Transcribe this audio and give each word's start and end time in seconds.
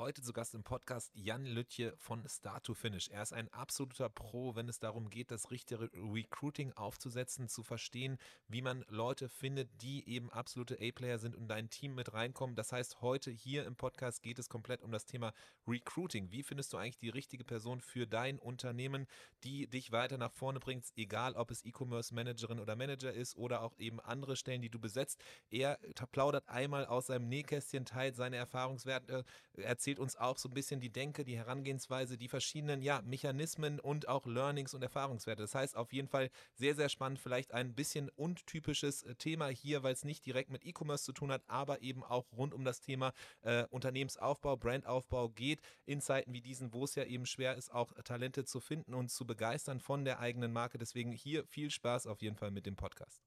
Heute 0.00 0.22
zu 0.22 0.32
Gast 0.32 0.54
im 0.54 0.64
Podcast 0.64 1.10
Jan 1.12 1.44
Lütje 1.44 1.94
von 1.98 2.26
Start 2.26 2.64
to 2.64 2.72
Finish. 2.72 3.08
Er 3.08 3.20
ist 3.20 3.34
ein 3.34 3.52
absoluter 3.52 4.08
Pro, 4.08 4.54
wenn 4.54 4.66
es 4.66 4.78
darum 4.78 5.10
geht, 5.10 5.30
das 5.30 5.50
richtige 5.50 5.90
Recruiting 5.92 6.72
aufzusetzen, 6.72 7.48
zu 7.48 7.62
verstehen, 7.62 8.16
wie 8.48 8.62
man 8.62 8.82
Leute 8.88 9.28
findet, 9.28 9.68
die 9.82 10.08
eben 10.08 10.30
absolute 10.30 10.78
A-Player 10.80 11.18
sind 11.18 11.36
und 11.36 11.48
dein 11.48 11.68
Team 11.68 11.94
mit 11.94 12.14
reinkommen. 12.14 12.56
Das 12.56 12.72
heißt, 12.72 13.02
heute 13.02 13.30
hier 13.30 13.66
im 13.66 13.76
Podcast 13.76 14.22
geht 14.22 14.38
es 14.38 14.48
komplett 14.48 14.80
um 14.80 14.90
das 14.90 15.04
Thema 15.04 15.34
Recruiting. 15.68 16.32
Wie 16.32 16.44
findest 16.44 16.72
du 16.72 16.78
eigentlich 16.78 16.96
die 16.96 17.10
richtige 17.10 17.44
Person 17.44 17.82
für 17.82 18.06
dein 18.06 18.38
Unternehmen, 18.38 19.06
die 19.44 19.66
dich 19.66 19.92
weiter 19.92 20.16
nach 20.16 20.32
vorne 20.32 20.60
bringt, 20.60 20.86
egal 20.96 21.34
ob 21.34 21.50
es 21.50 21.62
E-Commerce 21.62 22.14
Managerin 22.14 22.58
oder 22.58 22.74
Manager 22.74 23.12
ist 23.12 23.36
oder 23.36 23.60
auch 23.60 23.76
eben 23.76 24.00
andere 24.00 24.36
Stellen, 24.36 24.62
die 24.62 24.70
du 24.70 24.78
besetzt. 24.78 25.22
Er 25.50 25.78
plaudert 26.10 26.48
einmal 26.48 26.86
aus 26.86 27.08
seinem 27.08 27.28
Nähkästchen, 27.28 27.84
teilt 27.84 28.16
seine 28.16 28.36
Erfahrungswerte, 28.36 29.26
erzählt 29.52 29.89
erzählt 29.90 29.98
uns 29.98 30.14
auch 30.14 30.38
so 30.38 30.48
ein 30.48 30.54
bisschen 30.54 30.80
die 30.80 30.92
Denke, 30.92 31.24
die 31.24 31.36
Herangehensweise, 31.36 32.16
die 32.16 32.28
verschiedenen 32.28 32.80
ja, 32.80 33.02
Mechanismen 33.02 33.80
und 33.80 34.06
auch 34.06 34.24
Learnings 34.24 34.72
und 34.72 34.82
Erfahrungswerte. 34.82 35.42
Das 35.42 35.56
heißt 35.56 35.76
auf 35.76 35.92
jeden 35.92 36.06
Fall 36.06 36.30
sehr, 36.54 36.76
sehr 36.76 36.88
spannend, 36.88 37.18
vielleicht 37.18 37.52
ein 37.52 37.74
bisschen 37.74 38.08
untypisches 38.10 39.02
äh, 39.02 39.16
Thema 39.16 39.48
hier, 39.48 39.82
weil 39.82 39.92
es 39.92 40.04
nicht 40.04 40.24
direkt 40.24 40.50
mit 40.50 40.64
E-Commerce 40.64 41.02
zu 41.02 41.12
tun 41.12 41.32
hat, 41.32 41.42
aber 41.48 41.82
eben 41.82 42.04
auch 42.04 42.24
rund 42.30 42.54
um 42.54 42.64
das 42.64 42.80
Thema 42.80 43.12
äh, 43.42 43.64
Unternehmensaufbau, 43.70 44.56
Brandaufbau 44.56 45.28
geht 45.30 45.60
in 45.86 46.00
Zeiten 46.00 46.32
wie 46.32 46.40
diesen, 46.40 46.72
wo 46.72 46.84
es 46.84 46.94
ja 46.94 47.02
eben 47.02 47.26
schwer 47.26 47.56
ist, 47.56 47.72
auch 47.72 47.92
Talente 48.04 48.44
zu 48.44 48.60
finden 48.60 48.94
und 48.94 49.10
zu 49.10 49.26
begeistern 49.26 49.80
von 49.80 50.04
der 50.04 50.20
eigenen 50.20 50.52
Marke. 50.52 50.78
Deswegen 50.78 51.10
hier 51.10 51.44
viel 51.46 51.70
Spaß 51.70 52.06
auf 52.06 52.22
jeden 52.22 52.36
Fall 52.36 52.52
mit 52.52 52.64
dem 52.64 52.76
Podcast. 52.76 53.24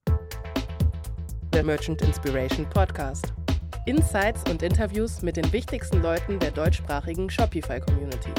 Der 1.53 1.63
Merchant 1.63 2.01
Inspiration 2.01 2.69
Podcast. 2.69 3.33
Insights 3.85 4.49
und 4.49 4.63
Interviews 4.63 5.21
mit 5.23 5.35
den 5.35 5.51
wichtigsten 5.51 6.01
Leuten 6.01 6.39
der 6.39 6.51
deutschsprachigen 6.51 7.29
Shopify-Community. 7.29 8.31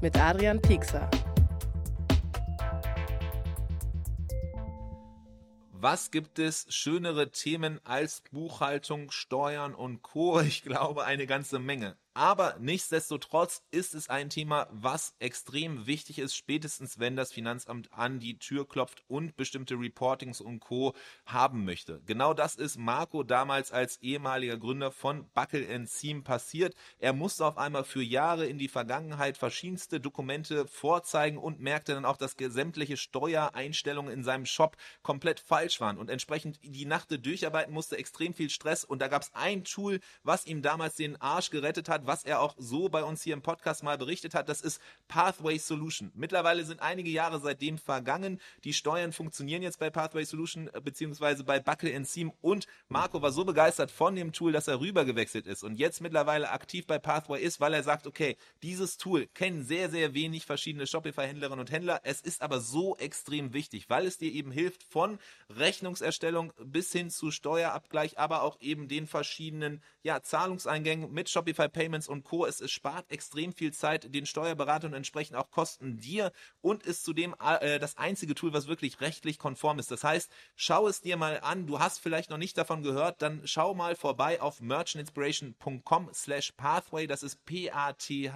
Mit 0.00 0.18
Adrian 0.18 0.58
Piekser. 0.58 1.10
Was 5.70 6.10
gibt 6.10 6.38
es 6.38 6.64
schönere 6.70 7.30
Themen 7.30 7.78
als 7.84 8.22
Buchhaltung, 8.32 9.10
Steuern 9.10 9.74
und 9.74 10.00
Co? 10.00 10.40
Ich 10.40 10.62
glaube 10.62 11.04
eine 11.04 11.26
ganze 11.26 11.58
Menge. 11.58 11.98
Aber 12.16 12.56
nichtsdestotrotz 12.60 13.64
ist 13.72 13.92
es 13.92 14.08
ein 14.08 14.30
Thema, 14.30 14.68
was 14.70 15.16
extrem 15.18 15.88
wichtig 15.88 16.20
ist, 16.20 16.36
spätestens 16.36 17.00
wenn 17.00 17.16
das 17.16 17.32
Finanzamt 17.32 17.92
an 17.92 18.20
die 18.20 18.38
Tür 18.38 18.68
klopft 18.68 19.02
und 19.08 19.34
bestimmte 19.34 19.74
Reportings 19.74 20.40
und 20.40 20.60
Co. 20.60 20.94
haben 21.26 21.64
möchte. 21.64 22.00
Genau 22.06 22.32
das 22.32 22.54
ist 22.54 22.78
Marco 22.78 23.24
damals 23.24 23.72
als 23.72 24.00
ehemaliger 24.00 24.56
Gründer 24.56 24.92
von 24.92 25.28
Buckle 25.30 25.86
Seam 25.88 26.22
passiert. 26.22 26.76
Er 26.98 27.12
musste 27.12 27.44
auf 27.46 27.58
einmal 27.58 27.82
für 27.82 28.02
Jahre 28.02 28.46
in 28.46 28.58
die 28.58 28.68
Vergangenheit 28.68 29.36
verschiedenste 29.36 29.98
Dokumente 29.98 30.68
vorzeigen 30.68 31.36
und 31.36 31.58
merkte 31.58 31.94
dann 31.94 32.04
auch, 32.04 32.16
dass 32.16 32.36
sämtliche 32.38 32.96
Steuereinstellungen 32.96 34.12
in 34.12 34.22
seinem 34.22 34.46
Shop 34.46 34.76
komplett 35.02 35.40
falsch 35.40 35.80
waren 35.80 35.98
und 35.98 36.10
entsprechend 36.10 36.60
die 36.62 36.86
Nacht 36.86 37.08
durcharbeiten 37.10 37.74
musste, 37.74 37.98
extrem 37.98 38.34
viel 38.34 38.50
Stress 38.50 38.84
und 38.84 39.02
da 39.02 39.08
gab 39.08 39.22
es 39.22 39.34
ein 39.34 39.64
Tool, 39.64 39.98
was 40.22 40.46
ihm 40.46 40.62
damals 40.62 40.94
den 40.94 41.20
Arsch 41.20 41.50
gerettet 41.50 41.88
hat, 41.88 42.03
was 42.06 42.24
er 42.24 42.40
auch 42.40 42.54
so 42.58 42.88
bei 42.88 43.02
uns 43.02 43.22
hier 43.22 43.34
im 43.34 43.42
Podcast 43.42 43.82
mal 43.82 43.98
berichtet 43.98 44.34
hat. 44.34 44.48
Das 44.48 44.60
ist 44.60 44.80
Pathway 45.08 45.58
Solution. 45.58 46.12
Mittlerweile 46.14 46.64
sind 46.64 46.80
einige 46.80 47.10
Jahre 47.10 47.40
seitdem 47.40 47.78
vergangen. 47.78 48.40
Die 48.64 48.72
Steuern 48.72 49.12
funktionieren 49.12 49.62
jetzt 49.62 49.78
bei 49.78 49.90
Pathway 49.90 50.24
Solution 50.24 50.68
äh, 50.72 50.80
beziehungsweise 50.80 51.44
bei 51.44 51.60
Buckle 51.60 52.04
Seam 52.04 52.32
und 52.40 52.66
Marco 52.88 53.22
war 53.22 53.32
so 53.32 53.44
begeistert 53.44 53.90
von 53.90 54.16
dem 54.16 54.32
Tool, 54.32 54.52
dass 54.52 54.68
er 54.68 54.80
rübergewechselt 54.80 55.46
ist 55.46 55.62
und 55.62 55.76
jetzt 55.76 56.00
mittlerweile 56.00 56.50
aktiv 56.50 56.86
bei 56.86 56.98
Pathway 56.98 57.40
ist, 57.40 57.60
weil 57.60 57.74
er 57.74 57.82
sagt, 57.82 58.06
okay, 58.06 58.36
dieses 58.62 58.96
Tool 58.96 59.26
kennen 59.28 59.64
sehr, 59.64 59.90
sehr 59.90 60.14
wenig 60.14 60.46
verschiedene 60.46 60.86
Shopify-Händlerinnen 60.86 61.60
und 61.60 61.70
Händler. 61.70 62.00
Es 62.04 62.20
ist 62.20 62.42
aber 62.42 62.60
so 62.60 62.96
extrem 62.96 63.52
wichtig, 63.52 63.88
weil 63.88 64.06
es 64.06 64.18
dir 64.18 64.32
eben 64.32 64.50
hilft 64.50 64.82
von 64.82 65.18
Rechnungserstellung 65.48 66.52
bis 66.58 66.92
hin 66.92 67.10
zu 67.10 67.30
Steuerabgleich, 67.30 68.18
aber 68.18 68.42
auch 68.42 68.60
eben 68.60 68.88
den 68.88 69.06
verschiedenen 69.06 69.82
ja, 70.02 70.22
Zahlungseingängen 70.22 71.12
mit 71.12 71.28
Shopify 71.28 71.68
Payments 71.68 71.93
Payments 71.94 72.08
und 72.08 72.24
Co. 72.24 72.44
Es, 72.46 72.60
es 72.60 72.72
spart 72.72 73.08
extrem 73.10 73.52
viel 73.52 73.72
Zeit 73.72 74.12
den 74.12 74.26
Steuerberatern 74.26 74.90
und 74.90 74.96
entsprechend 74.96 75.36
auch 75.36 75.50
Kosten 75.50 75.98
dir 75.98 76.32
und 76.60 76.82
ist 76.84 77.04
zudem 77.04 77.36
äh, 77.40 77.78
das 77.78 77.96
einzige 77.96 78.34
Tool, 78.34 78.52
was 78.52 78.66
wirklich 78.66 79.00
rechtlich 79.00 79.38
konform 79.38 79.78
ist. 79.78 79.92
Das 79.92 80.02
heißt, 80.02 80.28
schau 80.56 80.88
es 80.88 81.00
dir 81.00 81.16
mal 81.16 81.38
an. 81.40 81.68
Du 81.68 81.78
hast 81.78 82.00
vielleicht 82.00 82.30
noch 82.30 82.38
nicht 82.38 82.58
davon 82.58 82.82
gehört, 82.82 83.22
dann 83.22 83.42
schau 83.44 83.74
mal 83.74 83.94
vorbei 83.94 84.40
auf 84.42 84.60
merchantinspiration.com 84.60 86.10
slash 86.12 86.50
pathway. 86.52 87.06
Das 87.06 87.22
ist 87.22 87.44
P-A-T-H-W-A-Y 87.44 88.34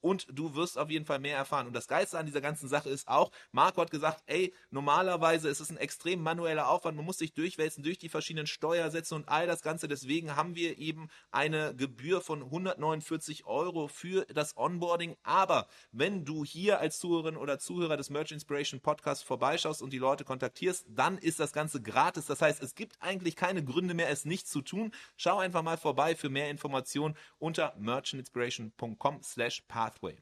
und 0.00 0.26
du 0.30 0.54
wirst 0.54 0.78
auf 0.78 0.90
jeden 0.90 1.06
Fall 1.06 1.18
mehr 1.18 1.36
erfahren. 1.36 1.66
Und 1.66 1.72
das 1.74 1.88
Geilste 1.88 2.18
an 2.18 2.26
dieser 2.26 2.40
ganzen 2.40 2.68
Sache 2.68 2.90
ist 2.90 3.08
auch, 3.08 3.30
Marco 3.52 3.80
hat 3.80 3.90
gesagt, 3.90 4.22
ey, 4.26 4.54
normalerweise 4.70 5.48
ist 5.48 5.60
es 5.60 5.70
ein 5.70 5.76
extrem 5.76 6.22
manueller 6.22 6.68
Aufwand, 6.68 6.96
man 6.96 7.06
muss 7.06 7.18
sich 7.18 7.32
durchwälzen 7.34 7.82
durch 7.82 7.98
die 7.98 8.08
verschiedenen 8.08 8.46
Steuersätze 8.46 9.14
und 9.14 9.28
all 9.28 9.46
das 9.46 9.62
Ganze. 9.62 9.88
Deswegen 9.88 10.36
haben 10.36 10.54
wir 10.54 10.78
eben 10.78 11.08
eine 11.30 11.74
Gebühr 11.74 12.20
von 12.20 12.42
149 12.42 13.46
Euro 13.46 13.88
für 13.88 14.24
das 14.26 14.56
Onboarding. 14.56 15.16
Aber 15.22 15.66
wenn 15.92 16.24
du 16.24 16.44
hier 16.44 16.80
als 16.80 16.98
Zuhörerin 16.98 17.36
oder 17.36 17.58
Zuhörer 17.58 17.96
des 17.96 18.10
Merch 18.10 18.32
Inspiration 18.32 18.80
Podcasts 18.80 19.24
vorbeischaust 19.24 19.82
und 19.82 19.92
die 19.92 19.98
Leute 19.98 20.24
kontaktierst, 20.24 20.86
dann 20.88 21.18
ist 21.18 21.40
das 21.40 21.52
Ganze 21.52 21.80
gratis. 21.82 22.26
Das 22.26 22.42
heißt, 22.42 22.62
es 22.62 22.74
gibt 22.74 22.96
eigentlich 23.00 23.36
keine 23.36 23.64
Gründe 23.64 23.94
mehr, 23.94 24.10
es 24.10 24.24
nicht 24.24 24.48
zu 24.48 24.62
tun. 24.62 24.92
Schau 25.16 25.38
einfach 25.38 25.62
mal 25.62 25.76
vorbei 25.76 26.14
für 26.14 26.28
mehr 26.28 26.50
Informationen 26.50 27.16
unter 27.38 27.74
merchantinspiration.com 27.78 29.22
slash 29.22 29.62
pathway. 29.88 30.18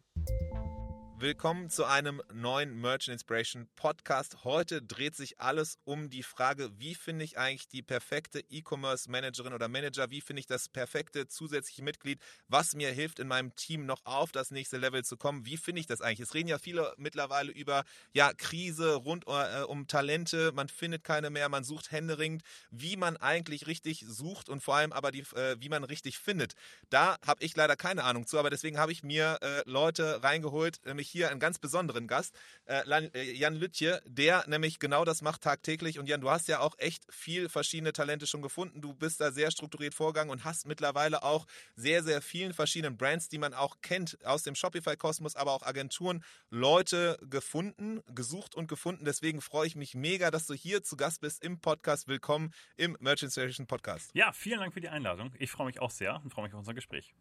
Willkommen 1.18 1.70
zu 1.70 1.86
einem 1.86 2.20
neuen 2.30 2.78
Merchant 2.78 3.14
Inspiration 3.14 3.68
Podcast. 3.74 4.44
Heute 4.44 4.82
dreht 4.82 5.16
sich 5.16 5.40
alles 5.40 5.78
um 5.84 6.10
die 6.10 6.22
Frage, 6.22 6.68
wie 6.78 6.94
finde 6.94 7.24
ich 7.24 7.38
eigentlich 7.38 7.68
die 7.68 7.80
perfekte 7.80 8.40
E-Commerce 8.50 9.10
Managerin 9.10 9.54
oder 9.54 9.66
Manager? 9.66 10.10
Wie 10.10 10.20
finde 10.20 10.40
ich 10.40 10.46
das 10.46 10.68
perfekte 10.68 11.26
zusätzliche 11.26 11.82
Mitglied, 11.82 12.20
was 12.48 12.74
mir 12.74 12.90
hilft, 12.90 13.18
in 13.18 13.28
meinem 13.28 13.54
Team 13.54 13.86
noch 13.86 14.04
auf 14.04 14.30
das 14.30 14.50
nächste 14.50 14.76
Level 14.76 15.06
zu 15.06 15.16
kommen? 15.16 15.46
Wie 15.46 15.56
finde 15.56 15.80
ich 15.80 15.86
das 15.86 16.02
eigentlich? 16.02 16.20
Es 16.28 16.34
reden 16.34 16.50
ja 16.50 16.58
viele 16.58 16.92
mittlerweile 16.98 17.50
über 17.50 17.84
ja, 18.12 18.34
Krise 18.34 18.96
rund 18.96 19.24
äh, 19.26 19.62
um 19.62 19.86
Talente. 19.86 20.52
Man 20.52 20.68
findet 20.68 21.02
keine 21.02 21.30
mehr, 21.30 21.48
man 21.48 21.64
sucht 21.64 21.92
händeringend, 21.92 22.42
wie 22.70 22.98
man 22.98 23.16
eigentlich 23.16 23.66
richtig 23.66 24.04
sucht 24.06 24.50
und 24.50 24.62
vor 24.62 24.76
allem 24.76 24.92
aber 24.92 25.12
die, 25.12 25.24
äh, 25.34 25.56
wie 25.60 25.70
man 25.70 25.82
richtig 25.82 26.18
findet. 26.18 26.56
Da 26.90 27.16
habe 27.26 27.42
ich 27.42 27.56
leider 27.56 27.74
keine 27.74 28.04
Ahnung 28.04 28.26
zu, 28.26 28.38
aber 28.38 28.50
deswegen 28.50 28.76
habe 28.76 28.92
ich 28.92 29.02
mir 29.02 29.38
äh, 29.40 29.62
Leute 29.64 30.22
reingeholt, 30.22 30.84
nämlich 30.84 31.05
nämlich 31.06 31.10
hier 31.10 31.30
einen 31.30 31.40
ganz 31.40 31.58
besonderen 31.58 32.06
Gast, 32.06 32.34
äh, 32.66 32.82
äh, 32.82 33.32
Jan 33.32 33.54
Lütje, 33.54 34.02
der 34.06 34.44
nämlich 34.48 34.78
genau 34.78 35.04
das 35.04 35.22
macht 35.22 35.42
tagtäglich. 35.42 35.98
Und 35.98 36.08
Jan, 36.08 36.20
du 36.20 36.30
hast 36.30 36.48
ja 36.48 36.60
auch 36.60 36.74
echt 36.78 37.04
viel 37.10 37.48
verschiedene 37.48 37.92
Talente 37.92 38.26
schon 38.26 38.42
gefunden. 38.42 38.80
Du 38.80 38.94
bist 38.94 39.20
da 39.20 39.30
sehr 39.30 39.50
strukturiert 39.50 39.94
vorgegangen 39.94 40.30
und 40.30 40.44
hast 40.44 40.66
mittlerweile 40.66 41.22
auch 41.22 41.46
sehr, 41.76 42.02
sehr 42.02 42.20
vielen 42.20 42.52
verschiedenen 42.52 42.96
Brands, 42.96 43.28
die 43.28 43.38
man 43.38 43.54
auch 43.54 43.80
kennt 43.82 44.18
aus 44.24 44.42
dem 44.42 44.54
Shopify-Kosmos, 44.54 45.36
aber 45.36 45.52
auch 45.52 45.62
Agenturen, 45.62 46.24
Leute 46.50 47.18
gefunden, 47.22 48.02
gesucht 48.14 48.54
und 48.54 48.68
gefunden. 48.68 49.04
Deswegen 49.04 49.40
freue 49.40 49.66
ich 49.66 49.76
mich 49.76 49.94
mega, 49.94 50.30
dass 50.30 50.46
du 50.46 50.54
hier 50.54 50.82
zu 50.82 50.96
Gast 50.96 51.20
bist 51.20 51.42
im 51.44 51.60
Podcast. 51.60 52.08
Willkommen 52.08 52.52
im 52.76 52.96
Merchant 53.00 53.32
Station 53.32 53.66
Podcast. 53.66 54.10
Ja, 54.14 54.32
vielen 54.32 54.60
Dank 54.60 54.74
für 54.74 54.80
die 54.80 54.88
Einladung. 54.88 55.32
Ich 55.38 55.50
freue 55.50 55.66
mich 55.66 55.80
auch 55.80 55.90
sehr 55.90 56.20
und 56.22 56.30
freue 56.30 56.44
mich 56.44 56.54
auf 56.54 56.60
unser 56.60 56.74
Gespräch. 56.74 57.14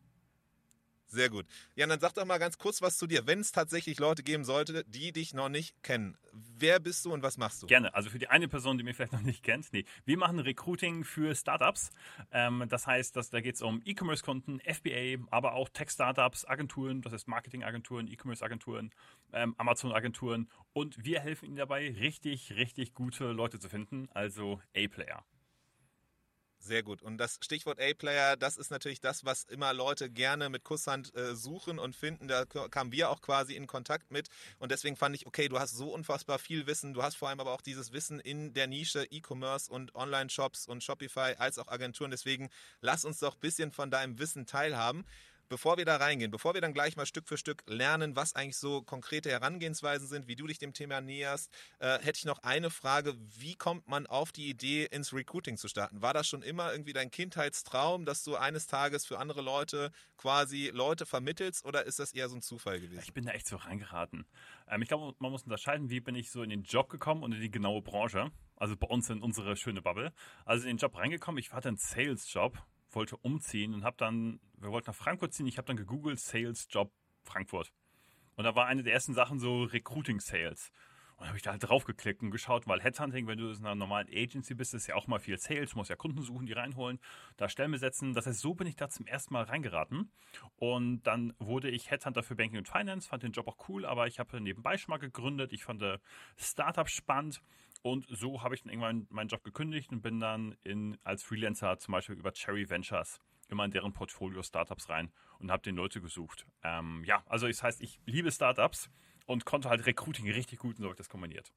Sehr 1.16 1.30
gut. 1.30 1.46
Ja, 1.76 1.88
dann 1.88 2.02
sag 2.02 2.14
doch 2.14 2.26
mal 2.26 2.40
ganz 2.40 2.58
kurz 2.58 2.82
was 2.82 2.98
zu 2.98 3.08
dir, 3.08 3.26
wenn 3.26 3.40
es 3.40 3.54
tatsächlich 3.54 4.00
Leute 4.00 4.22
geben 4.22 4.44
sollte, 4.44 4.84
die 4.84 5.14
dich 5.14 5.34
noch 5.34 5.48
nicht 5.48 5.82
kennen. 5.82 6.18
Wer 6.34 6.82
bist 6.82 7.06
du 7.06 7.14
und 7.14 7.24
was 7.24 7.38
machst 7.38 7.64
du? 7.64 7.68
Gerne. 7.68 7.94
Also 7.94 8.10
für 8.10 8.20
die 8.20 8.28
eine 8.28 8.50
Person, 8.50 8.78
die 8.78 8.84
mich 8.84 8.98
vielleicht 8.98 9.14
noch 9.14 9.22
nicht 9.22 9.42
kennt, 9.42 9.72
nee, 9.72 9.86
wir 10.04 10.18
machen 10.18 10.40
Recruiting 10.40 11.06
für 11.06 11.34
Startups. 11.34 11.92
Ähm, 12.34 12.66
das 12.68 12.86
heißt, 12.86 13.16
dass, 13.16 13.30
da 13.30 13.40
geht 13.40 13.56
es 13.56 13.62
um 13.62 13.82
E-Commerce-Kunden, 13.86 14.60
FBA, 14.60 15.26
aber 15.32 15.54
auch 15.54 15.70
Tech-Startups, 15.70 16.44
Agenturen, 16.44 17.02
das 17.02 17.14
heißt 17.14 17.30
Marketing-Agenturen, 17.30 18.10
E-Commerce-Agenturen, 18.10 18.92
ähm, 19.32 19.56
Amazon-Agenturen. 19.58 20.50
Und 20.74 21.06
wir 21.06 21.22
helfen 21.22 21.46
ihnen 21.46 21.56
dabei, 21.56 21.94
richtig, 21.94 22.52
richtig 22.58 22.94
gute 22.94 23.32
Leute 23.32 23.58
zu 23.58 23.70
finden, 23.70 24.10
also 24.14 24.60
A-Player. 24.76 25.24
Sehr 26.66 26.82
gut. 26.82 27.04
Und 27.04 27.20
das 27.20 27.38
Stichwort 27.42 27.80
A-Player, 27.80 28.38
das 28.38 28.58
ist 28.58 28.72
natürlich 28.72 29.00
das, 29.00 29.24
was 29.24 29.44
immer 29.44 29.72
Leute 29.72 30.10
gerne 30.10 30.50
mit 30.50 30.64
Kusshand 30.64 31.16
äh, 31.16 31.36
suchen 31.36 31.78
und 31.78 31.96
finden. 31.96 32.28
Da 32.28 32.46
kamen 32.46 32.92
wir 32.92 33.12
auch 33.12 33.22
quasi 33.22 33.56
in 33.56 33.68
Kontakt 33.68 34.10
mit. 34.10 34.30
Und 34.58 34.72
deswegen 34.72 34.96
fand 34.96 35.16
ich, 35.16 35.28
okay, 35.28 35.48
du 35.48 35.60
hast 35.60 35.78
so 35.78 35.94
unfassbar 35.94 36.40
viel 36.40 36.66
Wissen. 36.66 36.96
Du 36.96 37.04
hast 37.04 37.18
vor 37.18 37.30
allem 37.30 37.40
aber 37.40 37.52
auch 37.52 37.62
dieses 37.62 37.94
Wissen 37.94 38.20
in 38.20 38.56
der 38.56 38.66
Nische 38.66 39.06
E-Commerce 39.12 39.72
und 39.72 39.94
Online-Shops 39.94 40.66
und 40.66 40.84
Shopify 40.84 41.36
als 41.38 41.60
auch 41.60 41.68
Agenturen. 41.68 42.10
Deswegen 42.10 42.50
lass 42.82 43.06
uns 43.06 43.20
doch 43.20 43.36
ein 43.36 43.42
bisschen 43.42 43.72
von 43.72 43.92
deinem 43.92 44.18
Wissen 44.18 44.48
teilhaben. 44.48 45.06
Bevor 45.50 45.78
wir 45.78 45.86
da 45.86 45.98
reingehen, 45.98 46.32
bevor 46.32 46.54
wir 46.54 46.62
dann 46.62 46.74
gleich 46.74 46.96
mal 46.96 47.06
Stück 47.06 47.28
für 47.28 47.38
Stück 47.38 47.64
lernen, 47.68 48.16
was 48.16 48.36
eigentlich 48.36 48.58
so 48.58 48.82
konkrete 48.82 49.30
Herangehensweisen 49.30 50.08
sind, 50.08 50.28
wie 50.28 50.36
du 50.36 50.48
dich 50.48 50.58
dem 50.58 50.74
Thema 50.74 51.02
näherst, 51.02 51.52
äh, 51.80 52.00
hätte 52.00 52.18
ich 52.18 52.26
noch 52.26 52.40
eine 52.44 52.70
Frage. 52.70 53.16
Wie 53.38 53.56
kommt 53.56 53.88
man 53.88 54.08
auf 54.08 54.32
die 54.32 54.50
Idee, 54.50 54.86
ins 54.86 55.14
Recruiting 55.14 55.58
zu 55.58 55.68
starten? 55.68 56.02
War 56.02 56.14
das 56.14 56.28
schon 56.28 56.42
immer 56.42 56.72
irgendwie 56.72 56.94
dein 56.94 57.12
Kindheitstraum, 57.12 58.06
dass 58.06 58.24
du 58.24 58.36
eines 58.36 58.68
Tages 58.68 59.06
für 59.06 59.20
andere 59.20 59.42
Leute 59.42 59.92
quasi 60.18 60.72
Leute 60.74 61.06
vermittelst 61.06 61.66
oder 61.66 61.86
ist 61.86 62.00
das 62.00 62.14
eher 62.14 62.30
so 62.30 62.36
ein 62.36 62.42
Zufall 62.42 62.80
gewesen? 62.80 63.02
Ich 63.04 63.14
bin 63.14 63.26
da 63.26 63.32
echt 63.32 63.48
so 63.48 63.58
reingeraten. 63.58 64.26
Ähm, 64.68 64.82
ich 64.82 64.88
glaube, 64.88 65.16
man 65.20 65.32
muss 65.32 65.44
unterscheiden, 65.44 65.90
wie 65.90 66.00
bin 66.00 66.16
ich 66.16 66.32
so 66.32 66.44
in 66.44 66.50
den 66.50 66.64
Job 66.64 66.90
gekommen 66.90 67.24
und 67.24 67.34
in 67.34 67.42
die 67.42 67.52
genaue 67.52 67.82
Branche. 67.82 68.32
Also 68.58 68.78
bei 68.78 68.88
uns 68.88 69.10
in 69.10 69.22
unsere 69.22 69.56
schöne 69.58 69.82
Bubble. 69.82 70.14
Also 70.46 70.64
in 70.64 70.76
den 70.76 70.78
Job 70.78 70.96
reingekommen, 70.98 71.40
ich 71.40 71.52
hatte 71.52 71.68
einen 71.68 71.78
Sales-Job 71.78 72.58
wollte 72.96 73.18
umziehen 73.18 73.74
und 73.74 73.84
habe 73.84 73.98
dann, 73.98 74.40
wir 74.58 74.72
wollten 74.72 74.90
nach 74.90 74.96
Frankfurt 74.96 75.34
ziehen, 75.34 75.48
ich 75.48 75.58
habe 75.58 75.68
dann 75.68 75.78
gegoogelt 75.78 76.20
Sales 76.20 76.68
Job 76.70 76.92
Frankfurt. 77.24 77.72
Und 78.36 78.44
da 78.44 78.56
war 78.56 78.66
eine 78.66 78.84
der 78.84 78.94
ersten 78.94 79.14
Sachen 79.14 79.40
so 79.40 79.64
Recruiting 79.64 80.20
Sales. 80.20 80.72
Und 81.18 81.28
habe 81.28 81.38
ich 81.38 81.44
da 81.44 81.52
halt 81.52 81.64
drauf 81.64 81.86
geklickt 81.86 82.22
und 82.24 82.32
geschaut, 82.32 82.68
weil 82.68 82.82
Headhunting, 82.82 83.26
wenn 83.26 83.38
du 83.38 83.50
in 83.50 83.66
einer 83.66 83.74
normalen 83.74 84.10
Agency 84.10 84.54
bist, 84.54 84.74
ist 84.74 84.88
ja 84.88 84.96
auch 84.96 85.08
mal 85.08 85.20
viel 85.20 85.38
Sales, 85.38 85.72
du 85.72 85.78
musst 85.78 85.90
ja 85.90 85.96
Kunden 85.96 86.22
suchen, 86.22 86.46
die 86.46 86.52
reinholen, 86.52 87.00
da 87.38 87.48
Stellen 87.48 87.72
besetzen. 87.72 88.14
Das 88.14 88.26
heißt, 88.26 88.42
so 88.42 88.54
bin 88.54 88.68
ich 88.68 88.76
da 88.76 88.90
zum 88.90 89.08
ersten 89.08 89.34
Mal 89.34 89.44
reingeraten. 89.44 90.12
Und 90.58 91.04
dann 91.04 91.34
wurde 91.40 91.70
ich 91.70 91.90
Headhunter 91.90 92.22
für 92.22 92.36
Banking 92.36 92.58
und 92.58 92.68
Finance, 92.68 93.08
fand 93.08 93.24
den 93.24 93.32
Job 93.32 93.48
auch 93.48 93.70
cool, 93.70 93.86
aber 93.86 94.08
ich 94.08 94.20
habe 94.20 94.42
nebenbei 94.42 94.78
schon 94.78 94.92
mal 94.92 94.98
gegründet. 94.98 95.54
Ich 95.54 95.64
fand 95.64 95.82
Startup 96.36 96.90
spannend 96.90 97.42
und 97.86 98.08
so 98.10 98.42
habe 98.42 98.56
ich 98.56 98.64
dann 98.64 98.72
irgendwann 98.72 99.06
meinen 99.12 99.28
Job 99.28 99.44
gekündigt 99.44 99.92
und 99.92 100.02
bin 100.02 100.20
dann 100.20 100.58
in, 100.64 100.98
als 101.04 101.22
Freelancer 101.22 101.78
zum 101.78 101.92
Beispiel 101.92 102.16
über 102.16 102.34
Cherry 102.34 102.68
Ventures 102.68 103.20
immer 103.48 103.64
in 103.64 103.70
deren 103.70 103.94
Portfolio 103.94 104.42
Startups 104.42 104.90
rein 104.90 105.12
und 105.38 105.52
habe 105.52 105.62
den 105.62 105.76
Leute 105.76 106.02
gesucht. 106.02 106.48
Ähm, 106.64 107.04
ja, 107.06 107.24
also 107.28 107.46
das 107.46 107.62
heißt, 107.62 107.82
ich 107.82 108.00
liebe 108.08 108.32
Startups 108.32 108.90
und 109.28 109.46
konnte 109.46 109.70
halt 109.70 109.86
Recruiting 109.86 110.28
richtig 110.32 110.58
gut 110.58 110.78
und 110.78 110.82
so 110.82 110.86
habe 110.86 110.94
ich 110.94 110.98
das 110.98 111.10
kombiniert. 111.10 111.54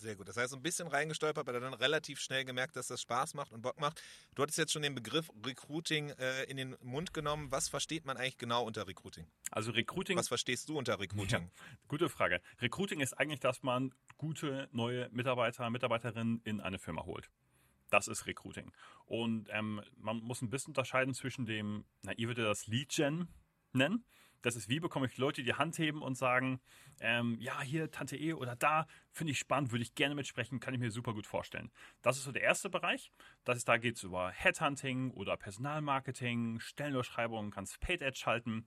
Sehr 0.00 0.16
gut. 0.16 0.28
Das 0.28 0.38
heißt, 0.38 0.54
ein 0.54 0.62
bisschen 0.62 0.88
reingestolpert, 0.88 1.46
aber 1.46 1.60
dann 1.60 1.74
relativ 1.74 2.20
schnell 2.20 2.46
gemerkt, 2.46 2.74
dass 2.74 2.86
das 2.86 3.02
Spaß 3.02 3.34
macht 3.34 3.52
und 3.52 3.60
Bock 3.60 3.78
macht. 3.78 4.02
Du 4.34 4.42
hattest 4.42 4.56
jetzt 4.56 4.72
schon 4.72 4.80
den 4.80 4.94
Begriff 4.94 5.30
Recruiting 5.44 6.08
äh, 6.10 6.44
in 6.44 6.56
den 6.56 6.74
Mund 6.80 7.12
genommen. 7.12 7.52
Was 7.52 7.68
versteht 7.68 8.06
man 8.06 8.16
eigentlich 8.16 8.38
genau 8.38 8.64
unter 8.64 8.88
Recruiting? 8.88 9.26
Also 9.50 9.72
Recruiting. 9.72 10.16
Was 10.16 10.28
verstehst 10.28 10.70
du 10.70 10.78
unter 10.78 10.98
Recruiting? 10.98 11.42
Ja, 11.42 11.64
gute 11.86 12.08
Frage. 12.08 12.40
Recruiting 12.62 13.00
ist 13.00 13.12
eigentlich, 13.12 13.40
dass 13.40 13.62
man 13.62 13.92
gute 14.16 14.70
neue 14.72 15.10
Mitarbeiter, 15.10 15.68
Mitarbeiterinnen 15.68 16.40
in 16.44 16.62
eine 16.62 16.78
Firma 16.78 17.04
holt. 17.04 17.28
Das 17.90 18.08
ist 18.08 18.24
Recruiting. 18.24 18.72
Und 19.04 19.48
ähm, 19.50 19.82
man 19.96 20.16
muss 20.20 20.40
ein 20.40 20.48
bisschen 20.48 20.70
unterscheiden 20.70 21.12
zwischen 21.12 21.44
dem, 21.44 21.84
na, 22.04 22.12
ihr 22.12 22.28
würdet 22.28 22.46
das 22.46 22.66
Lead 22.68 22.88
Gen 22.88 23.28
nennen. 23.74 24.04
Das 24.42 24.56
ist, 24.56 24.68
wie 24.68 24.80
bekomme 24.80 25.06
ich 25.06 25.18
Leute, 25.18 25.42
die 25.42 25.54
Hand 25.54 25.78
heben 25.78 26.02
und 26.02 26.16
sagen, 26.16 26.60
ähm, 27.00 27.36
ja, 27.40 27.60
hier 27.60 27.90
Tante 27.90 28.16
E 28.16 28.32
oder 28.32 28.56
da, 28.56 28.86
finde 29.10 29.32
ich 29.32 29.38
spannend, 29.38 29.70
würde 29.70 29.82
ich 29.82 29.94
gerne 29.94 30.14
mitsprechen, 30.14 30.60
kann 30.60 30.72
ich 30.72 30.80
mir 30.80 30.90
super 30.90 31.12
gut 31.12 31.26
vorstellen. 31.26 31.70
Das 32.00 32.16
ist 32.16 32.24
so 32.24 32.32
der 32.32 32.42
erste 32.42 32.70
Bereich. 32.70 33.12
Das 33.44 33.58
ist, 33.58 33.68
da 33.68 33.76
geht 33.76 33.96
es 33.96 34.02
über 34.02 34.30
Headhunting 34.30 35.10
oder 35.10 35.36
Personalmarketing, 35.36 36.58
Stellenausschreibungen, 36.60 37.50
kannst 37.50 37.80
Paid 37.80 38.02
Ad 38.02 38.16
schalten. 38.16 38.66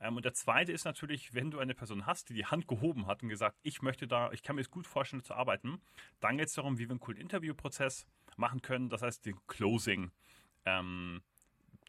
Ähm, 0.00 0.16
und 0.16 0.24
der 0.24 0.32
zweite 0.32 0.72
ist 0.72 0.84
natürlich, 0.84 1.34
wenn 1.34 1.50
du 1.50 1.58
eine 1.58 1.74
Person 1.74 2.06
hast, 2.06 2.30
die 2.30 2.34
die 2.34 2.46
Hand 2.46 2.66
gehoben 2.66 3.06
hat 3.06 3.22
und 3.22 3.28
gesagt, 3.28 3.58
ich 3.62 3.82
möchte 3.82 4.08
da, 4.08 4.32
ich 4.32 4.42
kann 4.42 4.56
mir 4.56 4.62
es 4.62 4.70
gut 4.70 4.86
vorstellen 4.86 5.22
zu 5.22 5.34
arbeiten, 5.34 5.82
dann 6.20 6.38
geht 6.38 6.48
es 6.48 6.54
darum, 6.54 6.78
wie 6.78 6.84
wir 6.84 6.90
einen 6.90 7.00
coolen 7.00 7.20
Interviewprozess 7.20 8.06
machen 8.36 8.62
können. 8.62 8.88
Das 8.88 9.02
heißt, 9.02 9.26
den 9.26 9.38
Closing. 9.46 10.10
Ähm, 10.64 11.22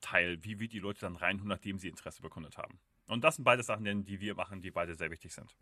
Teil, 0.01 0.43
wie 0.43 0.59
wir 0.59 0.67
die 0.67 0.79
Leute 0.79 1.01
dann 1.01 1.15
reinholen, 1.15 1.49
nachdem 1.49 1.79
sie 1.79 1.87
Interesse 1.87 2.21
bekundet 2.21 2.57
haben. 2.57 2.79
Und 3.07 3.23
das 3.23 3.35
sind 3.35 3.43
beide 3.43 3.63
Sachen, 3.63 4.05
die 4.05 4.19
wir 4.19 4.35
machen, 4.35 4.61
die 4.61 4.71
beide 4.71 4.95
sehr 4.95 5.11
wichtig 5.11 5.33
sind. 5.33 5.55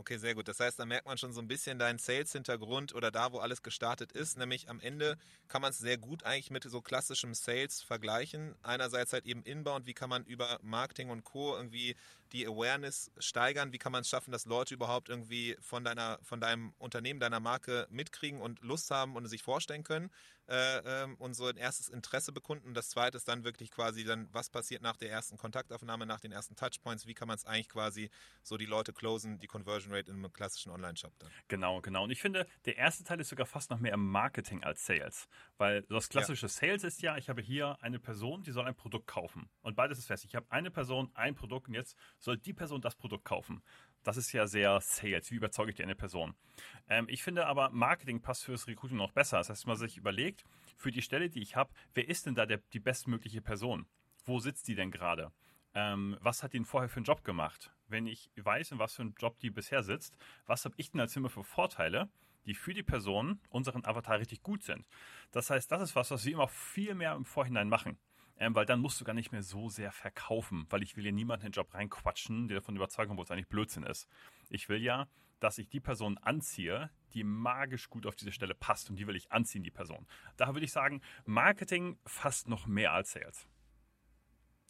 Okay, 0.00 0.16
sehr 0.16 0.34
gut. 0.34 0.48
Das 0.48 0.58
heißt, 0.58 0.78
da 0.78 0.86
merkt 0.86 1.04
man 1.04 1.18
schon 1.18 1.34
so 1.34 1.42
ein 1.42 1.46
bisschen 1.46 1.78
deinen 1.78 1.98
Sales-Hintergrund 1.98 2.94
oder 2.94 3.10
da, 3.10 3.32
wo 3.32 3.38
alles 3.38 3.62
gestartet 3.62 4.12
ist. 4.12 4.38
Nämlich 4.38 4.70
am 4.70 4.80
Ende 4.80 5.18
kann 5.46 5.60
man 5.60 5.72
es 5.72 5.78
sehr 5.78 5.98
gut 5.98 6.24
eigentlich 6.24 6.50
mit 6.50 6.64
so 6.64 6.80
klassischem 6.80 7.34
Sales 7.34 7.82
vergleichen. 7.82 8.54
Einerseits 8.62 9.12
halt 9.12 9.26
eben 9.26 9.42
inbound, 9.42 9.84
wie 9.84 9.92
kann 9.92 10.08
man 10.08 10.24
über 10.24 10.58
Marketing 10.62 11.10
und 11.10 11.24
Co. 11.24 11.54
irgendwie 11.54 11.96
die 12.32 12.46
Awareness 12.46 13.10
steigern? 13.18 13.72
Wie 13.72 13.78
kann 13.78 13.92
man 13.92 14.02
es 14.02 14.08
schaffen, 14.08 14.32
dass 14.32 14.46
Leute 14.46 14.74
überhaupt 14.74 15.08
irgendwie 15.08 15.56
von 15.60 15.84
deiner, 15.84 16.18
von 16.22 16.40
deinem 16.40 16.72
Unternehmen, 16.78 17.20
deiner 17.20 17.40
Marke 17.40 17.86
mitkriegen 17.90 18.40
und 18.40 18.60
Lust 18.62 18.90
haben 18.90 19.16
und 19.16 19.26
sich 19.26 19.42
vorstellen 19.42 19.84
können? 19.84 20.10
äh, 20.50 21.04
ähm, 21.04 21.14
und 21.16 21.34
so 21.34 21.46
ein 21.46 21.56
erstes 21.56 21.88
Interesse 21.88 22.32
bekunden. 22.32 22.68
Und 22.68 22.74
das 22.74 22.88
zweite 22.88 23.16
ist 23.16 23.28
dann 23.28 23.44
wirklich 23.44 23.70
quasi 23.70 24.04
dann, 24.04 24.28
was 24.32 24.50
passiert 24.50 24.82
nach 24.82 24.96
der 24.96 25.10
ersten 25.10 25.36
Kontaktaufnahme, 25.36 26.06
nach 26.06 26.20
den 26.20 26.32
ersten 26.32 26.56
Touchpoints, 26.56 27.06
wie 27.06 27.14
kann 27.14 27.28
man 27.28 27.36
es 27.36 27.44
eigentlich 27.44 27.68
quasi 27.68 28.10
so 28.42 28.56
die 28.56 28.66
Leute 28.66 28.92
closen, 28.92 29.38
die 29.38 29.46
Conversion 29.46 29.94
Rate 29.94 30.10
in 30.10 30.16
einem 30.16 30.32
klassischen 30.32 30.72
Online-Shop 30.72 31.12
dann. 31.18 31.30
Genau, 31.48 31.80
genau. 31.80 32.04
Und 32.04 32.10
ich 32.10 32.20
finde, 32.20 32.46
der 32.64 32.76
erste 32.76 33.04
Teil 33.04 33.20
ist 33.20 33.28
sogar 33.28 33.46
fast 33.46 33.70
noch 33.70 33.78
mehr 33.78 33.92
im 33.92 34.04
Marketing 34.10 34.64
als 34.64 34.84
Sales. 34.84 35.28
Weil 35.56 35.82
das 35.82 36.08
klassische 36.08 36.46
ja. 36.46 36.48
Sales 36.48 36.84
ist 36.84 37.00
ja, 37.00 37.16
ich 37.16 37.28
habe 37.28 37.40
hier 37.40 37.78
eine 37.80 38.00
Person, 38.00 38.42
die 38.42 38.50
soll 38.50 38.66
ein 38.66 38.74
Produkt 38.74 39.06
kaufen. 39.06 39.48
Und 39.62 39.76
beides 39.76 39.98
ist 39.98 40.06
fest. 40.06 40.24
Ich 40.24 40.34
habe 40.34 40.46
eine 40.50 40.70
Person, 40.70 41.10
ein 41.14 41.36
Produkt 41.36 41.68
und 41.68 41.74
jetzt 41.74 41.96
soll 42.20 42.38
die 42.38 42.52
Person 42.52 42.80
das 42.80 42.94
Produkt 42.94 43.24
kaufen. 43.24 43.62
Das 44.02 44.16
ist 44.16 44.32
ja 44.32 44.46
sehr 44.46 44.80
Sales. 44.80 45.30
Wie 45.30 45.34
überzeuge 45.34 45.70
ich 45.70 45.76
die 45.76 45.82
eine 45.82 45.94
Person? 45.94 46.34
Ähm, 46.88 47.06
ich 47.08 47.22
finde 47.22 47.46
aber, 47.46 47.70
Marketing 47.70 48.20
passt 48.22 48.44
fürs 48.44 48.66
Recruiting 48.66 48.96
noch 48.96 49.12
besser. 49.12 49.38
Das 49.38 49.50
heißt, 49.50 49.66
man 49.66 49.76
sich 49.76 49.96
überlegt, 49.96 50.44
für 50.76 50.90
die 50.90 51.02
Stelle, 51.02 51.28
die 51.28 51.42
ich 51.42 51.56
habe, 51.56 51.72
wer 51.94 52.08
ist 52.08 52.26
denn 52.26 52.34
da 52.34 52.46
der, 52.46 52.58
die 52.72 52.80
bestmögliche 52.80 53.42
Person? 53.42 53.86
Wo 54.24 54.38
sitzt 54.38 54.68
die 54.68 54.74
denn 54.74 54.90
gerade? 54.90 55.32
Ähm, 55.74 56.16
was 56.20 56.42
hat 56.42 56.52
die 56.52 56.58
denn 56.58 56.64
vorher 56.64 56.88
für 56.88 56.96
einen 56.96 57.04
Job 57.04 57.24
gemacht? 57.24 57.72
Wenn 57.88 58.06
ich 58.06 58.30
weiß, 58.36 58.72
in 58.72 58.78
was 58.78 58.94
für 58.94 59.02
einen 59.02 59.14
Job 59.18 59.38
die 59.40 59.50
bisher 59.50 59.82
sitzt, 59.82 60.16
was 60.46 60.64
habe 60.64 60.74
ich 60.78 60.90
denn 60.90 61.00
als 61.00 61.16
immer 61.16 61.30
für 61.30 61.44
Vorteile, 61.44 62.08
die 62.46 62.54
für 62.54 62.72
die 62.72 62.82
Person, 62.82 63.40
unseren 63.50 63.84
Avatar, 63.84 64.18
richtig 64.18 64.42
gut 64.42 64.62
sind? 64.62 64.86
Das 65.30 65.50
heißt, 65.50 65.70
das 65.70 65.82
ist 65.82 65.96
was, 65.96 66.10
was 66.10 66.24
wir 66.24 66.32
immer 66.32 66.48
viel 66.48 66.94
mehr 66.94 67.14
im 67.14 67.24
Vorhinein 67.24 67.68
machen 67.68 67.98
ähm, 68.40 68.54
weil 68.54 68.66
dann 68.66 68.80
musst 68.80 69.00
du 69.00 69.04
gar 69.04 69.12
nicht 69.12 69.30
mehr 69.30 69.42
so 69.42 69.68
sehr 69.68 69.92
verkaufen, 69.92 70.66
weil 70.70 70.82
ich 70.82 70.96
will 70.96 71.04
ja 71.04 71.12
niemanden 71.12 71.46
in 71.46 71.52
den 71.52 71.56
Job 71.56 71.72
reinquatschen, 71.72 72.48
der 72.48 72.58
davon 72.58 72.74
überzeugen, 72.74 73.16
wo 73.16 73.22
es 73.22 73.30
eigentlich 73.30 73.48
Blödsinn 73.48 73.84
ist. 73.84 74.08
Ich 74.48 74.68
will 74.68 74.82
ja, 74.82 75.08
dass 75.38 75.58
ich 75.58 75.68
die 75.68 75.80
Person 75.80 76.18
anziehe, 76.18 76.90
die 77.12 77.22
magisch 77.22 77.88
gut 77.90 78.06
auf 78.06 78.16
diese 78.16 78.32
Stelle 78.32 78.54
passt 78.54 78.90
und 78.90 78.96
die 78.96 79.06
will 79.06 79.16
ich 79.16 79.30
anziehen, 79.30 79.62
die 79.62 79.70
Person. 79.70 80.06
Da 80.36 80.54
würde 80.54 80.64
ich 80.64 80.72
sagen, 80.72 81.02
Marketing 81.26 81.98
fast 82.06 82.48
noch 82.48 82.66
mehr 82.66 82.92
als 82.92 83.12
Sales. 83.12 83.46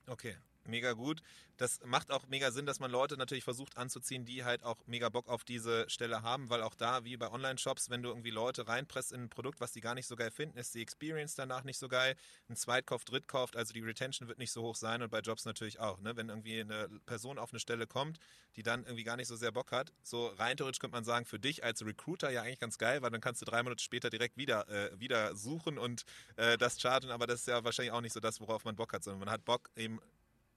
Okay, 0.06 0.36
mega 0.64 0.92
gut 0.92 1.22
das 1.60 1.80
macht 1.84 2.10
auch 2.10 2.26
mega 2.26 2.50
Sinn, 2.52 2.64
dass 2.64 2.80
man 2.80 2.90
Leute 2.90 3.18
natürlich 3.18 3.44
versucht 3.44 3.76
anzuziehen, 3.76 4.24
die 4.24 4.44
halt 4.44 4.62
auch 4.62 4.78
mega 4.86 5.10
Bock 5.10 5.28
auf 5.28 5.44
diese 5.44 5.88
Stelle 5.90 6.22
haben, 6.22 6.48
weil 6.48 6.62
auch 6.62 6.74
da, 6.74 7.04
wie 7.04 7.18
bei 7.18 7.30
Online-Shops, 7.30 7.90
wenn 7.90 8.02
du 8.02 8.08
irgendwie 8.08 8.30
Leute 8.30 8.66
reinpresst 8.66 9.12
in 9.12 9.24
ein 9.24 9.28
Produkt, 9.28 9.60
was 9.60 9.72
die 9.72 9.82
gar 9.82 9.94
nicht 9.94 10.06
so 10.06 10.16
geil 10.16 10.30
finden, 10.30 10.56
ist 10.56 10.74
die 10.74 10.80
Experience 10.80 11.34
danach 11.34 11.64
nicht 11.64 11.76
so 11.76 11.88
geil. 11.88 12.16
Ein 12.48 12.56
Zweitkauf, 12.56 13.04
Drittkauft, 13.04 13.56
also 13.56 13.74
die 13.74 13.80
Retention 13.80 14.26
wird 14.26 14.38
nicht 14.38 14.52
so 14.52 14.62
hoch 14.62 14.74
sein 14.74 15.02
und 15.02 15.10
bei 15.10 15.20
Jobs 15.20 15.44
natürlich 15.44 15.80
auch. 15.80 16.00
Ne? 16.00 16.16
Wenn 16.16 16.30
irgendwie 16.30 16.60
eine 16.60 16.88
Person 17.04 17.38
auf 17.38 17.52
eine 17.52 17.60
Stelle 17.60 17.86
kommt, 17.86 18.18
die 18.56 18.62
dann 18.62 18.84
irgendwie 18.84 19.04
gar 19.04 19.18
nicht 19.18 19.28
so 19.28 19.36
sehr 19.36 19.52
Bock 19.52 19.70
hat, 19.70 19.92
so 20.02 20.28
rein 20.28 20.56
theoretisch 20.56 20.80
könnte 20.80 20.96
man 20.96 21.04
sagen, 21.04 21.26
für 21.26 21.38
dich 21.38 21.62
als 21.62 21.84
Recruiter 21.84 22.30
ja 22.30 22.40
eigentlich 22.40 22.60
ganz 22.60 22.78
geil, 22.78 23.02
weil 23.02 23.10
dann 23.10 23.20
kannst 23.20 23.42
du 23.42 23.44
drei 23.44 23.62
Monate 23.62 23.84
später 23.84 24.08
direkt 24.08 24.38
wieder, 24.38 24.66
äh, 24.70 24.98
wieder 24.98 25.36
suchen 25.36 25.76
und 25.76 26.04
äh, 26.36 26.56
das 26.56 26.80
charten, 26.80 27.10
aber 27.10 27.26
das 27.26 27.40
ist 27.40 27.48
ja 27.48 27.62
wahrscheinlich 27.64 27.92
auch 27.92 28.00
nicht 28.00 28.14
so 28.14 28.20
das, 28.20 28.40
worauf 28.40 28.64
man 28.64 28.76
Bock 28.76 28.94
hat, 28.94 29.04
sondern 29.04 29.20
man 29.20 29.30
hat 29.30 29.44
Bock 29.44 29.68
eben 29.76 30.00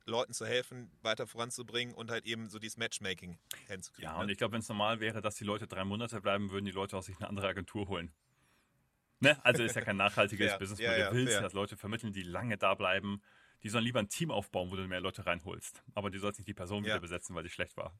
Leuten 0.05 0.33
zu 0.33 0.45
helfen, 0.45 0.91
weiter 1.01 1.27
voranzubringen 1.27 1.93
und 1.93 2.11
halt 2.11 2.25
eben 2.25 2.49
so 2.49 2.59
dieses 2.59 2.77
Matchmaking 2.77 3.37
hinzukriegen. 3.67 4.11
Ja, 4.11 4.19
und 4.19 4.27
ne? 4.27 4.31
ich 4.31 4.37
glaube, 4.37 4.53
wenn 4.53 4.61
es 4.61 4.69
normal 4.69 4.99
wäre, 4.99 5.21
dass 5.21 5.35
die 5.35 5.43
Leute 5.43 5.67
drei 5.67 5.83
Monate 5.83 6.19
bleiben, 6.21 6.51
würden 6.51 6.65
die 6.65 6.71
Leute 6.71 6.97
auch 6.97 7.03
sich 7.03 7.17
eine 7.17 7.29
andere 7.29 7.47
Agentur 7.47 7.87
holen. 7.87 8.13
Ne? 9.19 9.37
Also 9.45 9.63
ist 9.63 9.75
ja 9.75 9.81
kein 9.81 9.95
nachhaltiges 9.95 10.51
ja, 10.51 10.57
Businessmodell. 10.57 10.99
Ja, 10.99 11.05
ja, 11.05 11.09
du 11.09 11.15
willst, 11.15 11.41
dass 11.41 11.53
Leute 11.53 11.77
vermitteln, 11.77 12.11
die 12.11 12.23
lange 12.23 12.57
da 12.57 12.73
bleiben. 12.73 13.21
Die 13.63 13.69
sollen 13.69 13.85
lieber 13.85 13.99
ein 13.99 14.09
Team 14.09 14.31
aufbauen, 14.31 14.69
wo 14.69 14.75
du 14.75 14.85
mehr 14.85 14.99
Leute 14.99 15.25
reinholst. 15.25 15.81
Aber 15.95 16.09
die 16.09 16.17
sollst 16.17 16.39
nicht 16.39 16.47
die 16.49 16.53
Person 16.53 16.83
wieder 16.83 16.99
besetzen, 16.99 17.33
weil 17.33 17.43
die 17.43 17.49
schlecht 17.49 17.77
war. 17.77 17.97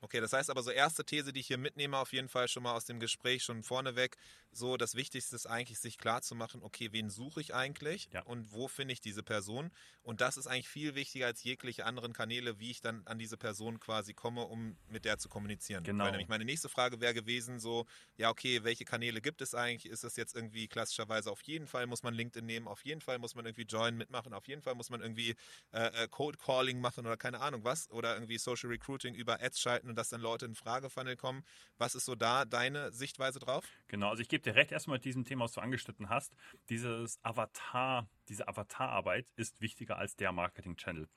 Okay, 0.00 0.20
das 0.20 0.32
heißt 0.32 0.50
aber 0.50 0.62
so 0.62 0.70
erste 0.70 1.04
These, 1.04 1.32
die 1.32 1.40
ich 1.40 1.48
hier 1.48 1.58
mitnehme, 1.58 1.98
auf 1.98 2.12
jeden 2.12 2.28
Fall 2.28 2.48
schon 2.48 2.62
mal 2.62 2.74
aus 2.74 2.84
dem 2.84 3.00
Gespräch 3.00 3.42
schon 3.42 3.62
vorneweg, 3.62 4.16
so 4.52 4.76
das 4.76 4.94
Wichtigste 4.94 5.34
ist 5.36 5.46
eigentlich, 5.46 5.78
sich 5.78 5.98
klar 5.98 6.22
zu 6.22 6.34
machen, 6.34 6.62
okay, 6.62 6.88
wen 6.92 7.10
suche 7.10 7.40
ich 7.40 7.54
eigentlich 7.54 8.08
ja. 8.12 8.22
und 8.22 8.52
wo 8.52 8.68
finde 8.68 8.92
ich 8.92 9.00
diese 9.00 9.22
Person? 9.22 9.70
Und 10.02 10.20
das 10.20 10.36
ist 10.36 10.46
eigentlich 10.46 10.68
viel 10.68 10.94
wichtiger 10.94 11.26
als 11.26 11.42
jegliche 11.44 11.84
anderen 11.84 12.12
Kanäle, 12.12 12.58
wie 12.58 12.70
ich 12.70 12.80
dann 12.80 13.02
an 13.06 13.18
diese 13.18 13.36
Person 13.36 13.78
quasi 13.80 14.14
komme, 14.14 14.44
um 14.44 14.76
mit 14.88 15.04
der 15.04 15.18
zu 15.18 15.28
kommunizieren. 15.28 15.84
Genau. 15.84 16.04
Weil 16.04 16.12
nämlich 16.12 16.28
meine 16.28 16.44
nächste 16.44 16.68
Frage 16.68 17.00
wäre 17.00 17.14
gewesen, 17.14 17.58
so, 17.58 17.86
ja, 18.16 18.30
okay, 18.30 18.64
welche 18.64 18.84
Kanäle 18.84 19.20
gibt 19.20 19.42
es 19.42 19.54
eigentlich? 19.54 19.90
Ist 19.90 20.04
das 20.04 20.16
jetzt 20.16 20.34
irgendwie 20.34 20.68
klassischerweise 20.68 21.30
auf 21.30 21.42
jeden 21.42 21.66
Fall 21.66 21.86
muss 21.86 22.02
man 22.02 22.14
LinkedIn 22.14 22.46
nehmen, 22.46 22.68
auf 22.68 22.84
jeden 22.84 23.00
Fall 23.00 23.18
muss 23.18 23.34
man 23.34 23.44
irgendwie 23.44 23.64
Join 23.64 23.96
mitmachen, 23.96 24.32
auf 24.32 24.46
jeden 24.48 24.62
Fall 24.62 24.74
muss 24.74 24.90
man 24.90 25.00
irgendwie 25.00 25.34
äh, 25.72 26.04
äh 26.04 26.08
Code 26.08 26.38
Calling 26.38 26.80
machen 26.80 27.04
oder 27.04 27.16
keine 27.16 27.40
Ahnung 27.40 27.64
was 27.64 27.90
oder 27.90 28.14
irgendwie 28.14 28.38
Social 28.38 28.70
Recruiting 28.70 29.14
über 29.14 29.42
Ads 29.42 29.60
schalten 29.60 29.87
und 29.90 29.96
dass 29.96 30.08
dann 30.08 30.20
Leute 30.20 30.46
in 30.46 30.54
Fragefunnel 30.54 31.16
kommen. 31.16 31.44
Was 31.78 31.94
ist 31.94 32.04
so 32.04 32.14
da 32.14 32.44
deine 32.44 32.92
Sichtweise 32.92 33.38
drauf? 33.38 33.64
Genau, 33.88 34.10
also 34.10 34.22
ich 34.22 34.28
gebe 34.28 34.42
dir 34.42 34.54
recht 34.54 34.72
erstmal 34.72 34.96
mit 34.96 35.04
diesem 35.04 35.24
Thema, 35.24 35.44
was 35.44 35.52
du 35.52 35.60
angeschnitten 35.60 36.08
hast. 36.08 36.36
Dieses 36.68 37.18
Avatar, 37.22 38.08
diese 38.28 38.48
Avatararbeit 38.48 39.26
ist 39.36 39.60
wichtiger 39.60 39.98
als 39.98 40.16
der 40.16 40.32
Marketing-Channel. 40.32 41.08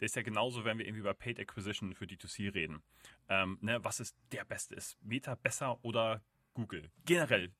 Der 0.00 0.06
ist 0.06 0.16
ja 0.16 0.22
genauso, 0.22 0.64
wenn 0.64 0.78
wir 0.78 0.86
irgendwie 0.86 1.00
über 1.00 1.14
Paid 1.14 1.40
Acquisition 1.40 1.94
für 1.94 2.04
D2C 2.04 2.54
reden. 2.54 2.82
Ähm, 3.28 3.58
ne, 3.60 3.82
was 3.82 4.00
ist 4.00 4.16
der 4.32 4.44
beste? 4.44 4.74
Ist 4.74 4.96
Meta 5.02 5.34
besser 5.34 5.78
oder 5.82 6.22
Google? 6.54 6.90
Generell 7.04 7.52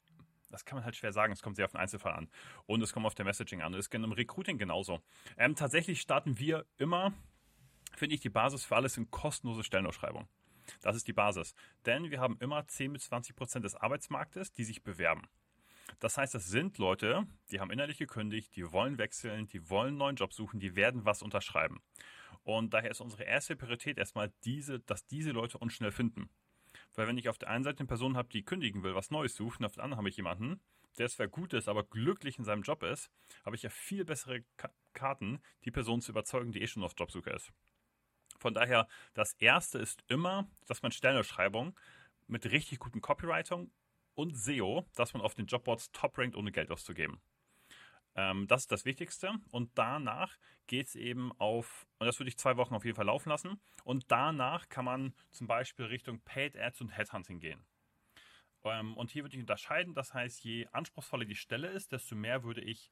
das 0.54 0.64
kann 0.64 0.76
man 0.76 0.84
halt 0.84 0.94
schwer 0.94 1.12
sagen. 1.12 1.32
Es 1.32 1.42
kommt 1.42 1.56
sehr 1.56 1.64
auf 1.64 1.72
den 1.72 1.80
Einzelfall 1.80 2.12
an. 2.12 2.28
Und 2.66 2.80
es 2.80 2.92
kommt 2.92 3.06
auf 3.06 3.14
der 3.16 3.24
Messaging 3.24 3.60
an. 3.60 3.74
Es 3.74 3.90
geht 3.90 4.02
im 4.02 4.12
Recruiting 4.12 4.56
genauso. 4.56 5.00
Ähm, 5.36 5.56
tatsächlich 5.56 6.00
starten 6.00 6.38
wir 6.38 6.64
immer, 6.78 7.12
finde 7.96 8.14
ich, 8.14 8.20
die 8.20 8.30
Basis 8.30 8.64
für 8.64 8.76
alles 8.76 8.96
in 8.96 9.10
kostenlose 9.10 9.64
Stellenausschreibung. 9.64 10.28
Das 10.82 10.96
ist 10.96 11.08
die 11.08 11.12
Basis. 11.12 11.54
Denn 11.86 12.10
wir 12.10 12.20
haben 12.20 12.36
immer 12.40 12.66
10 12.66 12.92
bis 12.92 13.04
20 13.04 13.36
Prozent 13.36 13.64
des 13.64 13.74
Arbeitsmarktes, 13.74 14.52
die 14.52 14.64
sich 14.64 14.82
bewerben. 14.82 15.28
Das 16.00 16.16
heißt, 16.16 16.34
das 16.34 16.46
sind 16.46 16.78
Leute, 16.78 17.26
die 17.50 17.60
haben 17.60 17.70
innerlich 17.70 17.98
gekündigt, 17.98 18.56
die 18.56 18.72
wollen 18.72 18.98
wechseln, 18.98 19.46
die 19.48 19.68
wollen 19.68 19.88
einen 19.88 19.98
neuen 19.98 20.16
Job 20.16 20.32
suchen, 20.32 20.60
die 20.60 20.76
werden 20.76 21.04
was 21.04 21.22
unterschreiben. 21.22 21.80
Und 22.42 22.74
daher 22.74 22.90
ist 22.90 23.00
unsere 23.00 23.24
erste 23.24 23.56
Priorität 23.56 23.98
erstmal 23.98 24.32
diese, 24.44 24.80
dass 24.80 25.06
diese 25.06 25.30
Leute 25.30 25.58
uns 25.58 25.72
schnell 25.72 25.92
finden. 25.92 26.28
Weil 26.94 27.06
wenn 27.06 27.18
ich 27.18 27.28
auf 27.28 27.38
der 27.38 27.48
einen 27.48 27.64
Seite 27.64 27.80
eine 27.80 27.88
Person 27.88 28.16
habe, 28.16 28.28
die 28.28 28.44
kündigen 28.44 28.82
will, 28.82 28.94
was 28.94 29.10
Neues 29.10 29.34
sucht, 29.34 29.60
und 29.60 29.66
auf 29.66 29.72
der 29.72 29.84
anderen 29.84 29.98
habe 29.98 30.08
ich 30.08 30.16
jemanden, 30.16 30.60
der 30.98 31.08
zwar 31.08 31.28
gut 31.28 31.52
ist, 31.54 31.68
aber 31.68 31.84
glücklich 31.84 32.38
in 32.38 32.44
seinem 32.44 32.62
Job 32.62 32.82
ist, 32.82 33.10
habe 33.44 33.56
ich 33.56 33.62
ja 33.62 33.70
viel 33.70 34.04
bessere 34.04 34.44
Karten, 34.92 35.40
die 35.64 35.70
Person 35.70 36.00
zu 36.00 36.12
überzeugen, 36.12 36.52
die 36.52 36.62
eh 36.62 36.66
schon 36.66 36.84
auf 36.84 36.94
Jobsuche 36.96 37.30
ist. 37.30 37.52
Von 38.38 38.54
daher, 38.54 38.88
das 39.14 39.34
erste 39.34 39.78
ist 39.78 40.04
immer, 40.08 40.48
dass 40.66 40.82
man 40.82 40.92
Stellenausschreibung 40.92 41.78
mit 42.26 42.50
richtig 42.50 42.78
guten 42.78 43.00
Copywriting 43.00 43.70
und 44.14 44.36
SEO, 44.36 44.86
dass 44.94 45.12
man 45.14 45.22
auf 45.22 45.34
den 45.34 45.46
Jobboards 45.46 45.92
top 45.92 46.18
rankt, 46.18 46.36
ohne 46.36 46.52
Geld 46.52 46.70
auszugeben. 46.70 47.20
Ähm, 48.16 48.46
das 48.46 48.62
ist 48.62 48.72
das 48.72 48.84
Wichtigste. 48.84 49.32
Und 49.50 49.70
danach 49.74 50.36
geht 50.66 50.86
es 50.86 50.94
eben 50.94 51.32
auf, 51.38 51.86
und 51.98 52.06
das 52.06 52.18
würde 52.18 52.28
ich 52.28 52.38
zwei 52.38 52.56
Wochen 52.56 52.74
auf 52.74 52.84
jeden 52.84 52.96
Fall 52.96 53.06
laufen 53.06 53.28
lassen. 53.28 53.60
Und 53.84 54.10
danach 54.10 54.68
kann 54.68 54.84
man 54.84 55.14
zum 55.30 55.46
Beispiel 55.46 55.86
Richtung 55.86 56.20
Paid 56.20 56.56
Ads 56.56 56.82
und 56.82 56.88
Headhunting 56.90 57.40
gehen. 57.40 57.64
Ähm, 58.64 58.96
und 58.96 59.10
hier 59.10 59.24
würde 59.24 59.36
ich 59.36 59.42
unterscheiden, 59.42 59.94
das 59.94 60.14
heißt, 60.14 60.42
je 60.44 60.66
anspruchsvoller 60.72 61.24
die 61.24 61.34
Stelle 61.34 61.68
ist, 61.68 61.92
desto 61.92 62.14
mehr 62.14 62.44
würde 62.44 62.62
ich 62.62 62.90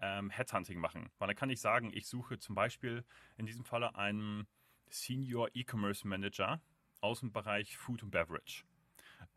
ähm, 0.00 0.30
Headhunting 0.30 0.78
machen. 0.78 1.10
Weil 1.18 1.28
dann 1.28 1.36
kann 1.36 1.50
ich 1.50 1.60
sagen, 1.60 1.90
ich 1.92 2.06
suche 2.06 2.38
zum 2.38 2.54
Beispiel 2.54 3.04
in 3.36 3.46
diesem 3.46 3.64
Falle 3.64 3.96
einen 3.96 4.46
Senior 4.90 5.48
E-Commerce 5.54 6.06
Manager 6.06 6.60
aus 7.00 7.20
dem 7.20 7.32
Bereich 7.32 7.76
Food 7.76 8.02
und 8.02 8.10
Beverage. 8.10 8.64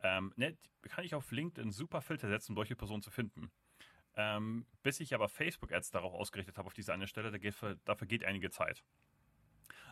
Ähm, 0.02 0.32
ne, 0.36 0.56
kann 0.82 1.04
ich 1.04 1.14
auf 1.14 1.30
LinkedIn 1.30 1.70
super 1.70 2.00
Filter 2.00 2.28
setzen, 2.28 2.52
um 2.52 2.56
solche 2.56 2.76
Personen 2.76 3.02
zu 3.02 3.10
finden. 3.10 3.50
Ähm, 4.14 4.66
bis 4.82 5.00
ich 5.00 5.14
aber 5.14 5.28
Facebook-Ads 5.28 5.90
darauf 5.90 6.12
ausgerichtet 6.12 6.58
habe, 6.58 6.66
auf 6.66 6.74
diese 6.74 6.92
eine 6.92 7.06
Stelle, 7.06 7.30
da 7.30 7.38
geht, 7.38 7.54
dafür 7.84 8.06
geht 8.06 8.24
einige 8.24 8.50
Zeit. 8.50 8.84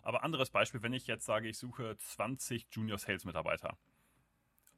Aber 0.02 0.24
anderes 0.24 0.50
Beispiel, 0.50 0.82
wenn 0.82 0.92
ich 0.92 1.06
jetzt 1.06 1.24
sage, 1.24 1.48
ich 1.48 1.58
suche 1.58 1.96
20 1.96 2.66
Junior 2.70 2.98
Sales 2.98 3.24
Mitarbeiter. 3.24 3.78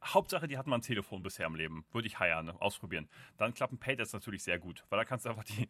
Hauptsache, 0.03 0.47
die 0.47 0.57
hatten 0.57 0.69
mal 0.69 0.77
ein 0.77 0.81
Telefon 0.81 1.23
bisher 1.23 1.47
im 1.47 1.55
Leben. 1.55 1.85
Würde 1.91 2.07
ich 2.07 2.19
heiern, 2.19 2.49
ausprobieren. 2.49 3.09
Dann 3.37 3.53
klappen 3.53 3.77
Paid 3.77 4.01
Ads 4.01 4.13
natürlich 4.13 4.43
sehr 4.43 4.59
gut, 4.59 4.85
weil 4.89 4.99
da 4.99 5.05
kannst 5.05 5.25
du 5.25 5.29
einfach 5.29 5.45
die 5.45 5.69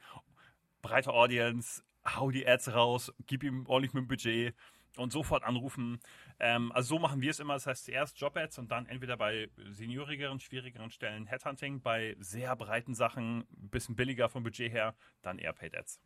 breite 0.81 1.13
Audience, 1.13 1.83
hau 2.05 2.31
die 2.31 2.47
Ads 2.47 2.73
raus, 2.73 3.13
gib 3.27 3.43
ihm 3.43 3.65
ordentlich 3.67 3.93
mit 3.93 4.03
dem 4.03 4.07
Budget 4.07 4.55
und 4.97 5.11
sofort 5.11 5.43
anrufen. 5.43 5.99
Ähm, 6.39 6.71
also 6.71 6.95
so 6.95 6.99
machen 6.99 7.21
wir 7.21 7.31
es 7.31 7.39
immer. 7.39 7.53
Das 7.53 7.67
heißt 7.67 7.85
zuerst 7.85 8.19
Job-Ads 8.19 8.59
und 8.59 8.71
dann 8.71 8.85
entweder 8.85 9.17
bei 9.17 9.49
seniorigeren, 9.69 10.39
schwierigeren 10.39 10.91
Stellen 10.91 11.25
Headhunting, 11.25 11.81
bei 11.81 12.15
sehr 12.19 12.55
breiten 12.55 12.93
Sachen, 12.93 13.39
ein 13.39 13.69
bisschen 13.69 13.95
billiger 13.95 14.29
vom 14.29 14.43
Budget 14.43 14.71
her, 14.71 14.95
dann 15.21 15.39
eher 15.39 15.53
Paid 15.53 15.75
Ads. 15.75 15.99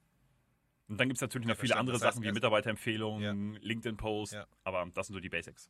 Und 0.88 1.00
dann 1.00 1.10
gibt 1.10 1.18
es 1.18 1.22
natürlich 1.22 1.48
noch 1.48 1.58
viele 1.58 1.76
andere 1.76 1.98
das 1.98 2.06
heißt, 2.06 2.16
Sachen 2.16 2.26
wie 2.26 2.32
Mitarbeiterempfehlungen, 2.32 3.54
ja. 3.54 3.60
LinkedIn-Posts, 3.62 4.36
ja. 4.36 4.48
aber 4.64 4.90
das 4.94 5.08
sind 5.08 5.16
so 5.16 5.20
die 5.20 5.30
Basics. 5.30 5.70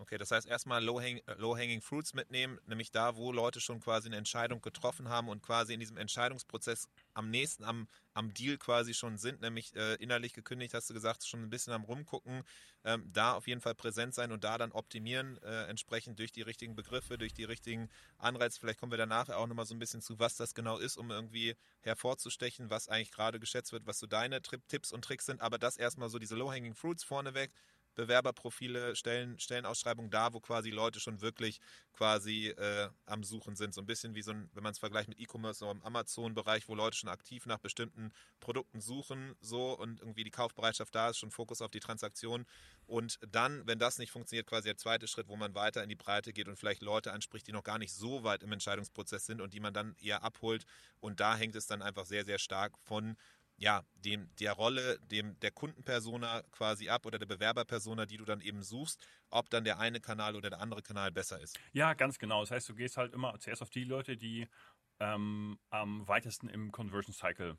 Okay, 0.00 0.16
das 0.16 0.30
heißt 0.30 0.46
erstmal 0.46 0.82
Low-Hanging 0.82 1.20
Low 1.36 1.56
Fruits 1.82 2.14
mitnehmen, 2.14 2.58
nämlich 2.66 2.90
da, 2.90 3.16
wo 3.16 3.32
Leute 3.32 3.60
schon 3.60 3.80
quasi 3.80 4.08
eine 4.08 4.16
Entscheidung 4.16 4.62
getroffen 4.62 5.10
haben 5.10 5.28
und 5.28 5.42
quasi 5.42 5.74
in 5.74 5.80
diesem 5.80 5.98
Entscheidungsprozess 5.98 6.88
am 7.12 7.28
nächsten 7.28 7.64
am, 7.64 7.86
am 8.14 8.32
Deal 8.32 8.56
quasi 8.56 8.94
schon 8.94 9.18
sind, 9.18 9.42
nämlich 9.42 9.76
äh, 9.76 9.96
innerlich 9.96 10.32
gekündigt, 10.32 10.72
hast 10.72 10.88
du 10.88 10.94
gesagt, 10.94 11.26
schon 11.26 11.42
ein 11.42 11.50
bisschen 11.50 11.74
am 11.74 11.84
Rumgucken, 11.84 12.44
ähm, 12.84 13.10
da 13.12 13.34
auf 13.34 13.46
jeden 13.46 13.60
Fall 13.60 13.74
präsent 13.74 14.14
sein 14.14 14.32
und 14.32 14.42
da 14.42 14.56
dann 14.56 14.72
optimieren, 14.72 15.36
äh, 15.42 15.66
entsprechend 15.66 16.18
durch 16.18 16.32
die 16.32 16.40
richtigen 16.40 16.74
Begriffe, 16.74 17.18
durch 17.18 17.34
die 17.34 17.44
richtigen 17.44 17.90
Anreize. 18.16 18.58
Vielleicht 18.58 18.80
kommen 18.80 18.92
wir 18.92 18.96
danach 18.96 19.28
auch 19.28 19.46
nochmal 19.46 19.66
so 19.66 19.74
ein 19.74 19.78
bisschen 19.78 20.00
zu, 20.00 20.18
was 20.18 20.34
das 20.34 20.54
genau 20.54 20.78
ist, 20.78 20.96
um 20.96 21.10
irgendwie 21.10 21.56
hervorzustechen, 21.82 22.70
was 22.70 22.88
eigentlich 22.88 23.12
gerade 23.12 23.38
geschätzt 23.38 23.72
wird, 23.72 23.86
was 23.86 23.98
so 23.98 24.06
deine 24.06 24.40
Tipps 24.40 24.92
und 24.92 25.04
Tricks 25.04 25.26
sind, 25.26 25.42
aber 25.42 25.58
das 25.58 25.76
erstmal 25.76 26.08
so 26.08 26.18
diese 26.18 26.36
Low-Hanging 26.36 26.74
Fruits 26.74 27.04
vorneweg 27.04 27.52
Bewerberprofile, 27.94 28.96
Stellen, 28.96 29.38
Stellenausschreibungen 29.38 30.10
da, 30.10 30.32
wo 30.32 30.40
quasi 30.40 30.70
Leute 30.70 31.00
schon 31.00 31.20
wirklich 31.20 31.60
quasi 31.92 32.48
äh, 32.48 32.88
am 33.06 33.24
Suchen 33.24 33.56
sind. 33.56 33.74
So 33.74 33.80
ein 33.80 33.86
bisschen 33.86 34.14
wie 34.14 34.22
so 34.22 34.32
ein, 34.32 34.50
wenn 34.54 34.62
man 34.62 34.72
es 34.72 34.78
vergleicht 34.78 35.08
mit 35.08 35.20
E-Commerce 35.20 35.64
oder 35.64 35.72
im 35.72 35.82
Amazon-Bereich, 35.82 36.68
wo 36.68 36.74
Leute 36.74 36.96
schon 36.96 37.10
aktiv 37.10 37.46
nach 37.46 37.58
bestimmten 37.58 38.12
Produkten 38.40 38.80
suchen, 38.80 39.34
so 39.40 39.72
und 39.72 40.00
irgendwie 40.00 40.24
die 40.24 40.30
Kaufbereitschaft 40.30 40.94
da 40.94 41.10
ist, 41.10 41.18
schon 41.18 41.30
Fokus 41.30 41.62
auf 41.62 41.70
die 41.70 41.80
Transaktion. 41.80 42.46
Und 42.86 43.18
dann, 43.28 43.66
wenn 43.66 43.78
das 43.78 43.98
nicht 43.98 44.10
funktioniert, 44.10 44.46
quasi 44.46 44.68
der 44.68 44.76
zweite 44.76 45.06
Schritt, 45.06 45.28
wo 45.28 45.36
man 45.36 45.54
weiter 45.54 45.82
in 45.82 45.88
die 45.88 45.94
Breite 45.94 46.32
geht 46.32 46.48
und 46.48 46.56
vielleicht 46.56 46.82
Leute 46.82 47.12
anspricht, 47.12 47.46
die 47.46 47.52
noch 47.52 47.64
gar 47.64 47.78
nicht 47.78 47.92
so 47.92 48.24
weit 48.24 48.42
im 48.42 48.52
Entscheidungsprozess 48.52 49.26
sind 49.26 49.40
und 49.40 49.54
die 49.54 49.60
man 49.60 49.74
dann 49.74 49.94
eher 50.00 50.22
abholt. 50.24 50.64
Und 51.00 51.20
da 51.20 51.36
hängt 51.36 51.54
es 51.54 51.66
dann 51.66 51.82
einfach 51.82 52.06
sehr, 52.06 52.24
sehr 52.24 52.38
stark 52.38 52.76
von 52.78 53.16
ja, 53.60 53.84
dem, 53.94 54.30
der 54.40 54.54
Rolle, 54.54 54.98
dem, 55.10 55.38
der 55.40 55.50
Kundenpersona 55.50 56.42
quasi 56.50 56.88
ab 56.88 57.04
oder 57.04 57.18
der 57.18 57.26
Bewerberpersona, 57.26 58.06
die 58.06 58.16
du 58.16 58.24
dann 58.24 58.40
eben 58.40 58.62
suchst, 58.62 59.06
ob 59.28 59.50
dann 59.50 59.64
der 59.64 59.78
eine 59.78 60.00
Kanal 60.00 60.34
oder 60.34 60.48
der 60.48 60.60
andere 60.60 60.80
Kanal 60.82 61.12
besser 61.12 61.38
ist. 61.38 61.60
Ja, 61.74 61.92
ganz 61.92 62.18
genau. 62.18 62.40
Das 62.40 62.50
heißt, 62.50 62.70
du 62.70 62.74
gehst 62.74 62.96
halt 62.96 63.12
immer 63.12 63.38
zuerst 63.38 63.60
auf 63.60 63.68
die 63.68 63.84
Leute, 63.84 64.16
die 64.16 64.48
ähm, 64.98 65.58
am 65.68 66.08
weitesten 66.08 66.48
im 66.48 66.72
Conversion 66.72 67.14
Cycle 67.14 67.58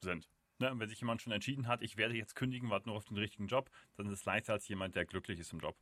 sind. 0.00 0.28
Ne? 0.58 0.72
Wenn 0.74 0.88
sich 0.88 1.00
jemand 1.00 1.22
schon 1.22 1.32
entschieden 1.32 1.68
hat, 1.68 1.80
ich 1.82 1.96
werde 1.96 2.16
jetzt 2.16 2.34
kündigen, 2.34 2.70
warte 2.70 2.88
nur 2.88 2.96
auf 2.96 3.04
den 3.04 3.16
richtigen 3.16 3.46
Job, 3.46 3.70
dann 3.96 4.06
ist 4.06 4.18
es 4.18 4.24
leichter 4.24 4.54
als 4.54 4.66
jemand, 4.66 4.96
der 4.96 5.06
glücklich 5.06 5.38
ist 5.38 5.52
im 5.52 5.60
Job. 5.60 5.76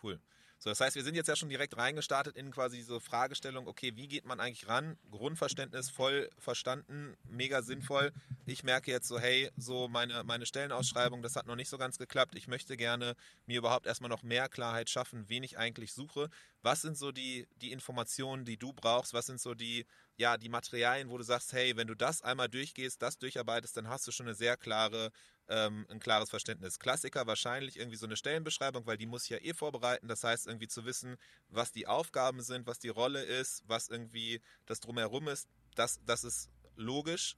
Cool. 0.00 0.20
So, 0.58 0.70
das 0.70 0.80
heißt, 0.80 0.96
wir 0.96 1.04
sind 1.04 1.14
jetzt 1.14 1.26
ja 1.28 1.36
schon 1.36 1.50
direkt 1.50 1.76
reingestartet 1.76 2.36
in 2.36 2.50
quasi 2.50 2.78
diese 2.78 2.98
Fragestellung, 2.98 3.66
okay, 3.66 3.96
wie 3.96 4.08
geht 4.08 4.24
man 4.24 4.40
eigentlich 4.40 4.66
ran? 4.66 4.96
Grundverständnis 5.10 5.90
voll 5.90 6.30
verstanden, 6.38 7.16
mega 7.24 7.60
sinnvoll. 7.62 8.12
Ich 8.46 8.64
merke 8.64 8.90
jetzt 8.90 9.08
so, 9.08 9.18
hey, 9.18 9.50
so 9.56 9.88
meine, 9.88 10.24
meine 10.24 10.46
Stellenausschreibung, 10.46 11.22
das 11.22 11.36
hat 11.36 11.46
noch 11.46 11.56
nicht 11.56 11.68
so 11.68 11.76
ganz 11.76 11.98
geklappt. 11.98 12.34
Ich 12.36 12.48
möchte 12.48 12.76
gerne 12.76 13.14
mir 13.46 13.58
überhaupt 13.58 13.86
erstmal 13.86 14.08
noch 14.08 14.22
mehr 14.22 14.48
Klarheit 14.48 14.88
schaffen, 14.88 15.28
wen 15.28 15.42
ich 15.42 15.58
eigentlich 15.58 15.92
suche. 15.92 16.30
Was 16.62 16.80
sind 16.80 16.96
so 16.96 17.12
die, 17.12 17.46
die 17.60 17.72
Informationen, 17.72 18.44
die 18.44 18.56
du 18.56 18.72
brauchst? 18.72 19.12
Was 19.12 19.26
sind 19.26 19.40
so 19.40 19.54
die, 19.54 19.86
ja, 20.16 20.36
die 20.36 20.48
Materialien, 20.48 21.10
wo 21.10 21.18
du 21.18 21.24
sagst, 21.24 21.52
hey, 21.52 21.76
wenn 21.76 21.86
du 21.86 21.94
das 21.94 22.22
einmal 22.22 22.48
durchgehst, 22.48 23.02
das 23.02 23.18
durcharbeitest, 23.18 23.76
dann 23.76 23.88
hast 23.88 24.06
du 24.06 24.12
schon 24.12 24.26
eine 24.26 24.34
sehr 24.34 24.56
klare 24.56 25.10
ähm, 25.48 25.86
ein 25.90 26.00
klares 26.00 26.30
Verständnis. 26.30 26.78
Klassiker 26.78 27.26
wahrscheinlich 27.26 27.78
irgendwie 27.78 27.96
so 27.96 28.06
eine 28.06 28.16
Stellenbeschreibung, 28.16 28.86
weil 28.86 28.96
die 28.96 29.06
muss 29.06 29.24
ich 29.24 29.30
ja 29.30 29.38
eh 29.38 29.52
vorbereiten. 29.52 30.08
Das 30.08 30.24
heißt, 30.24 30.46
irgendwie 30.46 30.68
zu 30.68 30.84
wissen, 30.84 31.16
was 31.48 31.72
die 31.72 31.86
Aufgaben 31.86 32.42
sind, 32.42 32.66
was 32.66 32.78
die 32.78 32.88
Rolle 32.88 33.22
ist, 33.22 33.62
was 33.66 33.88
irgendwie 33.88 34.40
das 34.66 34.80
drumherum 34.80 35.28
ist, 35.28 35.48
das, 35.74 36.00
das 36.04 36.24
ist 36.24 36.50
logisch. 36.76 37.36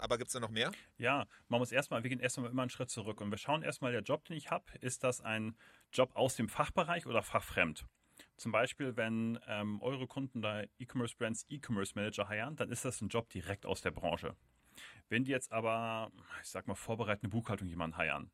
Aber 0.00 0.16
gibt 0.16 0.28
es 0.28 0.32
da 0.32 0.40
noch 0.40 0.50
mehr? 0.50 0.70
Ja, 0.96 1.26
man 1.48 1.58
muss 1.58 1.72
erstmal, 1.72 2.04
wir 2.04 2.10
gehen 2.10 2.20
erstmal 2.20 2.50
immer 2.50 2.62
einen 2.62 2.70
Schritt 2.70 2.90
zurück 2.90 3.20
und 3.20 3.30
wir 3.32 3.38
schauen 3.38 3.64
erstmal, 3.64 3.90
der 3.90 4.02
Job, 4.02 4.24
den 4.26 4.36
ich 4.36 4.50
habe, 4.50 4.64
ist 4.80 5.02
das 5.02 5.20
ein 5.20 5.56
Job 5.92 6.14
aus 6.14 6.36
dem 6.36 6.48
Fachbereich 6.48 7.06
oder 7.06 7.24
fachfremd? 7.24 7.84
Zum 8.38 8.52
Beispiel, 8.52 8.96
wenn 8.96 9.38
ähm, 9.48 9.82
eure 9.82 10.06
Kunden 10.06 10.40
da 10.40 10.62
E-Commerce 10.78 11.16
Brands 11.16 11.44
E-Commerce 11.48 11.92
Manager 11.96 12.28
heiern, 12.28 12.54
dann 12.54 12.70
ist 12.70 12.84
das 12.84 13.00
ein 13.00 13.08
Job 13.08 13.28
direkt 13.30 13.66
aus 13.66 13.82
der 13.82 13.90
Branche. 13.90 14.36
Wenn 15.08 15.24
die 15.24 15.32
jetzt 15.32 15.50
aber, 15.50 16.12
ich 16.40 16.48
sag 16.48 16.68
mal, 16.68 16.76
vorbereitende 16.76 17.30
Buchhaltung 17.30 17.66
jemanden 17.66 17.96
heiern, 17.96 18.30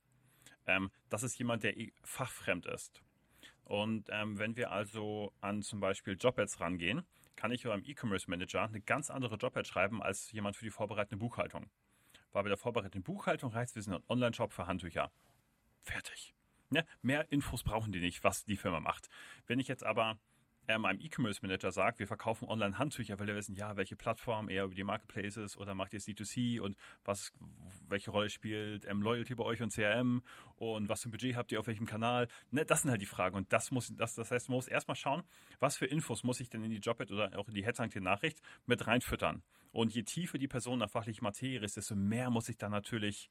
ähm, 0.67 0.91
das 1.09 1.23
ist 1.23 1.39
jemand, 1.39 1.63
der 1.63 1.79
eh 1.79 1.91
fachfremd 2.03 2.67
ist. 2.67 3.03
Und 3.65 4.11
ähm, 4.13 4.39
wenn 4.39 4.57
wir 4.57 4.73
also 4.73 5.33
an 5.41 5.63
zum 5.63 5.81
Beispiel 5.81 6.19
Jobads 6.21 6.61
rangehen, 6.61 7.03
kann 7.35 7.51
ich 7.51 7.65
beim 7.65 7.83
E-Commerce 7.83 8.29
Manager 8.29 8.65
eine 8.65 8.83
ganz 8.83 9.11
andere 9.11 9.37
Jobad 9.37 9.67
schreiben 9.67 10.03
als 10.03 10.31
jemand 10.33 10.57
für 10.57 10.67
die 10.67 10.71
vorbereitende 10.71 11.17
Buchhaltung. 11.17 11.71
Weil 12.33 12.43
bei 12.43 12.51
der 12.51 12.59
vorbereitenden 12.59 13.03
Buchhaltung 13.03 13.53
reicht, 13.53 13.75
wir 13.75 13.81
sind 13.81 13.95
ein 13.95 14.05
Online-Shop 14.09 14.53
für 14.53 14.67
Handtücher. 14.67 15.11
Fertig. 15.81 16.35
Ja, 16.75 16.83
mehr 17.03 17.31
Infos 17.31 17.63
brauchen 17.63 17.93
die 17.93 18.01
nicht, 18.01 18.25
was 18.25 18.45
die 18.45 18.57
Firma 18.57 18.81
macht. 18.81 19.09
Wenn 19.47 19.61
ich 19.61 19.69
jetzt 19.69 19.85
aber 19.85 20.19
ähm, 20.67 20.85
einem 20.85 21.01
E-Commerce-Manager 21.01 21.71
sagt, 21.71 21.99
wir 21.99 22.07
verkaufen 22.07 22.49
online 22.49 22.79
Handtücher, 22.79 23.19
weil 23.19 23.29
wir 23.29 23.37
wissen, 23.37 23.55
ja, 23.55 23.77
welche 23.77 23.97
Plattform, 23.97 24.49
eher 24.49 24.65
über 24.65 24.75
die 24.75 24.83
Marketplaces 24.83 25.57
oder 25.57 25.75
macht 25.75 25.93
ihr 25.93 26.01
C2C 26.01 26.61
und 26.61 26.77
was, 27.05 27.33
welche 27.89 28.11
Rolle 28.11 28.29
spielt 28.29 28.87
ähm, 28.87 29.03
Loyalty 29.03 29.35
bei 29.35 29.45
euch 29.45 29.63
und 29.63 29.73
CRM 29.73 30.23
und 30.57 30.89
was 30.89 31.03
für 31.03 31.09
ein 31.09 31.13
Budget 31.13 31.37
habt 31.37 31.53
ihr 31.53 31.61
auf 31.61 31.67
welchem 31.67 31.87
Kanal? 31.87 32.29
Ne, 32.51 32.65
das 32.65 32.83
sind 32.83 32.91
halt 32.91 33.03
die 33.03 33.07
Fragen 33.07 33.37
und 33.37 33.53
das 33.53 33.71
muss, 33.71 33.93
das, 33.97 34.15
das 34.15 34.31
heißt, 34.31 34.49
man 34.49 34.57
muss 34.57 34.67
erstmal 34.67 34.97
schauen, 34.97 35.23
was 35.61 35.77
für 35.77 35.87
Infos 35.87 36.25
muss 36.25 36.41
ich 36.41 36.49
denn 36.49 36.65
in 36.65 36.71
die 36.71 36.79
Jobad 36.79 37.11
oder 37.13 37.39
auch 37.39 37.49
in 37.49 37.55
die 37.55 37.65
Headhunting-Nachricht 37.65 38.41
mit 38.67 38.87
reinfüttern. 38.87 39.43
Und 39.71 39.93
je 39.93 40.05
tiefer 40.05 40.39
die 40.39 40.47
Person 40.47 40.79
nach 40.79 40.89
fachliche 40.89 41.23
Materie 41.23 41.65
ist, 41.65 41.77
desto 41.77 41.97
mehr 41.97 42.31
muss 42.31 42.49
ich 42.49 42.57
da 42.57 42.69
natürlich 42.69 43.29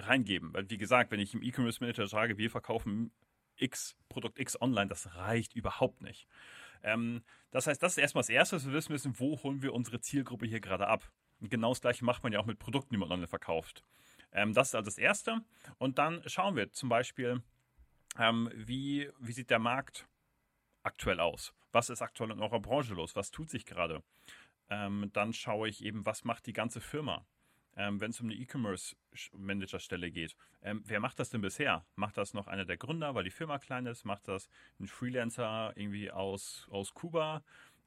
reingeben. 0.00 0.52
Weil, 0.52 0.68
wie 0.70 0.78
gesagt, 0.78 1.10
wenn 1.10 1.20
ich 1.20 1.34
im 1.34 1.42
E-Commerce-Manager 1.42 2.06
sage, 2.06 2.38
wir 2.38 2.50
verkaufen 2.50 3.12
X, 3.56 3.96
Produkt 4.08 4.38
X 4.38 4.60
online, 4.60 4.88
das 4.88 5.14
reicht 5.16 5.54
überhaupt 5.54 6.02
nicht. 6.02 6.26
Ähm, 6.82 7.22
das 7.50 7.66
heißt, 7.66 7.82
das 7.82 7.92
ist 7.92 7.98
erstmal 7.98 8.22
das 8.22 8.30
Erste, 8.30 8.56
was 8.56 8.66
wir 8.66 8.72
wissen 8.72 8.92
müssen, 8.92 9.18
wo 9.18 9.42
holen 9.42 9.62
wir 9.62 9.74
unsere 9.74 10.00
Zielgruppe 10.00 10.46
hier 10.46 10.60
gerade 10.60 10.86
ab. 10.86 11.10
Und 11.40 11.50
genau 11.50 11.70
das 11.70 11.80
Gleiche 11.80 12.04
macht 12.04 12.22
man 12.22 12.32
ja 12.32 12.38
auch 12.38 12.46
mit 12.46 12.58
Produkten, 12.58 12.94
die 12.94 12.98
man 12.98 13.10
online 13.10 13.26
verkauft. 13.28 13.84
Ähm, 14.32 14.52
das 14.54 14.68
ist 14.68 14.74
also 14.74 14.86
das 14.86 14.98
Erste. 14.98 15.42
Und 15.78 15.98
dann 15.98 16.22
schauen 16.26 16.56
wir 16.56 16.70
zum 16.72 16.88
Beispiel, 16.88 17.42
ähm, 18.18 18.50
wie, 18.54 19.10
wie 19.18 19.32
sieht 19.32 19.50
der 19.50 19.58
Markt 19.58 20.06
aktuell 20.82 21.20
aus? 21.20 21.52
Was 21.72 21.90
ist 21.90 22.02
aktuell 22.02 22.30
in 22.30 22.40
eurer 22.40 22.60
Branche 22.60 22.94
los? 22.94 23.16
Was 23.16 23.30
tut 23.30 23.50
sich 23.50 23.64
gerade? 23.64 24.02
Ähm, 24.68 25.10
dann 25.12 25.32
schaue 25.32 25.68
ich 25.68 25.84
eben, 25.84 26.06
was 26.06 26.24
macht 26.24 26.46
die 26.46 26.52
ganze 26.52 26.80
Firma? 26.80 27.26
Ähm, 27.76 28.00
wenn 28.00 28.10
es 28.10 28.20
um 28.20 28.26
eine 28.26 28.34
E-Commerce-Manager-Stelle 28.34 30.10
geht. 30.10 30.36
Ähm, 30.62 30.82
wer 30.86 31.00
macht 31.00 31.18
das 31.18 31.30
denn 31.30 31.40
bisher? 31.40 31.84
Macht 31.96 32.16
das 32.16 32.34
noch 32.34 32.46
einer 32.46 32.64
der 32.64 32.76
Gründer, 32.76 33.14
weil 33.14 33.24
die 33.24 33.30
Firma 33.30 33.58
klein 33.58 33.86
ist? 33.86 34.04
Macht 34.04 34.28
das 34.28 34.48
ein 34.78 34.86
Freelancer 34.86 35.72
irgendwie 35.76 36.10
aus, 36.10 36.66
aus 36.70 36.94
Kuba? 36.94 37.42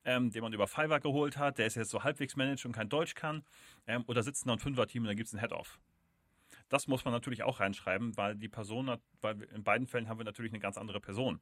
Ähm, 0.06 0.32
den 0.32 0.42
man 0.42 0.52
über 0.52 0.68
Fiverr 0.68 1.00
geholt 1.00 1.38
hat, 1.38 1.60
der 1.60 1.66
ist 1.66 1.76
jetzt 1.76 1.90
so 1.90 2.04
halbwegs 2.04 2.36
managed 2.36 2.66
und 2.66 2.74
kein 2.74 2.90
Deutsch 2.90 3.16
kann, 3.16 3.46
ähm, 3.88 4.04
oder 4.08 4.22
sitzt 4.22 4.46
da 4.46 4.52
ein 4.52 4.60
Fünfer-Team 4.60 5.04
und 5.04 5.08
dann 5.08 5.16
gibt 5.16 5.28
es 5.28 5.34
ein 5.34 5.40
Head-Off. 5.40 5.80
Das 6.68 6.88
muss 6.88 7.06
man 7.06 7.14
natürlich 7.14 7.44
auch 7.44 7.62
reinschreiben, 7.62 8.18
weil 8.18 8.36
die 8.36 8.50
Person 8.50 8.90
hat, 8.90 9.02
weil 9.22 9.44
in 9.44 9.64
beiden 9.64 9.88
Fällen 9.88 10.10
haben 10.10 10.20
wir 10.20 10.26
natürlich 10.26 10.52
eine 10.52 10.60
ganz 10.60 10.78
andere 10.78 11.00
Person. 11.00 11.40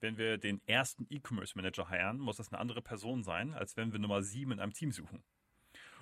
Wenn 0.00 0.18
wir 0.18 0.36
den 0.36 0.60
ersten 0.66 1.06
E-Commerce-Manager 1.08 1.88
heiren, 1.88 2.18
muss 2.18 2.36
das 2.36 2.52
eine 2.52 2.58
andere 2.58 2.82
Person 2.82 3.22
sein, 3.22 3.54
als 3.54 3.76
wenn 3.76 3.92
wir 3.92 3.98
Nummer 3.98 4.22
sieben 4.22 4.52
in 4.52 4.60
einem 4.60 4.74
Team 4.74 4.92
suchen. 4.92 5.22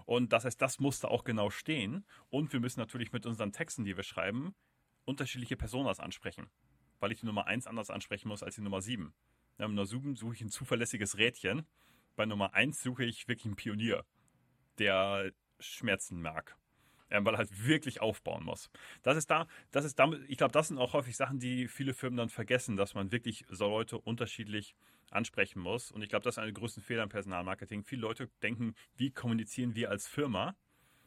Und 0.04 0.32
das 0.32 0.44
heißt, 0.44 0.60
das 0.60 0.78
musste 0.78 1.10
auch 1.10 1.24
genau 1.24 1.50
stehen. 1.50 2.04
Und 2.30 2.52
wir 2.52 2.60
müssen 2.60 2.80
natürlich 2.80 3.12
mit 3.12 3.26
unseren 3.26 3.52
Texten, 3.52 3.84
die 3.84 3.96
wir 3.96 4.04
schreiben, 4.04 4.54
unterschiedliche 5.04 5.56
Personas 5.56 6.00
ansprechen. 6.00 6.50
Weil 7.00 7.12
ich 7.12 7.20
die 7.20 7.26
Nummer 7.26 7.46
1 7.46 7.66
anders 7.66 7.90
ansprechen 7.90 8.28
muss 8.28 8.42
als 8.42 8.54
die 8.54 8.62
Nummer 8.62 8.80
7. 8.80 9.12
Bei 9.56 9.66
Nummer 9.66 9.86
7 9.86 10.16
suche 10.16 10.34
ich 10.34 10.40
ein 10.40 10.50
zuverlässiges 10.50 11.18
Rädchen. 11.18 11.66
Bei 12.16 12.26
Nummer 12.26 12.54
1 12.54 12.82
suche 12.82 13.04
ich 13.04 13.28
wirklich 13.28 13.46
einen 13.46 13.56
Pionier, 13.56 14.04
der 14.78 15.32
Schmerzen 15.58 16.20
mag 16.20 16.56
ähm, 17.14 17.24
weil 17.24 17.34
er 17.34 17.38
halt 17.38 17.66
wirklich 17.66 18.00
aufbauen 18.00 18.44
muss. 18.44 18.70
Das 19.02 19.16
ist 19.16 19.30
da, 19.30 19.46
das 19.70 19.84
ist 19.84 19.98
damit, 19.98 20.22
ich 20.28 20.36
glaube, 20.36 20.52
das 20.52 20.68
sind 20.68 20.78
auch 20.78 20.92
häufig 20.92 21.16
Sachen, 21.16 21.38
die 21.38 21.68
viele 21.68 21.94
Firmen 21.94 22.16
dann 22.16 22.28
vergessen, 22.28 22.76
dass 22.76 22.94
man 22.94 23.12
wirklich 23.12 23.44
so 23.48 23.68
Leute 23.68 23.98
unterschiedlich 23.98 24.74
ansprechen 25.14 25.60
muss. 25.60 25.90
Und 25.90 26.02
ich 26.02 26.08
glaube, 26.08 26.24
das 26.24 26.34
ist 26.34 26.38
einer 26.38 26.46
der 26.46 26.54
größten 26.54 26.82
Fehler 26.82 27.02
im 27.02 27.08
Personalmarketing. 27.08 27.84
Viele 27.84 28.02
Leute 28.02 28.28
denken, 28.42 28.74
wie 28.96 29.10
kommunizieren 29.10 29.74
wir 29.74 29.90
als 29.90 30.06
Firma, 30.06 30.56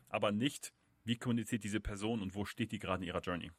aber 0.10 0.32
nicht, 0.32 0.74
wie 1.04 1.18
kommuniziert 1.18 1.64
diese 1.64 1.80
Person 1.80 2.22
und 2.22 2.36
wo 2.36 2.46
steht 2.46 2.72
die 2.72 2.80
gerade 2.80 3.04
in 3.04 3.08
ihrer 3.08 3.22
Journey. 3.22 3.52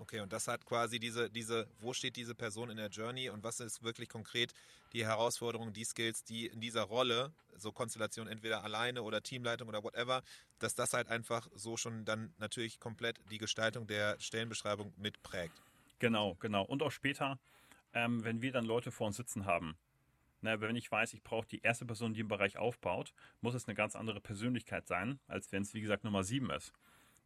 Okay, 0.00 0.20
und 0.20 0.32
das 0.32 0.46
hat 0.46 0.64
quasi 0.64 1.00
diese, 1.00 1.28
diese, 1.28 1.68
wo 1.80 1.92
steht 1.92 2.14
diese 2.14 2.34
Person 2.34 2.70
in 2.70 2.76
der 2.76 2.88
Journey 2.88 3.30
und 3.30 3.42
was 3.42 3.58
ist 3.58 3.82
wirklich 3.82 4.08
konkret 4.08 4.54
die 4.92 5.04
Herausforderung, 5.04 5.72
die 5.72 5.84
Skills, 5.84 6.22
die 6.22 6.46
in 6.46 6.60
dieser 6.60 6.82
Rolle, 6.82 7.32
so 7.56 7.72
Konstellation 7.72 8.28
entweder 8.28 8.62
alleine 8.62 9.02
oder 9.02 9.22
Teamleitung 9.22 9.68
oder 9.68 9.82
whatever, 9.82 10.22
dass 10.60 10.76
das 10.76 10.92
halt 10.92 11.08
einfach 11.08 11.48
so 11.54 11.76
schon 11.76 12.04
dann 12.04 12.32
natürlich 12.38 12.78
komplett 12.78 13.18
die 13.30 13.38
Gestaltung 13.38 13.88
der 13.88 14.18
Stellenbeschreibung 14.20 14.94
mitprägt. 14.96 15.60
Genau, 15.98 16.36
genau. 16.36 16.64
Und 16.64 16.82
auch 16.84 16.92
später, 16.92 17.40
ähm, 17.92 18.24
wenn 18.24 18.42
wir 18.42 18.52
dann 18.52 18.64
Leute 18.64 18.90
vor 18.90 19.06
uns 19.06 19.16
sitzen 19.16 19.46
haben, 19.46 19.76
na, 20.40 20.60
wenn 20.60 20.76
ich 20.76 20.90
weiß, 20.90 21.14
ich 21.14 21.22
brauche 21.22 21.48
die 21.48 21.62
erste 21.62 21.84
Person, 21.84 22.14
die 22.14 22.20
im 22.20 22.28
Bereich 22.28 22.58
aufbaut, 22.58 23.12
muss 23.40 23.54
es 23.54 23.66
eine 23.66 23.74
ganz 23.74 23.96
andere 23.96 24.20
Persönlichkeit 24.20 24.86
sein, 24.86 25.18
als 25.26 25.50
wenn 25.50 25.62
es, 25.62 25.74
wie 25.74 25.80
gesagt, 25.80 26.04
Nummer 26.04 26.22
7 26.22 26.50
ist. 26.50 26.72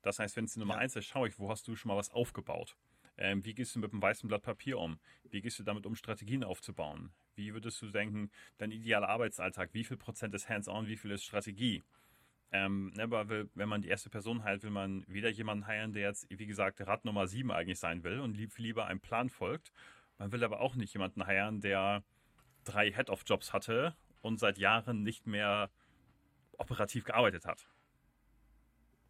Das 0.01 0.19
heißt, 0.19 0.37
wenn 0.37 0.47
es 0.47 0.55
die 0.55 0.61
Nummer 0.61 0.75
ja. 0.75 0.81
1 0.81 0.97
ist, 0.97 1.07
schaue 1.07 1.29
ich, 1.29 1.39
wo 1.39 1.51
hast 1.51 1.69
du 1.69 1.77
schon 1.77 1.91
mal 1.91 1.97
was 1.97 2.11
aufgebaut? 2.11 2.77
Ähm, 3.19 3.45
wie 3.45 3.55
gehst 3.55 3.75
du 3.75 3.79
mit 3.79 3.93
einem 3.93 4.01
weißen 4.01 4.27
Blatt 4.29 4.43
Papier 4.43 4.79
um? 4.79 4.99
Wie 5.25 5.43
gehst 5.43 5.59
du 5.59 5.63
damit 5.63 5.85
um, 5.87 5.95
Strategien 5.95 6.43
aufzubauen? 6.43 7.13
Wie 7.35 7.53
würdest 7.53 7.81
du 7.83 7.87
denken, 7.87 8.31
dein 8.59 8.71
idealer 8.71 9.09
Arbeitsalltag, 9.09 9.71
wie 9.75 9.85
viel 9.85 9.99
Prozent 9.99 10.35
ist 10.35 10.49
Hands-on, 10.49 10.87
wie 10.87 10.97
viel 10.97 11.11
ist 11.11 11.25
Strategie? 11.25 11.83
Ähm, 12.51 12.93
ne, 12.97 13.05
aber 13.05 13.47
wenn 13.55 13.69
man 13.69 13.81
die 13.81 13.89
erste 13.89 14.11
Person 14.11 14.45
heilt, 14.45 14.63
will 14.63 14.71
man 14.71 15.05
wieder 15.07 15.31
jemanden 15.31 15.67
heilen, 15.67 15.93
der 15.93 16.03
jetzt, 16.03 16.27
wie 16.31 16.47
gesagt, 16.47 16.81
Rad 16.81 17.05
Nummer 17.05 17.27
7 17.27 17.51
eigentlich 17.51 17.79
sein 17.79 18.05
will 18.05 18.21
und 18.21 18.37
lieb, 18.37 18.57
lieber 18.59 18.87
einem 18.87 19.01
Plan 19.01 19.31
folgt. 19.31 19.73
Man 20.23 20.31
will 20.31 20.45
aber 20.45 20.61
auch 20.61 20.77
nicht 20.77 20.93
jemanden 20.93 21.27
heilen, 21.27 21.61
der 21.61 22.05
drei 22.63 22.93
Head-of-Jobs 22.93 23.53
hatte 23.53 23.97
und 24.21 24.39
seit 24.39 24.57
Jahren 24.57 25.03
nicht 25.03 25.27
mehr 25.27 25.69
operativ 26.59 27.03
gearbeitet 27.03 27.45
hat. 27.45 27.67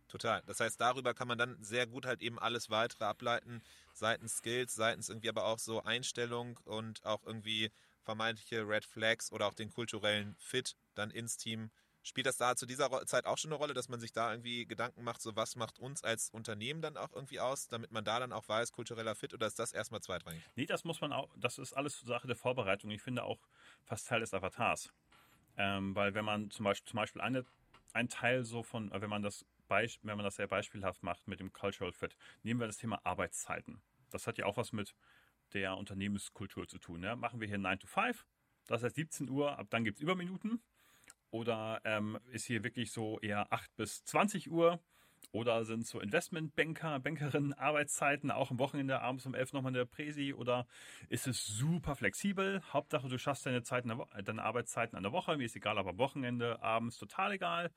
Total. 0.09 0.43
Das 0.47 0.61
heißt, 0.61 0.81
darüber 0.81 1.13
kann 1.13 1.29
man 1.29 1.37
dann 1.37 1.63
sehr 1.63 1.87
gut 1.87 2.07
halt 2.07 2.23
eben 2.23 2.39
alles 2.39 2.71
weitere 2.71 3.05
ableiten, 3.05 3.61
seitens 3.93 4.39
Skills, 4.39 4.75
seitens 4.75 5.11
irgendwie 5.11 5.29
aber 5.29 5.45
auch 5.45 5.59
so 5.59 5.83
Einstellung 5.83 6.59
und 6.65 7.05
auch 7.05 7.23
irgendwie 7.27 7.71
vermeintliche 8.05 8.67
Red 8.67 8.87
Flags 8.87 9.31
oder 9.33 9.49
auch 9.49 9.55
den 9.55 9.69
kulturellen 9.69 10.35
Fit 10.39 10.77
dann 10.95 11.11
ins 11.11 11.37
Team. 11.37 11.71
Spielt 12.03 12.27
das 12.27 12.37
da 12.37 12.57
zu 12.57 12.67
dieser 12.67 13.07
Zeit 13.07 13.27
auch 13.27 13.39
schon 13.39 13.51
eine 13.51 13.59
Rolle, 13.59 13.75
dass 13.75 13.89
man 13.89 14.01
sich 14.01 14.13
da 14.13 14.31
irgendwie 14.31 14.67
Gedanken 14.67 15.05
macht, 15.05 15.23
so 15.23 15.37
was 15.37 15.57
macht 15.57 15.79
uns 15.79 16.03
als 16.03 16.31
Unternehmen 16.31 16.83
dann 16.83 16.97
auch 16.97 17.13
irgendwie 17.13 17.41
aus, 17.41 17.69
damit 17.69 17.93
man 17.93 18.05
da 18.05 18.19
dann 18.19 18.33
auch 18.33 18.49
weiß, 18.49 18.73
kultureller 18.73 19.15
Fit 19.15 19.35
oder 19.35 19.47
ist 19.47 19.59
das 19.59 19.73
erstmal 19.73 20.01
zweitrangig? 20.01 20.43
Nee, 20.57 20.67
das 20.67 20.85
muss 20.85 21.01
man 21.01 21.13
auch, 21.13 21.33
das 21.37 21.59
ist 21.59 21.73
alles 21.73 22.01
Sache 22.01 22.27
der 22.27 22.37
Vorbereitung. 22.37 22.91
Ich 22.91 23.03
finde 23.03 23.25
auch 23.25 23.39
fast 23.85 24.09
Teil 24.09 24.21
des 24.21 24.35
Avatars. 24.35 24.93
Ähm, 25.57 25.95
weil 25.95 26.15
wenn 26.15 26.25
man 26.25 26.51
zum 26.51 26.65
Beispiel, 26.65 26.91
zum 26.91 26.97
Beispiel 26.97 27.23
eine, 27.23 27.45
ein 27.93 28.09
Teil 28.09 28.45
so 28.45 28.63
von, 28.63 28.91
wenn 28.93 29.11
man 29.11 29.23
das 29.23 29.45
wenn 30.03 30.17
man 30.19 30.25
das 30.25 30.37
sehr 30.37 30.49
beispielhaft 30.49 31.03
macht 31.03 31.27
mit 31.27 31.41
dem 31.41 31.51
Cultural 31.51 31.93
Fit, 31.93 32.15
nehmen 32.43 32.61
wir 32.61 32.67
das 32.67 32.77
Thema 32.77 33.01
Arbeitszeiten. 33.05 33.81
Das 34.11 34.27
hat 34.27 34.37
ja 34.37 34.45
auch 34.45 34.59
was 34.59 34.73
mit 34.73 34.95
der 35.55 35.79
Unternehmenskultur 35.79 36.69
zu 36.69 36.79
tun. 36.79 37.03
Ja? 37.03 37.17
Machen 37.17 37.41
wir 37.41 37.49
hier 37.49 37.57
9 37.57 37.79
to 37.79 37.87
5, 37.87 38.27
das 38.67 38.83
heißt 38.83 38.97
17 38.97 39.31
Uhr, 39.31 39.59
ab 39.59 39.69
dann 39.71 39.85
gibt 39.85 39.97
es 39.97 40.03
Überminuten. 40.03 40.63
Oder 41.33 41.81
ähm, 41.85 42.19
ist 42.31 42.45
hier 42.45 42.63
wirklich 42.63 42.93
so 42.93 43.19
eher 43.21 43.51
8 43.53 43.75
bis 43.77 44.05
20 44.05 44.51
Uhr? 44.51 44.79
Oder 45.33 45.65
sind 45.65 45.87
so 45.87 45.99
Investmentbanker, 45.99 47.01
Bankerinnen 47.01 47.55
Arbeitszeiten 47.55 48.31
auch 48.31 48.51
am 48.51 48.59
Wochenende 48.59 49.01
abends 49.01 49.25
um 49.25 49.35
11 49.35 49.55
nochmal 49.55 49.71
in 49.71 49.75
der 49.79 49.87
Präsi? 49.87 50.35
Oder 50.35 50.67
ist 51.09 51.27
es 51.27 51.47
super 51.47 51.97
flexibel? 51.97 52.63
Hauptsache, 52.71 53.09
du 53.09 53.19
schaffst 53.19 53.47
deine, 53.47 53.63
Zeiten, 53.63 53.91
deine 54.25 54.43
Arbeitszeiten 54.43 54.95
an 54.95 55.03
der 55.03 55.13
Woche. 55.13 55.39
Mir 55.39 55.47
ist 55.47 55.57
egal, 55.57 55.79
aber 55.79 55.91
am 55.91 55.99
Wochenende, 55.99 56.63
abends 56.63 56.99
total 56.99 57.33
egal. 57.33 57.71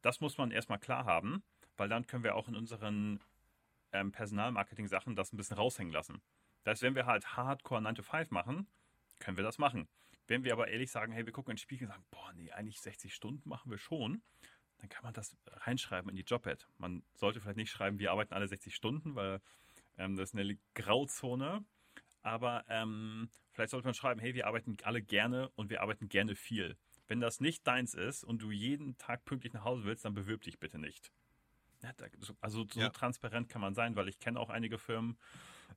Das 0.00 0.22
muss 0.22 0.38
man 0.38 0.50
erstmal 0.50 0.78
klar 0.78 1.04
haben, 1.04 1.42
weil 1.76 1.90
dann 1.90 2.06
können 2.06 2.24
wir 2.24 2.34
auch 2.34 2.48
in 2.48 2.56
unseren 2.56 3.20
ähm, 3.92 4.10
Personalmarketing-Sachen 4.10 5.16
das 5.16 5.34
ein 5.34 5.36
bisschen 5.36 5.58
raushängen 5.58 5.92
lassen. 5.92 6.22
Das 6.64 6.72
heißt, 6.72 6.82
wenn 6.82 6.94
wir 6.94 7.04
halt 7.04 7.36
Hardcore 7.36 7.82
9 7.82 7.96
to 7.96 8.02
5 8.02 8.30
machen, 8.30 8.66
können 9.18 9.36
wir 9.36 9.44
das 9.44 9.58
machen. 9.58 9.86
Wenn 10.26 10.44
wir 10.44 10.52
aber 10.52 10.68
ehrlich 10.68 10.90
sagen, 10.90 11.12
hey, 11.12 11.24
wir 11.24 11.32
gucken 11.32 11.52
in 11.52 11.56
den 11.56 11.60
Spiegel 11.60 11.86
und 11.86 11.92
sagen, 11.92 12.06
boah, 12.10 12.32
nee, 12.34 12.50
eigentlich 12.52 12.80
60 12.80 13.14
Stunden 13.14 13.48
machen 13.48 13.70
wir 13.70 13.78
schon, 13.78 14.22
dann 14.78 14.88
kann 14.88 15.04
man 15.04 15.14
das 15.14 15.36
reinschreiben 15.46 16.10
in 16.10 16.16
die 16.16 16.22
Jobad. 16.22 16.68
Man 16.78 17.02
sollte 17.14 17.40
vielleicht 17.40 17.56
nicht 17.56 17.70
schreiben, 17.70 17.98
wir 17.98 18.10
arbeiten 18.10 18.34
alle 18.34 18.48
60 18.48 18.74
Stunden, 18.74 19.14
weil 19.14 19.40
ähm, 19.96 20.16
das 20.16 20.30
ist 20.30 20.38
eine 20.38 20.58
Grauzone. 20.74 21.64
Aber 22.22 22.64
ähm, 22.68 23.30
vielleicht 23.52 23.70
sollte 23.70 23.86
man 23.86 23.94
schreiben, 23.94 24.20
hey, 24.20 24.34
wir 24.34 24.46
arbeiten 24.46 24.76
alle 24.82 25.00
gerne 25.00 25.48
und 25.50 25.70
wir 25.70 25.80
arbeiten 25.80 26.08
gerne 26.08 26.34
viel. 26.34 26.76
Wenn 27.06 27.20
das 27.20 27.40
nicht 27.40 27.66
deins 27.66 27.94
ist 27.94 28.24
und 28.24 28.42
du 28.42 28.50
jeden 28.50 28.98
Tag 28.98 29.24
pünktlich 29.24 29.52
nach 29.52 29.64
Hause 29.64 29.84
willst, 29.84 30.04
dann 30.04 30.14
bewirb 30.14 30.42
dich 30.42 30.58
bitte 30.58 30.78
nicht. 30.78 31.12
Also 32.40 32.66
so 32.68 32.80
ja. 32.80 32.90
transparent 32.90 33.48
kann 33.48 33.60
man 33.60 33.74
sein, 33.74 33.94
weil 33.94 34.08
ich 34.08 34.18
kenne 34.18 34.40
auch 34.40 34.50
einige 34.50 34.78
Firmen. 34.78 35.18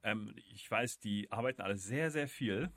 Ähm, 0.02 0.34
ich 0.52 0.70
weiß, 0.70 1.00
die 1.00 1.32
arbeiten 1.32 1.62
alle 1.62 1.78
sehr, 1.78 2.10
sehr 2.10 2.28
viel. 2.28 2.72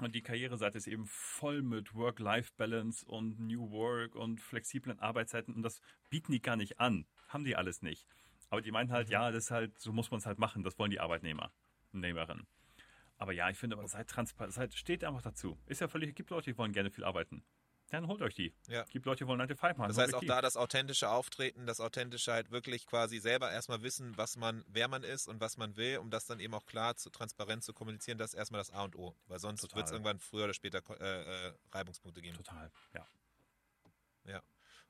Und 0.00 0.14
die 0.14 0.22
Karriereseite 0.22 0.78
ist 0.78 0.86
eben 0.86 1.06
voll 1.06 1.62
mit 1.62 1.94
Work-Life-Balance 1.94 3.06
und 3.06 3.38
New 3.38 3.70
Work 3.70 4.14
und 4.14 4.40
flexiblen 4.40 4.98
Arbeitszeiten. 4.98 5.54
Und 5.54 5.62
das 5.62 5.80
bieten 6.10 6.32
die 6.32 6.40
gar 6.40 6.56
nicht 6.56 6.80
an. 6.80 7.06
Haben 7.28 7.44
die 7.44 7.56
alles 7.56 7.82
nicht. 7.82 8.06
Aber 8.48 8.62
die 8.62 8.72
meinen 8.72 8.90
halt, 8.90 9.08
mhm. 9.08 9.12
ja, 9.12 9.30
das 9.30 9.44
ist 9.44 9.50
halt, 9.50 9.78
so 9.78 9.92
muss 9.92 10.10
man 10.10 10.18
es 10.18 10.26
halt 10.26 10.38
machen. 10.38 10.62
Das 10.62 10.78
wollen 10.78 10.90
die 10.90 11.00
Arbeitnehmer, 11.00 11.52
Nehmerinnen. 11.92 12.46
Aber 13.18 13.32
ja, 13.32 13.48
ich 13.50 13.58
finde, 13.58 13.76
seid 13.86 14.08
transparent, 14.08 14.52
seid, 14.52 14.74
steht 14.74 15.04
einfach 15.04 15.22
dazu. 15.22 15.58
Ist 15.66 15.80
ja 15.80 15.88
völlig, 15.88 16.08
es 16.08 16.14
gibt 16.14 16.30
Leute, 16.30 16.50
die 16.50 16.58
wollen 16.58 16.72
gerne 16.72 16.90
viel 16.90 17.04
arbeiten 17.04 17.44
dann 17.92 18.08
holt 18.08 18.22
euch 18.22 18.34
die. 18.34 18.54
Ja. 18.68 18.84
Gibt 18.84 19.06
Leute, 19.06 19.24
die 19.24 19.28
wollen 19.28 19.38
9 19.38 19.48
to 19.48 19.56
5 19.56 19.76
machen. 19.76 19.88
Das 19.88 19.98
heißt 19.98 20.14
auch 20.14 20.24
da 20.24 20.40
das 20.40 20.56
authentische 20.56 21.08
Auftreten, 21.10 21.66
das 21.66 21.80
authentische 21.80 22.32
halt 22.32 22.50
wirklich 22.50 22.86
quasi 22.86 23.18
selber 23.18 23.50
erstmal 23.50 23.82
wissen, 23.82 24.16
was 24.16 24.36
man, 24.36 24.64
wer 24.66 24.88
man 24.88 25.02
ist 25.02 25.28
und 25.28 25.40
was 25.40 25.56
man 25.56 25.76
will, 25.76 25.98
um 25.98 26.10
das 26.10 26.26
dann 26.26 26.40
eben 26.40 26.54
auch 26.54 26.66
klar 26.66 26.96
zu 26.96 27.10
transparent 27.10 27.62
zu 27.62 27.72
kommunizieren, 27.72 28.18
das 28.18 28.32
ist 28.32 28.38
erstmal 28.38 28.60
das 28.60 28.70
A 28.70 28.84
und 28.84 28.96
O. 28.96 29.14
Weil 29.26 29.38
sonst 29.38 29.74
wird 29.74 29.86
es 29.86 29.92
irgendwann 29.92 30.18
früher 30.18 30.44
oder 30.44 30.54
später 30.54 30.82
äh, 31.00 31.48
äh, 31.48 31.52
Reibungspunkte 31.72 32.22
geben. 32.22 32.36
Total, 32.36 32.70
ja. 32.94 33.06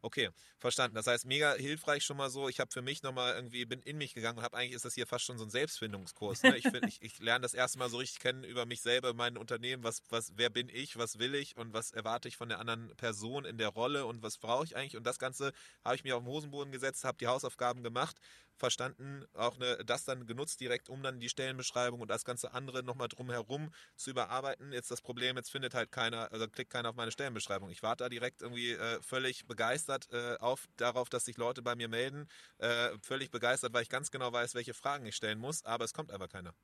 Okay, 0.05 0.31
verstanden. 0.59 0.97
Das 0.97 1.07
heißt, 1.07 1.27
mega 1.27 1.55
hilfreich 1.55 2.05
schon 2.05 2.17
mal 2.17 2.29
so. 2.29 2.49
Ich 2.49 2.59
habe 2.59 2.73
für 2.73 2.83
mich 2.83 3.05
nochmal 3.05 3.35
irgendwie, 3.35 3.65
bin 3.65 3.81
in 3.83 3.99
mich 3.99 4.15
gegangen 4.15 4.39
und 4.39 4.45
habe 4.45 4.57
eigentlich 4.57 4.73
ist 4.73 4.85
das 4.85 4.95
hier 4.95 5.07
fast 5.07 5.25
schon 5.25 5.39
so 5.39 5.45
ein 5.45 5.51
Selbstfindungskurs. 5.51 6.43
Ne? 6.43 6.57
Ich, 6.57 6.65
find, 6.65 6.85
ich, 6.89 7.01
ich 7.03 7.21
lerne 7.21 7.43
das 7.43 7.55
erste 7.55 7.79
Mal 7.79 7.89
so 7.89 7.99
richtig 7.99 8.19
kennen 8.19 8.43
über 8.43 8.67
mich 8.67 8.83
selber, 8.83 9.15
mein 9.15 9.37
Unternehmen, 9.37 9.85
was, 9.85 10.03
was, 10.09 10.33
wer 10.35 10.51
bin 10.51 10.69
ich, 10.69 10.99
was 10.99 11.21
will 11.21 11.37
ich 11.37 11.57
und 11.57 11.73
was 11.73 11.93
erwarte 11.93 12.27
ich 12.27 12.37
von 12.37 12.49
der 12.49 12.59
anderen 12.59 12.89
Person 12.97 13.45
in 13.45 13.59
der 13.59 13.69
Rolle 13.69 14.05
und 14.05 14.25
was 14.25 14.39
brauche 14.39 14.65
ich 14.65 14.75
eigentlich. 14.75 14.97
Und 14.97 15.07
das 15.07 15.21
Ganze 15.21 15.53
habe 15.85 15.95
ich 15.95 16.03
mir 16.03 16.17
auf 16.17 16.25
den 16.25 16.29
Hosenboden 16.29 16.73
gesetzt, 16.73 17.05
habe 17.05 17.19
die 17.19 17.29
Hausaufgaben 17.29 17.85
gemacht, 17.85 18.17
verstanden, 18.57 19.25
auch 19.35 19.59
ne, 19.59 19.79
das 19.85 20.05
dann 20.05 20.27
genutzt 20.27 20.61
direkt, 20.61 20.89
um 20.89 21.03
dann 21.03 21.21
die 21.21 21.29
Stellenbeschreibung 21.29 22.01
und 22.01 22.09
das 22.09 22.25
ganze 22.25 22.53
andere 22.53 22.83
nochmal 22.83 23.09
drumherum 23.09 23.73
zu 23.97 24.11
überarbeiten. 24.11 24.73
Jetzt 24.73 24.91
das 24.91 25.01
Problem, 25.01 25.37
jetzt 25.37 25.51
findet 25.51 25.75
halt 25.75 25.91
keiner, 25.91 26.31
also 26.33 26.49
klickt 26.49 26.71
keiner 26.71 26.91
auf 26.91 26.97
meine 26.97 27.11
Stellenbeschreibung. 27.11 27.71
Ich 27.71 27.83
warte 27.83 28.05
da 28.05 28.09
direkt 28.09 28.43
irgendwie 28.43 28.73
äh, 28.73 29.01
völlig 29.03 29.47
begeistert 29.47 30.09
äh, 30.13 30.37
auf 30.39 30.67
darauf, 30.77 31.09
dass 31.09 31.25
sich 31.25 31.37
Leute 31.37 31.63
bei 31.63 31.75
mir 31.75 31.89
melden. 31.89 32.27
Äh, 32.59 32.91
völlig 33.03 33.31
begeistert, 33.31 33.73
weil 33.73 33.83
ich 33.83 33.89
ganz 33.89 34.11
genau 34.11 34.33
weiß, 34.33 34.55
welche 34.55 34.75
Fragen 34.75 35.07
ich 35.07 35.17
stellen 35.17 35.39
muss, 35.39 35.65
aber 35.65 35.85
es 35.85 35.93
kommt 35.93 36.11
einfach 36.11 36.29
keiner. 36.29 36.55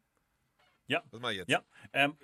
Ja. 0.86 1.02
Was 1.10 1.20
mal 1.20 1.32
jetzt? 1.32 1.50
Ja, 1.50 1.62
ähm, 1.92 2.16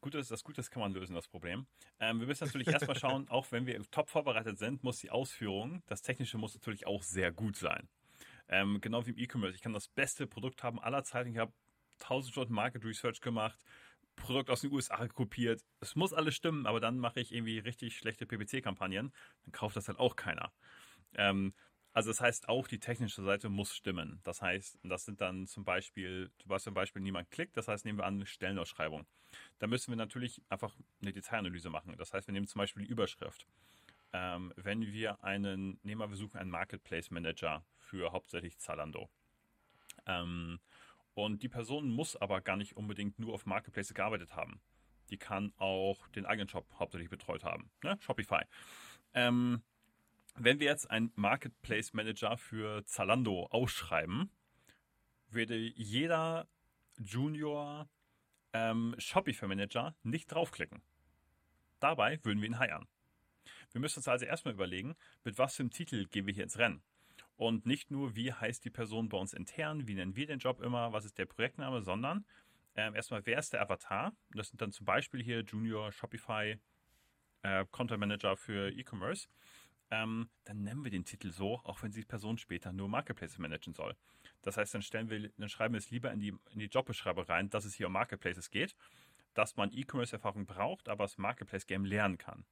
Gutes, 0.00 0.28
das 0.28 0.44
Gute 0.44 0.62
kann 0.62 0.80
man 0.80 0.92
lösen, 0.92 1.14
das 1.14 1.26
Problem. 1.26 1.66
Ähm, 1.98 2.20
wir 2.20 2.26
müssen 2.26 2.44
natürlich 2.44 2.68
erstmal 2.68 2.96
schauen, 2.96 3.28
auch 3.28 3.50
wenn 3.50 3.66
wir 3.66 3.82
top 3.90 4.08
vorbereitet 4.08 4.58
sind, 4.58 4.84
muss 4.84 4.98
die 4.98 5.10
Ausführung, 5.10 5.82
das 5.86 6.02
Technische 6.02 6.38
muss 6.38 6.54
natürlich 6.54 6.86
auch 6.86 7.02
sehr 7.02 7.32
gut 7.32 7.56
sein. 7.56 7.88
Ähm, 8.48 8.80
genau 8.80 9.06
wie 9.06 9.10
im 9.10 9.18
E-Commerce. 9.18 9.54
Ich 9.54 9.62
kann 9.62 9.72
das 9.72 9.88
beste 9.88 10.26
Produkt 10.26 10.62
haben 10.62 10.80
aller 10.80 11.04
Zeiten. 11.04 11.30
Ich 11.30 11.38
habe 11.38 11.52
1000 12.00 12.32
Stunden 12.32 12.54
Market 12.54 12.84
Research 12.84 13.20
gemacht, 13.20 13.58
Produkt 14.16 14.50
aus 14.50 14.62
den 14.62 14.72
USA 14.72 15.06
kopiert. 15.08 15.64
Es 15.80 15.96
muss 15.96 16.12
alles 16.12 16.34
stimmen, 16.34 16.66
aber 16.66 16.80
dann 16.80 16.98
mache 16.98 17.20
ich 17.20 17.32
irgendwie 17.32 17.58
richtig 17.58 17.96
schlechte 17.96 18.26
PPC-Kampagnen. 18.26 19.12
Dann 19.44 19.52
kauft 19.52 19.76
das 19.76 19.88
halt 19.88 19.98
auch 19.98 20.16
keiner. 20.16 20.52
Ähm, 21.14 21.54
also 21.92 22.10
das 22.10 22.20
heißt, 22.20 22.48
auch 22.48 22.68
die 22.68 22.78
technische 22.78 23.22
Seite 23.22 23.48
muss 23.48 23.74
stimmen. 23.74 24.20
Das 24.22 24.40
heißt, 24.42 24.78
das 24.84 25.04
sind 25.04 25.20
dann 25.20 25.46
zum 25.46 25.64
Beispiel, 25.64 26.30
du 26.38 26.48
weißt 26.48 26.64
zum 26.64 26.74
Beispiel, 26.74 27.02
niemand 27.02 27.30
klickt, 27.30 27.56
das 27.56 27.66
heißt, 27.66 27.84
nehmen 27.84 27.98
wir 27.98 28.06
an, 28.06 28.24
Stellenausschreibung. 28.24 29.06
Da 29.58 29.66
müssen 29.66 29.90
wir 29.90 29.96
natürlich 29.96 30.40
einfach 30.48 30.76
eine 31.02 31.12
Detailanalyse 31.12 31.70
machen. 31.70 31.94
Das 31.96 32.12
heißt, 32.12 32.28
wir 32.28 32.32
nehmen 32.32 32.46
zum 32.46 32.60
Beispiel 32.60 32.84
die 32.84 32.90
Überschrift. 32.90 33.46
Ähm, 34.12 34.52
wenn 34.56 34.80
wir 34.92 35.22
einen, 35.22 35.78
nehmen 35.82 36.00
wir, 36.00 36.10
wir 36.10 36.16
suchen 36.16 36.38
einen 36.38 36.50
Marketplace 36.50 37.10
Manager 37.10 37.64
für 37.76 38.12
hauptsächlich 38.12 38.58
Zalando. 38.58 39.10
Ähm, 40.06 40.60
und 41.14 41.42
die 41.42 41.48
Person 41.48 41.90
muss 41.90 42.16
aber 42.16 42.40
gar 42.40 42.56
nicht 42.56 42.76
unbedingt 42.76 43.18
nur 43.18 43.34
auf 43.34 43.44
Marketplace 43.44 43.92
gearbeitet 43.92 44.34
haben. 44.34 44.60
Die 45.10 45.18
kann 45.18 45.52
auch 45.56 46.06
den 46.08 46.26
eigenen 46.26 46.48
Shop 46.48 46.66
hauptsächlich 46.78 47.10
betreut 47.10 47.44
haben. 47.44 47.70
Ne? 47.82 47.96
Shopify. 48.00 48.42
Ähm, 49.14 49.62
wenn 50.36 50.60
wir 50.60 50.66
jetzt 50.66 50.90
einen 50.90 51.12
Marketplace 51.16 51.92
Manager 51.92 52.36
für 52.36 52.84
Zalando 52.86 53.46
ausschreiben, 53.46 54.30
würde 55.30 55.56
jeder 55.56 56.46
Junior 56.98 57.88
ähm, 58.52 58.94
Shopify 58.98 59.46
Manager 59.46 59.96
nicht 60.02 60.32
draufklicken. 60.32 60.82
Dabei 61.80 62.20
würden 62.24 62.40
wir 62.40 62.48
ihn 62.48 62.58
heiern. 62.58 62.86
Wir 63.72 63.80
müssen 63.80 63.98
uns 63.98 64.08
also 64.08 64.24
erstmal 64.24 64.54
überlegen, 64.54 64.96
mit 65.24 65.38
was 65.38 65.56
für 65.56 65.62
einem 65.62 65.70
Titel 65.70 66.06
gehen 66.06 66.26
wir 66.26 66.34
hier 66.34 66.44
ins 66.44 66.58
Rennen. 66.58 66.82
Und 67.36 67.66
nicht 67.66 67.90
nur, 67.90 68.16
wie 68.16 68.32
heißt 68.32 68.64
die 68.64 68.70
Person 68.70 69.08
bei 69.08 69.16
uns 69.18 69.32
intern, 69.32 69.86
wie 69.86 69.94
nennen 69.94 70.16
wir 70.16 70.26
den 70.26 70.40
Job 70.40 70.60
immer, 70.60 70.92
was 70.92 71.04
ist 71.04 71.18
der 71.18 71.26
Projektname, 71.26 71.82
sondern 71.82 72.24
ähm, 72.74 72.94
erstmal, 72.94 73.24
wer 73.26 73.38
ist 73.38 73.52
der 73.52 73.62
Avatar? 73.62 74.12
Das 74.34 74.48
sind 74.48 74.60
dann 74.60 74.72
zum 74.72 74.86
Beispiel 74.86 75.22
hier 75.22 75.40
Junior 75.40 75.92
Shopify 75.92 76.58
äh, 77.42 77.64
Content 77.70 78.00
Manager 78.00 78.36
für 78.36 78.70
E-Commerce. 78.70 79.28
Ähm, 79.90 80.28
dann 80.44 80.62
nennen 80.62 80.84
wir 80.84 80.90
den 80.90 81.04
Titel 81.04 81.30
so, 81.30 81.60
auch 81.64 81.82
wenn 81.82 81.92
die 81.92 82.04
Person 82.04 82.38
später 82.38 82.72
nur 82.72 82.88
Marketplaces 82.88 83.38
managen 83.38 83.72
soll. 83.72 83.96
Das 84.42 84.56
heißt, 84.56 84.74
dann 84.74 84.82
stellen 84.82 85.08
wir, 85.08 85.30
dann 85.36 85.48
schreiben 85.48 85.74
wir 85.74 85.78
es 85.78 85.90
lieber 85.90 86.12
in 86.12 86.20
die, 86.20 86.34
in 86.50 86.58
die 86.58 86.66
Jobbeschreibung 86.66 87.24
rein, 87.24 87.50
dass 87.50 87.64
es 87.64 87.74
hier 87.74 87.86
um 87.86 87.92
Marketplaces 87.92 88.50
geht, 88.50 88.76
dass 89.34 89.56
man 89.56 89.72
E-Commerce-Erfahrung 89.72 90.46
braucht, 90.46 90.88
aber 90.88 91.04
das 91.04 91.18
Marketplace-Game 91.18 91.84
lernen 91.84 92.18
kann. 92.18 92.44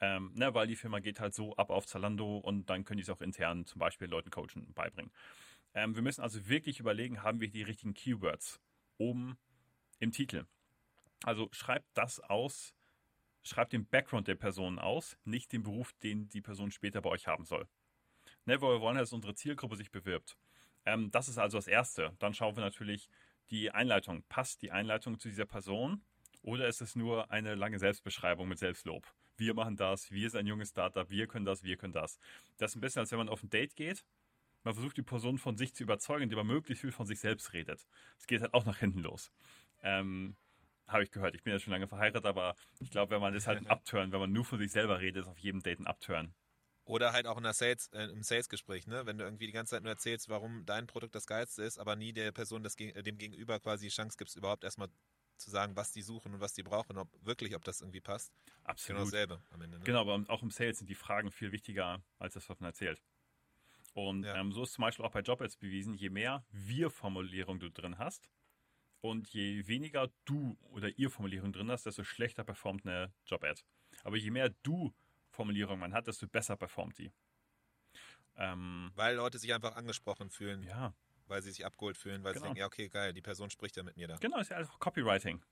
Ähm, 0.00 0.32
ne, 0.34 0.52
weil 0.54 0.66
die 0.66 0.76
Firma 0.76 1.00
geht 1.00 1.20
halt 1.20 1.34
so 1.34 1.56
ab 1.56 1.70
auf 1.70 1.86
Zalando 1.86 2.38
und 2.38 2.68
dann 2.68 2.84
können 2.84 2.98
die 2.98 3.02
es 3.02 3.10
auch 3.10 3.22
intern 3.22 3.64
zum 3.64 3.78
Beispiel 3.78 4.08
Leuten 4.08 4.30
coachen 4.30 4.72
beibringen. 4.74 5.10
Ähm, 5.74 5.94
wir 5.94 6.02
müssen 6.02 6.20
also 6.22 6.48
wirklich 6.48 6.80
überlegen, 6.80 7.22
haben 7.22 7.40
wir 7.40 7.48
die 7.48 7.62
richtigen 7.62 7.94
Keywords 7.94 8.60
oben 8.98 9.38
im 9.98 10.12
Titel. 10.12 10.46
Also 11.24 11.48
schreibt 11.52 11.88
das 11.94 12.20
aus, 12.20 12.74
schreibt 13.42 13.72
den 13.72 13.86
Background 13.86 14.28
der 14.28 14.34
Person 14.34 14.78
aus, 14.78 15.16
nicht 15.24 15.52
den 15.52 15.62
Beruf, 15.62 15.92
den 16.02 16.28
die 16.28 16.42
Person 16.42 16.70
später 16.70 17.00
bei 17.00 17.10
euch 17.10 17.26
haben 17.26 17.46
soll. 17.46 17.66
Ne, 18.44 18.60
weil 18.60 18.74
wir 18.74 18.80
wollen, 18.80 18.98
dass 18.98 19.12
unsere 19.12 19.34
Zielgruppe 19.34 19.76
sich 19.76 19.90
bewirbt. 19.90 20.36
Ähm, 20.84 21.10
das 21.10 21.28
ist 21.28 21.38
also 21.38 21.58
das 21.58 21.68
Erste. 21.68 22.14
Dann 22.18 22.34
schauen 22.34 22.56
wir 22.56 22.62
natürlich 22.62 23.08
die 23.50 23.70
Einleitung. 23.70 24.24
Passt 24.28 24.62
die 24.62 24.72
Einleitung 24.72 25.18
zu 25.18 25.28
dieser 25.28 25.46
Person 25.46 26.02
oder 26.42 26.68
ist 26.68 26.80
es 26.80 26.96
nur 26.96 27.30
eine 27.30 27.54
lange 27.54 27.78
Selbstbeschreibung 27.78 28.48
mit 28.48 28.58
Selbstlob? 28.58 29.06
Wir 29.36 29.54
machen 29.54 29.76
das, 29.76 30.10
wir 30.10 30.30
sind 30.30 30.40
ein 30.40 30.46
junges 30.46 30.70
Startup, 30.70 31.08
wir 31.08 31.26
können 31.26 31.44
das, 31.44 31.62
wir 31.62 31.76
können 31.76 31.92
das. 31.92 32.18
Das 32.56 32.72
ist 32.72 32.76
ein 32.76 32.80
bisschen, 32.80 33.00
als 33.00 33.10
wenn 33.10 33.18
man 33.18 33.28
auf 33.28 33.42
ein 33.42 33.50
Date 33.50 33.76
geht. 33.76 34.04
Man 34.64 34.74
versucht 34.74 34.96
die 34.96 35.02
Person 35.02 35.38
von 35.38 35.56
sich 35.56 35.74
zu 35.74 35.84
überzeugen, 35.84 36.24
indem 36.24 36.38
man 36.38 36.46
möglichst 36.48 36.80
viel 36.80 36.92
von 36.92 37.06
sich 37.06 37.20
selbst 37.20 37.52
redet. 37.52 37.86
Es 38.18 38.26
geht 38.26 38.40
halt 38.40 38.52
auch 38.54 38.64
nach 38.64 38.78
hinten 38.78 39.00
los. 39.00 39.30
Ähm, 39.82 40.36
habe 40.88 41.02
ich 41.02 41.10
gehört. 41.10 41.34
Ich 41.34 41.42
bin 41.42 41.52
ja 41.52 41.58
schon 41.58 41.72
lange 41.72 41.88
verheiratet, 41.88 42.26
aber 42.26 42.56
ich 42.80 42.90
glaube, 42.90 43.14
wenn 43.14 43.20
man 43.20 43.34
das 43.34 43.46
halt 43.46 43.58
ein 43.60 43.66
Upturn, 43.66 44.12
wenn 44.12 44.20
man 44.20 44.32
nur 44.32 44.44
von 44.44 44.58
sich 44.58 44.72
selber 44.72 45.00
redet, 45.00 45.24
ist 45.24 45.28
auf 45.28 45.38
jedem 45.38 45.62
Date 45.62 45.80
ein 45.80 45.86
Upturn. 45.86 46.34
Oder 46.84 47.12
halt 47.12 47.26
auch 47.26 47.36
in 47.36 47.42
der 47.42 47.52
Sales, 47.52 47.88
äh, 47.92 48.04
im 48.04 48.22
Sales-Gespräch, 48.22 48.86
ne? 48.86 49.06
Wenn 49.06 49.18
du 49.18 49.24
irgendwie 49.24 49.46
die 49.46 49.52
ganze 49.52 49.70
Zeit 49.70 49.82
nur 49.82 49.90
erzählst, 49.90 50.28
warum 50.28 50.64
dein 50.66 50.86
Produkt 50.86 51.16
das 51.16 51.26
geilste 51.26 51.64
ist, 51.64 51.78
aber 51.78 51.96
nie 51.96 52.12
der 52.12 52.30
Person 52.30 52.62
das, 52.62 52.78
äh, 52.78 53.02
dem 53.02 53.18
Gegenüber 53.18 53.58
quasi 53.58 53.86
die 53.86 53.92
Chance 53.92 54.16
gibst, 54.16 54.36
überhaupt 54.36 54.62
erstmal 54.62 54.88
zu 55.36 55.50
sagen, 55.50 55.76
was 55.76 55.92
die 55.92 56.02
suchen 56.02 56.34
und 56.34 56.40
was 56.40 56.52
die 56.54 56.62
brauchen, 56.62 56.98
ob 56.98 57.08
wirklich, 57.24 57.54
ob 57.54 57.64
das 57.64 57.80
irgendwie 57.80 58.00
passt. 58.00 58.32
Genau 58.32 58.50
Absolut. 58.64 59.06
dasselbe 59.06 59.42
am 59.50 59.62
Ende. 59.62 59.78
Ne? 59.78 59.84
Genau, 59.84 60.00
aber 60.00 60.24
auch 60.30 60.42
im 60.42 60.50
Sales 60.50 60.78
sind 60.78 60.88
die 60.88 60.94
Fragen 60.94 61.30
viel 61.30 61.52
wichtiger 61.52 62.02
als 62.18 62.34
das, 62.34 62.48
was 62.48 62.60
man 62.60 62.68
erzählt. 62.68 63.02
Und 63.94 64.24
Ja. 64.24 64.36
ähm, 64.36 64.52
so 64.52 64.62
ist 64.62 64.72
zum 64.72 64.82
Beispiel 64.82 65.04
auch 65.04 65.12
bei 65.12 65.20
Job-Ads 65.20 65.56
bewiesen, 65.56 65.94
je 65.94 66.10
mehr 66.10 66.44
Wir-Formulierung 66.50 67.58
du 67.58 67.70
drin 67.70 67.98
hast 67.98 68.28
und 69.00 69.28
je 69.28 69.66
weniger 69.66 70.10
du 70.24 70.56
oder 70.70 70.90
ihr 70.98 71.10
Formulierung 71.10 71.52
drin 71.52 71.70
hast, 71.70 71.86
desto 71.86 72.04
schlechter 72.04 72.44
performt 72.44 72.86
eine 72.86 73.12
Job-Ad. 73.24 73.62
Aber 74.04 74.16
je 74.16 74.30
mehr 74.30 74.50
du 74.62 74.94
Formulierung 75.30 75.78
man 75.78 75.94
hat, 75.94 76.06
desto 76.06 76.26
besser 76.26 76.56
performt 76.56 76.98
die. 76.98 77.12
Ähm, 78.36 78.92
Weil 78.94 79.16
Leute 79.16 79.38
sich 79.38 79.54
einfach 79.54 79.76
angesprochen 79.76 80.28
fühlen, 80.28 80.62
ja, 80.62 80.94
weil 81.26 81.42
sie 81.42 81.50
sich 81.50 81.64
abgeholt 81.66 81.96
fühlen, 81.96 82.22
weil 82.24 82.32
sie 82.34 82.40
Genau. 82.40 82.46
denken, 82.48 82.60
ja, 82.60 82.66
okay, 82.66 82.88
geil, 82.88 83.12
die 83.12 83.22
Person 83.22 83.50
spricht 83.50 83.76
ja 83.76 83.82
mit 83.82 83.96
mir 83.96 84.08
da. 84.08 84.16
genau, 84.16 84.38
ist 84.38 84.50
ja 84.50 84.56
einfach 84.56 84.78
Copywriting. 84.78 85.42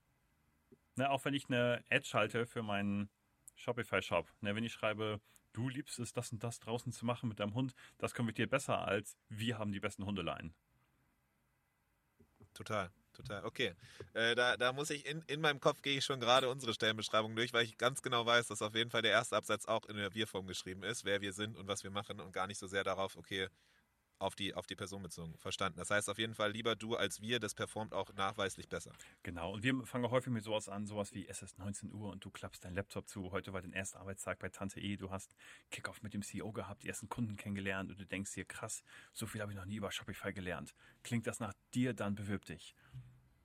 Ne, 0.97 1.11
auch 1.11 1.25
wenn 1.25 1.35
ich 1.35 1.47
eine 1.49 1.83
Ad 1.91 2.05
schalte 2.07 2.47
für 2.47 2.63
meinen 2.63 3.11
Shopify-Shop, 3.57 4.29
ne, 4.41 4.55
wenn 4.55 4.65
ich 4.65 4.73
schreibe, 4.73 5.21
du 5.53 5.69
liebst 5.69 5.99
es, 5.99 6.13
das 6.13 6.31
und 6.33 6.43
das 6.45 6.61
draußen 6.61 6.93
zu 6.93 7.05
machen 7.05 7.29
mit 7.29 7.41
deinem 7.41 7.55
Hund, 7.55 7.75
das 7.99 8.15
konvertiert 8.15 8.51
besser 8.51 8.87
als 8.87 9.17
wir 9.29 9.59
haben 9.59 9.73
die 9.73 9.81
besten 9.81 10.05
Hundeleien. 10.07 10.55
Total, 12.53 12.91
total. 13.13 13.45
Okay. 13.45 13.75
Äh, 14.13 14.37
da, 14.37 14.57
da 14.57 14.73
muss 14.73 14.91
ich 14.91 15.07
in, 15.07 15.23
in 15.27 15.41
meinem 15.41 15.59
Kopf 15.59 15.83
gehe 15.83 15.99
ich 15.99 16.05
schon 16.05 16.21
gerade 16.21 16.49
unsere 16.49 16.73
Stellenbeschreibung 16.73 17.35
durch, 17.35 17.53
weil 17.53 17.65
ich 17.65 17.77
ganz 17.79 18.01
genau 18.01 18.25
weiß, 18.27 18.47
dass 18.47 18.63
auf 18.63 18.77
jeden 18.77 18.91
Fall 18.91 19.03
der 19.03 19.11
erste 19.11 19.37
Absatz 19.37 19.67
auch 19.67 19.87
in 19.87 19.97
der 19.97 20.15
Wir-Form 20.15 20.47
geschrieben 20.47 20.85
ist, 20.85 21.05
wer 21.05 21.21
wir 21.21 21.33
sind 21.33 21.57
und 21.57 21.67
was 21.67 21.83
wir 21.83 21.91
machen 21.91 22.21
und 22.21 22.33
gar 22.33 22.47
nicht 22.47 22.59
so 22.59 22.69
sehr 22.69 22.85
darauf, 22.85 23.17
okay, 23.17 23.49
auf 24.19 24.35
die, 24.37 24.55
auf 24.55 24.67
die 24.67 24.77
Person 24.77 25.03
bezogen. 25.03 25.37
Verstanden. 25.39 25.79
Das 25.79 25.91
heißt 25.91 26.09
auf 26.11 26.19
jeden 26.19 26.35
Fall 26.35 26.53
lieber 26.53 26.77
du 26.77 26.97
als 26.97 27.21
wir, 27.21 27.41
das 27.41 27.55
performt 27.55 27.93
auch 27.95 28.13
nachweislich 28.15 28.69
besser. 28.69 28.99
Genau, 29.23 29.53
und 29.53 29.63
wir 29.63 29.85
fangen 29.87 30.11
häufig 30.11 30.33
mit 30.33 30.45
sowas 30.45 30.69
an, 30.69 30.87
sowas 30.87 31.15
wie 31.15 31.27
es 31.27 31.43
ist 31.43 31.59
19 31.59 31.93
Uhr 31.93 32.11
und 32.11 32.25
du 32.25 32.31
klappst 32.31 32.65
deinen 32.65 32.75
Laptop 32.75 33.09
zu. 33.09 33.33
Heute 33.33 33.53
war 33.53 33.63
dein 33.63 33.73
erster 33.73 34.01
Arbeitstag 34.01 34.39
bei 34.39 34.49
Tante 34.51 34.81
E, 34.81 34.97
du 34.97 35.11
hast 35.11 35.35
Kickoff 35.71 36.03
mit 36.03 36.15
dem 36.15 36.23
CEO 36.23 36.53
gehabt, 36.53 36.83
die 36.85 36.89
ersten 36.89 37.09
Kunden 37.09 37.37
kennengelernt 37.37 37.91
und 37.91 37.99
du 37.99 38.07
denkst 38.07 38.33
dir, 38.35 38.45
krass, 38.45 38.83
so 39.13 39.27
viel 39.27 39.41
habe 39.41 39.53
ich 39.53 39.59
noch 39.59 39.65
nie 39.65 39.77
über 39.77 39.91
Shopify 39.91 40.33
gelernt. 40.33 40.75
Klingt 41.03 41.27
das 41.27 41.41
nach 41.41 41.55
dir, 41.73 41.95
dann 41.95 42.15
bewirb 42.15 42.45
dich. 42.45 42.75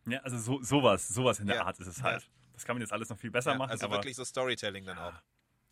Ja, 0.05 0.19
also 0.21 0.37
so, 0.37 0.61
sowas, 0.63 1.07
sowas 1.07 1.39
in 1.39 1.47
der 1.47 1.57
Ja, 1.57 1.61
Art 1.61 1.79
ist 1.79 1.87
es 1.87 2.03
ja. 2.03 2.03
halt. 2.03 2.29
Das 2.53 2.65
kann 2.65 2.75
man 2.75 2.81
jetzt 2.81 2.91
alles 2.91 3.09
noch 3.09 3.17
viel 3.19 3.31
besser 3.31 3.53
Ja, 3.53 3.55
machen, 3.55 3.71
also 3.71 3.89
wirklich 3.89 4.15
so 4.15 4.23
Storytelling 4.25 4.85
dann 4.85 4.97
auch. 4.97 5.21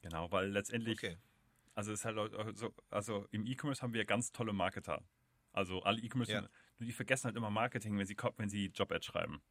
genau, 0.02 0.32
weil 0.32 0.50
letztendlich, 0.50 1.00
Okay. 1.00 1.18
Also 1.78 1.92
es 1.92 2.00
ist 2.00 2.06
halt 2.06 2.18
auch 2.18 2.52
so, 2.56 2.74
also 2.90 3.28
im 3.30 3.46
E-Commerce 3.46 3.84
haben 3.84 3.94
wir 3.94 4.04
ganz 4.04 4.32
tolle 4.32 4.52
Marketer. 4.52 5.04
Also 5.54 5.84
alle 5.84 6.02
E-Commerce, 6.02 6.32
Ja. 6.32 6.50
die 6.80 6.92
vergessen 6.92 7.26
halt 7.26 7.36
immer 7.36 7.52
Marketing, 7.52 7.96
wenn 8.00 8.08
sie, 8.08 8.18
wenn 8.38 8.50
sie 8.50 8.72
Job-Ad 8.74 9.06
schreiben. 9.06 9.44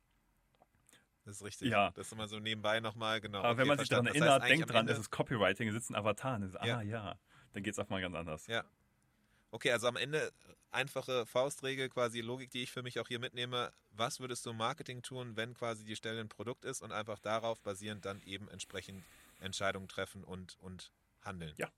Das 1.24 1.36
ist 1.36 1.44
richtig. 1.44 1.70
Ja. 1.70 1.92
Das 1.92 2.08
ist 2.08 2.12
immer 2.12 2.26
so 2.26 2.40
nebenbei 2.40 2.80
nochmal, 2.80 3.20
genau. 3.20 3.38
Aber 3.38 3.56
wenn 3.56 3.62
Okay, 3.62 3.68
man 3.68 3.78
sich 3.78 3.88
daran 3.88 4.06
verstanden. 4.06 4.26
Das 4.26 4.34
heißt 4.34 4.42
erinnert, 4.42 4.58
denkt 4.68 4.74
dran, 4.74 4.88
es 4.88 4.98
ist 4.98 5.10
Copywriting, 5.10 5.68
es 5.68 5.74
sitzt 5.74 5.90
ein 5.90 5.94
Avatar. 5.94 6.42
Ist, 6.42 6.54
Ja. 6.64 6.78
Ah 6.78 6.82
ja, 6.82 7.16
dann 7.52 7.62
geht 7.62 7.74
es 7.74 7.78
auch 7.78 7.88
mal 7.88 8.00
ganz 8.00 8.16
anders. 8.16 8.48
Ja. 8.48 8.64
Okay, 9.52 9.70
also 9.70 9.86
am 9.86 9.96
Ende 9.96 10.32
einfache 10.72 11.26
Faustregel, 11.26 11.88
quasi 11.88 12.22
Logik, 12.22 12.50
die 12.50 12.64
ich 12.64 12.72
für 12.72 12.82
mich 12.82 12.98
auch 12.98 13.06
hier 13.06 13.20
mitnehme. 13.20 13.72
Was 13.92 14.18
würdest 14.18 14.44
du 14.46 14.50
im 14.50 14.56
Marketing 14.56 15.02
tun, 15.02 15.36
wenn 15.36 15.54
quasi 15.54 15.84
die 15.84 15.94
Stelle 15.94 16.20
ein 16.20 16.28
Produkt 16.28 16.64
ist 16.64 16.82
und 16.82 16.90
einfach 16.90 17.20
darauf 17.20 17.60
basierend 17.62 18.04
dann 18.04 18.20
eben 18.24 18.48
entsprechend 18.48 19.04
Entscheidungen 19.38 19.86
treffen 19.86 20.24
und, 20.24 20.56
und 20.60 20.90
handeln? 21.22 21.54
Ja. 21.56 21.68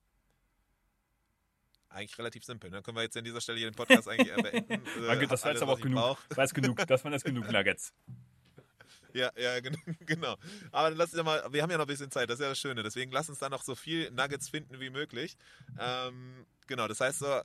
Eigentlich 1.90 2.18
relativ 2.18 2.44
simpel. 2.44 2.70
Ne? 2.70 2.82
Können 2.82 2.96
wir 2.96 3.02
jetzt 3.02 3.16
an 3.16 3.24
dieser 3.24 3.40
Stelle 3.40 3.58
hier 3.58 3.70
den 3.70 3.74
Podcast 3.74 4.08
eigentlich 4.08 4.30
äh, 4.36 4.42
beenden? 4.42 4.72
Äh, 4.72 5.06
Danke, 5.06 5.26
das 5.26 5.40
hab 5.40 5.46
war 5.46 5.52
jetzt 5.52 5.62
alles, 5.62 5.62
aber 5.62 5.72
auch 5.72 5.80
genug. 5.80 5.98
brauch. 6.00 6.18
Jetzt 6.36 6.54
genug. 6.54 6.76
Das 6.86 7.04
waren 7.04 7.12
jetzt 7.12 7.24
genug 7.24 7.50
Nuggets. 7.50 7.92
Ja, 9.14 9.30
ja, 9.36 9.58
gen- 9.60 9.76
genau. 10.06 10.36
Aber 10.70 10.90
dann 10.90 10.98
lass 10.98 11.10
uns 11.10 11.16
ja 11.18 11.22
mal, 11.22 11.42
wir 11.50 11.62
haben 11.62 11.70
ja 11.70 11.78
noch 11.78 11.84
ein 11.84 11.88
bisschen 11.88 12.10
Zeit, 12.10 12.28
das 12.28 12.38
ist 12.38 12.42
ja 12.42 12.50
das 12.50 12.58
Schöne. 12.58 12.82
Deswegen 12.82 13.10
lass 13.10 13.28
uns 13.30 13.38
da 13.38 13.48
noch 13.48 13.62
so 13.62 13.74
viel 13.74 14.10
Nuggets 14.10 14.48
finden 14.50 14.80
wie 14.80 14.90
möglich. 14.90 15.36
Ähm, 15.78 16.46
genau, 16.66 16.86
das 16.88 17.00
heißt 17.00 17.20
so, 17.20 17.40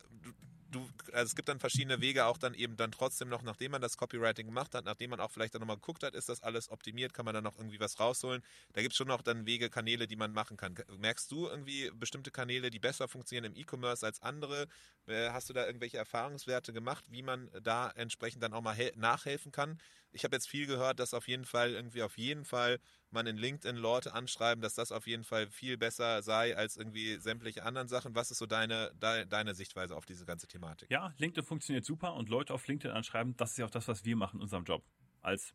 du, 0.74 0.90
also 1.14 1.24
es 1.26 1.36
gibt 1.36 1.48
dann 1.48 1.60
verschiedene 1.60 2.02
Wege, 2.02 2.26
auch 2.26 2.38
dann 2.38 2.54
eben 2.54 2.76
dann 2.76 2.92
trotzdem 2.92 3.30
noch, 3.30 3.42
nachdem 3.44 3.72
man 3.72 3.82
das 3.82 3.96
Copywriting 3.98 4.48
gemacht 4.48 4.76
hat, 4.76 4.84
nachdem 4.86 5.12
man 5.12 5.20
auch 5.22 5.32
vielleicht 5.32 5.54
dann 5.56 5.62
nochmal 5.62 5.78
geguckt 5.78 6.04
hat, 6.04 6.16
ist 6.16 6.28
das 6.30 6.44
alles 6.44 6.70
optimiert, 6.70 7.14
kann 7.14 7.24
man 7.26 7.34
dann 7.34 7.44
noch 7.46 7.58
irgendwie 7.58 7.80
was 7.80 8.00
rausholen. 8.00 8.44
Da 8.74 8.82
gibt 8.82 8.94
es 8.94 8.98
schon 8.98 9.08
noch 9.08 9.22
dann 9.22 9.46
Wege, 9.46 9.70
Kanäle, 9.70 10.08
die 10.08 10.18
man 10.18 10.34
machen 10.34 10.58
kann. 10.58 10.76
Merkst 10.98 11.32
du 11.32 11.48
irgendwie 11.48 11.90
bestimmte 11.94 12.32
Kanäle, 12.32 12.70
die 12.72 12.80
besser 12.80 13.08
funktionieren 13.08 13.54
im 13.54 13.56
E-Commerce 13.56 14.06
als 14.06 14.22
andere? 14.22 14.68
Äh, 15.08 15.30
Hast 15.30 15.50
du 15.50 15.54
da 15.54 15.66
irgendwelche 15.66 15.98
Erfahrungswerte 15.98 16.74
gemacht, 16.74 17.06
wie 17.10 17.24
man 17.24 17.50
da 17.62 17.90
entsprechend 17.92 18.44
dann 18.44 18.54
auch 18.54 18.62
mal 18.62 18.76
hel- 18.76 18.94
nachhelfen 18.96 19.52
kann? 19.52 19.80
Ich 20.12 20.24
habe 20.24 20.36
jetzt 20.36 20.48
viel 20.48 20.68
gehört, 20.68 21.00
dass 21.00 21.14
auf 21.14 21.28
jeden 21.28 21.46
Fall 21.46 21.72
irgendwie 21.72 22.04
auf 22.04 22.18
jeden 22.18 22.46
Fall 22.46 22.80
man 23.14 23.28
in 23.28 23.38
LinkedIn 23.38 23.78
Leute 23.78 24.14
anschreiben, 24.14 24.62
dass 24.62 24.76
das 24.76 24.92
auf 24.92 25.08
jeden 25.08 25.24
Fall 25.24 25.48
viel 25.48 25.78
besser 25.78 26.22
sei 26.22 26.56
als 26.56 26.78
irgendwie 26.78 27.18
sämtliche 27.18 27.64
anderen 27.64 27.88
Sachen. 27.88 28.16
Was 28.16 28.32
ist 28.32 28.40
so 28.40 28.46
deine, 28.46 28.92
de, 29.02 29.26
deine 29.26 29.56
Sichtweise 29.56 29.96
auf 29.96 30.06
diese 30.06 30.26
ganze 30.26 30.48
Thematik? 30.48 30.90
Ja, 30.92 31.14
LinkedIn 31.18 31.46
funktioniert 31.46 31.86
super 31.86 32.14
und 32.16 32.30
Leute 32.30 32.54
auf 32.54 32.68
LinkedIn 32.68 32.96
anschreiben, 32.96 33.36
das 33.38 33.52
ist 33.52 33.58
ja 33.58 33.66
auch 33.66 33.72
das, 33.72 33.88
was 33.88 34.04
wir 34.06 34.16
machen 34.16 34.38
in 34.38 34.44
unserem 34.44 34.64
Job 34.64 34.84
als 35.22 35.54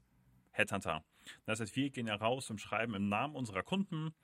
Headhunter. 0.50 1.04
Das 1.44 1.60
heißt, 1.60 1.76
wir 1.76 1.90
gehen 1.90 2.06
ja 2.06 2.14
raus 2.14 2.50
und 2.50 2.60
schreiben 2.60 2.94
im 2.94 3.08
Namen 3.08 3.34
unserer 3.34 3.62
Kunden 3.62 4.14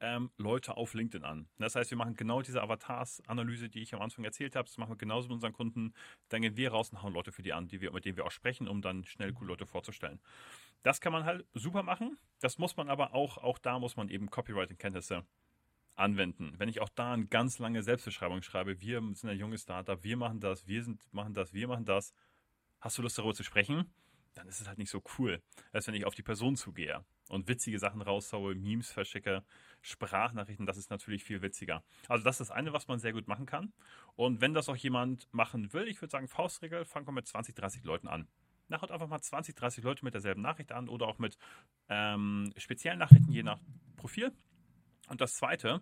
ähm, 0.00 0.30
Leute 0.36 0.76
auf 0.76 0.94
LinkedIn 0.94 1.24
an. 1.24 1.48
Das 1.58 1.74
heißt, 1.74 1.90
wir 1.90 1.98
machen 1.98 2.16
genau 2.16 2.42
diese 2.42 2.62
Avatars-Analyse, 2.62 3.68
die 3.68 3.80
ich 3.80 3.94
am 3.94 4.02
Anfang 4.02 4.24
erzählt 4.24 4.56
habe. 4.56 4.66
Das 4.66 4.78
machen 4.78 4.90
wir 4.90 4.96
genauso 4.96 5.28
mit 5.28 5.34
unseren 5.34 5.52
Kunden. 5.52 5.94
Dann 6.28 6.42
gehen 6.42 6.56
wir 6.56 6.70
raus 6.70 6.90
und 6.90 7.02
hauen 7.02 7.12
Leute 7.12 7.32
für 7.32 7.42
die 7.42 7.52
an, 7.52 7.68
die 7.68 7.80
wir, 7.80 7.92
mit 7.92 8.04
denen 8.04 8.16
wir 8.16 8.24
auch 8.24 8.30
sprechen, 8.30 8.68
um 8.68 8.82
dann 8.82 9.04
schnell 9.04 9.32
coole 9.32 9.48
Leute 9.48 9.66
vorzustellen. 9.66 10.20
Das 10.82 11.00
kann 11.00 11.12
man 11.12 11.24
halt 11.24 11.46
super 11.54 11.82
machen. 11.82 12.18
Das 12.40 12.58
muss 12.58 12.76
man 12.76 12.88
aber 12.88 13.14
auch, 13.14 13.38
auch 13.38 13.58
da 13.58 13.78
muss 13.78 13.96
man 13.96 14.08
eben 14.08 14.30
Copywriting-Kenntnisse 14.30 15.24
anwenden. 15.96 16.54
Wenn 16.56 16.68
ich 16.68 16.80
auch 16.80 16.88
da 16.88 17.12
eine 17.12 17.26
ganz 17.26 17.58
lange 17.58 17.82
Selbstbeschreibung 17.82 18.42
schreibe, 18.42 18.80
wir 18.80 19.00
sind 19.14 19.28
ein 19.28 19.38
junges 19.38 19.62
Startup, 19.62 20.02
wir 20.02 20.16
machen 20.16 20.40
das, 20.40 20.66
wir 20.66 20.82
sind, 20.82 21.02
machen 21.12 21.34
das, 21.34 21.52
wir 21.52 21.68
machen 21.68 21.84
das, 21.84 22.14
hast 22.80 22.96
du 22.96 23.02
Lust 23.02 23.18
darüber 23.18 23.34
zu 23.34 23.44
sprechen? 23.44 23.92
Dann 24.34 24.48
ist 24.48 24.60
es 24.60 24.68
halt 24.68 24.78
nicht 24.78 24.90
so 24.90 25.02
cool, 25.18 25.42
als 25.72 25.86
wenn 25.86 25.94
ich 25.94 26.04
auf 26.04 26.14
die 26.14 26.22
Person 26.22 26.56
zugehe 26.56 27.04
und 27.28 27.48
witzige 27.48 27.78
Sachen 27.78 28.00
raushaue, 28.02 28.54
Memes 28.54 28.90
verschicke, 28.90 29.44
Sprachnachrichten, 29.82 30.66
das 30.66 30.76
ist 30.76 30.90
natürlich 30.90 31.24
viel 31.24 31.42
witziger. 31.42 31.82
Also 32.08 32.24
das 32.24 32.40
ist 32.40 32.48
das 32.48 32.56
eine, 32.56 32.72
was 32.72 32.88
man 32.88 32.98
sehr 32.98 33.12
gut 33.12 33.28
machen 33.28 33.46
kann. 33.46 33.72
Und 34.16 34.40
wenn 34.40 34.54
das 34.54 34.68
auch 34.68 34.76
jemand 34.76 35.32
machen 35.32 35.72
will, 35.72 35.88
ich 35.88 36.00
würde 36.00 36.10
sagen, 36.10 36.28
Faustregel, 36.28 36.84
fangen 36.84 37.06
wir 37.06 37.12
mit 37.12 37.26
20, 37.26 37.54
30 37.54 37.84
Leuten 37.84 38.08
an. 38.08 38.28
Nachher 38.68 38.90
einfach 38.90 39.08
mal 39.08 39.20
20, 39.20 39.56
30 39.56 39.82
Leute 39.82 40.04
mit 40.04 40.14
derselben 40.14 40.42
Nachricht 40.42 40.70
an 40.70 40.88
oder 40.88 41.06
auch 41.08 41.18
mit 41.18 41.36
ähm, 41.88 42.52
speziellen 42.56 43.00
Nachrichten, 43.00 43.32
je 43.32 43.42
nach 43.42 43.60
Profil. 43.96 44.32
Und 45.08 45.20
das 45.20 45.34
Zweite, 45.34 45.80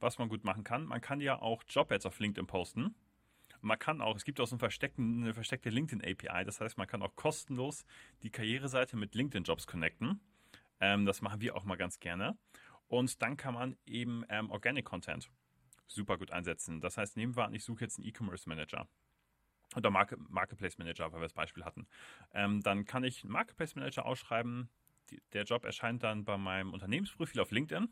was 0.00 0.18
man 0.18 0.30
gut 0.30 0.44
machen 0.44 0.64
kann, 0.64 0.86
man 0.86 1.02
kann 1.02 1.20
ja 1.20 1.40
auch 1.40 1.62
Job-Ads 1.68 2.06
auf 2.06 2.18
LinkedIn 2.18 2.46
posten. 2.46 2.94
Man 3.62 3.78
kann 3.78 4.00
auch, 4.00 4.16
es 4.16 4.24
gibt 4.24 4.40
auch 4.40 4.46
so 4.46 4.56
eine 4.56 5.34
versteckte 5.34 5.70
LinkedIn-API, 5.70 6.44
das 6.44 6.60
heißt, 6.60 6.78
man 6.78 6.86
kann 6.86 7.02
auch 7.02 7.14
kostenlos 7.16 7.84
die 8.22 8.30
Karriereseite 8.30 8.96
mit 8.96 9.14
LinkedIn-Jobs 9.14 9.66
connecten. 9.66 10.20
Ähm, 10.80 11.04
das 11.04 11.20
machen 11.20 11.40
wir 11.40 11.56
auch 11.56 11.64
mal 11.64 11.76
ganz 11.76 12.00
gerne. 12.00 12.38
Und 12.88 13.22
dann 13.22 13.36
kann 13.36 13.54
man 13.54 13.76
eben 13.86 14.24
ähm, 14.28 14.50
Organic 14.50 14.84
Content 14.84 15.30
super 15.86 16.18
gut 16.18 16.30
einsetzen. 16.30 16.80
Das 16.80 16.96
heißt, 16.96 17.16
nehmen 17.16 17.36
wir 17.36 17.44
an, 17.44 17.54
ich 17.54 17.64
suche 17.64 17.82
jetzt 17.82 17.98
einen 17.98 18.08
E-Commerce 18.08 18.48
Manager 18.48 18.88
oder 19.76 19.90
Market, 19.90 20.18
Marketplace 20.28 20.78
Manager, 20.78 21.12
weil 21.12 21.20
wir 21.20 21.26
das 21.26 21.32
Beispiel 21.32 21.64
hatten. 21.64 21.86
Ähm, 22.32 22.60
dann 22.62 22.84
kann 22.84 23.04
ich 23.04 23.22
einen 23.22 23.32
Marketplace 23.32 23.74
Manager 23.76 24.06
ausschreiben. 24.06 24.68
Die, 25.10 25.20
der 25.32 25.44
Job 25.44 25.64
erscheint 25.64 26.02
dann 26.02 26.24
bei 26.24 26.36
meinem 26.36 26.72
Unternehmensprofil 26.72 27.40
auf 27.40 27.50
LinkedIn. 27.50 27.88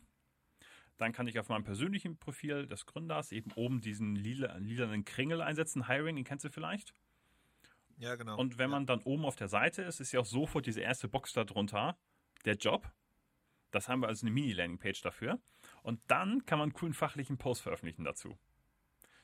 Dann 0.99 1.13
kann 1.13 1.27
ich 1.27 1.39
auf 1.39 1.47
meinem 1.47 1.63
persönlichen 1.63 2.17
Profil 2.17 2.67
des 2.67 2.85
Gründers 2.85 3.31
eben 3.31 3.53
oben 3.53 3.79
diesen 3.79 4.17
lila, 4.17 4.57
lilanen 4.57 5.05
Kringel 5.05 5.41
einsetzen. 5.41 5.87
Hiring, 5.87 6.17
den 6.17 6.25
kennst 6.25 6.43
du 6.43 6.49
vielleicht. 6.49 6.93
Ja, 7.97 8.15
genau. 8.15 8.37
Und 8.37 8.57
wenn 8.57 8.69
man 8.69 8.85
dann 8.85 9.01
oben 9.03 9.23
auf 9.23 9.37
der 9.37 9.47
Seite 9.47 9.81
ist, 9.81 10.01
ist 10.01 10.11
ja 10.11 10.19
auch 10.19 10.25
sofort 10.25 10.65
diese 10.65 10.81
erste 10.81 11.07
Box 11.07 11.31
da 11.31 11.45
drunter, 11.45 11.97
der 12.43 12.55
Job. 12.55 12.91
Das 13.71 13.87
haben 13.87 14.01
wir 14.01 14.07
also 14.07 14.25
eine 14.25 14.33
Mini-Landing-Page 14.33 15.01
dafür. 15.01 15.39
Und 15.83 16.01
dann 16.07 16.45
kann 16.45 16.59
man 16.59 16.67
einen 16.67 16.73
coolen 16.73 16.93
fachlichen 16.93 17.37
Post 17.37 17.61
veröffentlichen 17.61 18.03
dazu. 18.03 18.37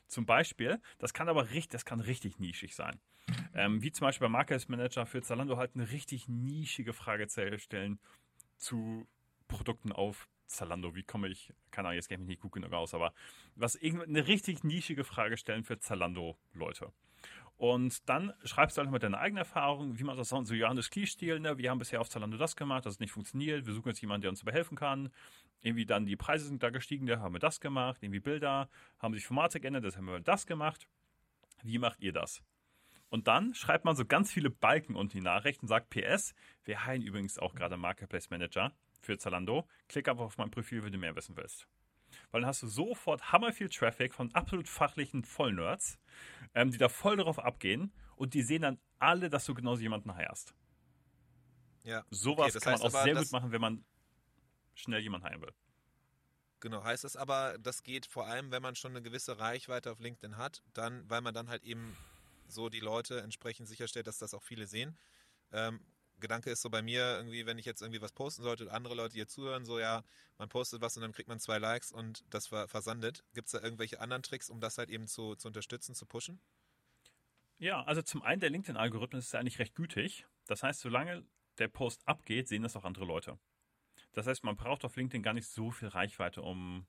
Zum 0.06 0.24
Beispiel, 0.24 0.80
das 0.98 1.12
kann 1.12 1.28
aber 1.28 1.50
richtig, 1.50 1.70
das 1.70 1.84
kann 1.84 2.00
richtig 2.00 2.38
nischig 2.38 2.74
sein. 2.74 2.98
Ähm, 3.54 3.82
wie 3.82 3.92
zum 3.92 4.06
Beispiel 4.06 4.26
bei 4.26 4.32
Market 4.32 4.66
Manager 4.70 5.04
für 5.04 5.20
Zalando 5.20 5.58
halt 5.58 5.74
eine 5.74 5.90
richtig 5.90 6.26
nischige 6.28 6.94
Frage 6.94 7.28
stellen 7.58 7.98
zu 8.56 9.06
Produkten 9.48 9.92
auf 9.92 10.28
Zalando. 10.46 10.94
Wie 10.94 11.02
komme 11.02 11.28
ich, 11.28 11.52
keine 11.70 11.88
Ahnung, 11.88 11.96
jetzt 11.96 12.08
kenne 12.08 12.22
ich 12.22 12.26
mich 12.26 12.36
nicht 12.36 12.42
gut 12.42 12.52
genug 12.52 12.72
aus, 12.72 12.94
aber 12.94 13.12
was 13.54 13.74
irgendeine 13.74 14.26
richtig 14.26 14.64
nischige 14.64 15.04
Frage 15.04 15.36
stellen 15.36 15.64
für 15.64 15.78
Zalando-Leute. 15.78 16.92
Und 17.58 18.06
dann 18.08 18.34
schreibst 18.44 18.76
du 18.76 18.82
halt 18.82 18.90
mal 18.90 18.98
deine 18.98 19.18
eigene 19.18 19.40
Erfahrung, 19.40 19.98
wie 19.98 20.04
man 20.04 20.16
das 20.16 20.28
so 20.28 20.54
Johannes 20.54 20.90
Klee-Stil, 20.90 21.40
ne? 21.40 21.56
Wir 21.56 21.70
haben 21.70 21.78
bisher 21.78 22.02
auf 22.02 22.10
Zalando 22.10 22.36
das 22.36 22.54
gemacht, 22.54 22.84
das 22.84 22.94
hat 22.94 23.00
nicht 23.00 23.12
funktioniert, 23.12 23.64
wir 23.64 23.72
suchen 23.72 23.88
jetzt 23.88 24.00
jemanden, 24.02 24.22
der 24.22 24.30
uns 24.30 24.40
dabei 24.40 24.52
helfen 24.52 24.76
kann. 24.76 25.10
Irgendwie 25.62 25.86
dann 25.86 26.04
die 26.04 26.16
Preise 26.16 26.46
sind 26.46 26.62
da 26.62 26.68
gestiegen, 26.68 27.06
da 27.06 27.18
haben 27.18 27.34
wir 27.34 27.38
das 27.38 27.60
gemacht, 27.60 28.02
irgendwie 28.02 28.20
Bilder, 28.20 28.68
haben 28.98 29.14
sich 29.14 29.26
Formate 29.26 29.58
geändert, 29.58 29.84
das 29.84 29.96
haben 29.96 30.04
wir 30.04 30.20
das 30.20 30.46
gemacht. 30.46 30.86
Wie 31.62 31.78
macht 31.78 32.02
ihr 32.02 32.12
das? 32.12 32.42
Und 33.08 33.26
dann 33.26 33.54
schreibt 33.54 33.86
man 33.86 33.96
so 33.96 34.04
ganz 34.04 34.30
viele 34.30 34.50
Balken 34.50 34.94
unter 34.94 35.14
die 35.14 35.22
Nachricht 35.22 35.62
und 35.62 35.68
sagt 35.68 35.88
PS, 35.88 36.34
wir 36.64 36.84
heilen 36.84 37.02
übrigens 37.02 37.38
auch 37.38 37.54
gerade 37.54 37.78
Marketplace 37.78 38.28
Manager 38.28 38.72
für 39.00 39.18
Zalando. 39.18 39.68
Klick 39.88 40.08
einfach 40.08 40.24
auf 40.24 40.38
mein 40.38 40.50
Profil, 40.50 40.82
wenn 40.84 40.92
du 40.92 40.98
mehr 40.98 41.14
wissen 41.16 41.36
willst. 41.36 41.66
Weil 42.30 42.40
dann 42.42 42.48
hast 42.48 42.62
du 42.62 42.66
sofort 42.68 43.32
hammer 43.32 43.52
viel 43.52 43.68
Traffic 43.68 44.14
von 44.14 44.32
absolut 44.34 44.68
fachlichen 44.68 45.24
Vollnerds, 45.24 45.98
ähm, 46.54 46.70
die 46.70 46.78
da 46.78 46.88
voll 46.88 47.16
darauf 47.16 47.38
abgehen 47.38 47.92
und 48.16 48.34
die 48.34 48.42
sehen 48.42 48.62
dann 48.62 48.80
alle, 48.98 49.28
dass 49.28 49.44
du 49.44 49.54
genauso 49.54 49.82
jemanden 49.82 50.14
heierst. 50.14 50.54
ja. 51.84 52.04
Sowas 52.10 52.46
Okay, 52.46 52.52
das 52.54 52.62
kann 52.62 52.72
man 52.72 52.82
auch 52.82 52.90
sehr 53.02 53.14
das- 53.14 53.24
gut 53.24 53.32
machen, 53.32 53.52
wenn 53.52 53.60
man 53.60 53.84
schnell 54.74 55.00
jemanden 55.00 55.26
heiern 55.26 55.40
will. 55.42 55.52
Genau, 56.60 56.82
heißt 56.82 57.04
es 57.04 57.16
aber, 57.16 57.58
das 57.58 57.82
geht 57.82 58.06
vor 58.06 58.26
allem, 58.26 58.50
wenn 58.50 58.62
man 58.62 58.74
schon 58.74 58.92
eine 58.92 59.02
gewisse 59.02 59.38
Reichweite 59.38 59.92
auf 59.92 60.00
LinkedIn 60.00 60.36
hat, 60.38 60.62
dann, 60.72 61.08
weil 61.08 61.20
man 61.20 61.34
dann 61.34 61.48
halt 61.48 61.64
eben 61.64 61.96
so 62.48 62.68
die 62.70 62.80
Leute 62.80 63.20
entsprechend 63.20 63.68
sicherstellt, 63.68 64.06
dass 64.06 64.18
das 64.18 64.32
auch 64.32 64.42
viele 64.42 64.66
sehen. 64.66 64.96
Ähm, 65.52 65.80
Gedanke 66.18 66.50
ist 66.50 66.62
so 66.62 66.70
bei 66.70 66.82
mir 66.82 67.16
irgendwie, 67.16 67.46
wenn 67.46 67.58
ich 67.58 67.66
jetzt 67.66 67.82
irgendwie 67.82 68.00
was 68.00 68.12
posten 68.12 68.42
sollte 68.42 68.64
und 68.64 68.70
andere 68.70 68.94
Leute 68.94 69.14
hier 69.14 69.28
zuhören, 69.28 69.64
so 69.64 69.78
ja, 69.78 70.02
man 70.38 70.48
postet 70.48 70.80
was 70.80 70.96
und 70.96 71.02
dann 71.02 71.12
kriegt 71.12 71.28
man 71.28 71.38
zwei 71.38 71.58
Likes 71.58 71.92
und 71.92 72.24
das 72.30 72.46
ver 72.46 72.68
versandet. 72.68 73.24
Gibt 73.34 73.48
es 73.48 73.52
da 73.52 73.60
irgendwelche 73.62 74.00
anderen 74.00 74.22
Tricks, 74.22 74.48
um 74.48 74.60
das 74.60 74.78
halt 74.78 74.90
eben 74.90 75.06
zu, 75.06 75.34
zu 75.36 75.48
unterstützen, 75.48 75.94
zu 75.94 76.06
pushen? 76.06 76.40
Ja, 77.58 77.82
also 77.84 78.02
zum 78.02 78.22
einen 78.22 78.40
der 78.40 78.50
LinkedIn-Algorithmus 78.50 79.24
ist 79.24 79.32
ja 79.32 79.40
eigentlich 79.40 79.58
recht 79.58 79.74
gütig. 79.74 80.26
Das 80.46 80.62
heißt, 80.62 80.80
solange 80.80 81.24
der 81.58 81.68
Post 81.68 82.06
abgeht, 82.06 82.48
sehen 82.48 82.62
das 82.62 82.76
auch 82.76 82.84
andere 82.84 83.06
Leute. 83.06 83.38
Das 84.12 84.26
heißt, 84.26 84.44
man 84.44 84.56
braucht 84.56 84.84
auf 84.84 84.96
LinkedIn 84.96 85.22
gar 85.22 85.34
nicht 85.34 85.48
so 85.48 85.70
viel 85.70 85.88
Reichweite, 85.88 86.42
um 86.42 86.86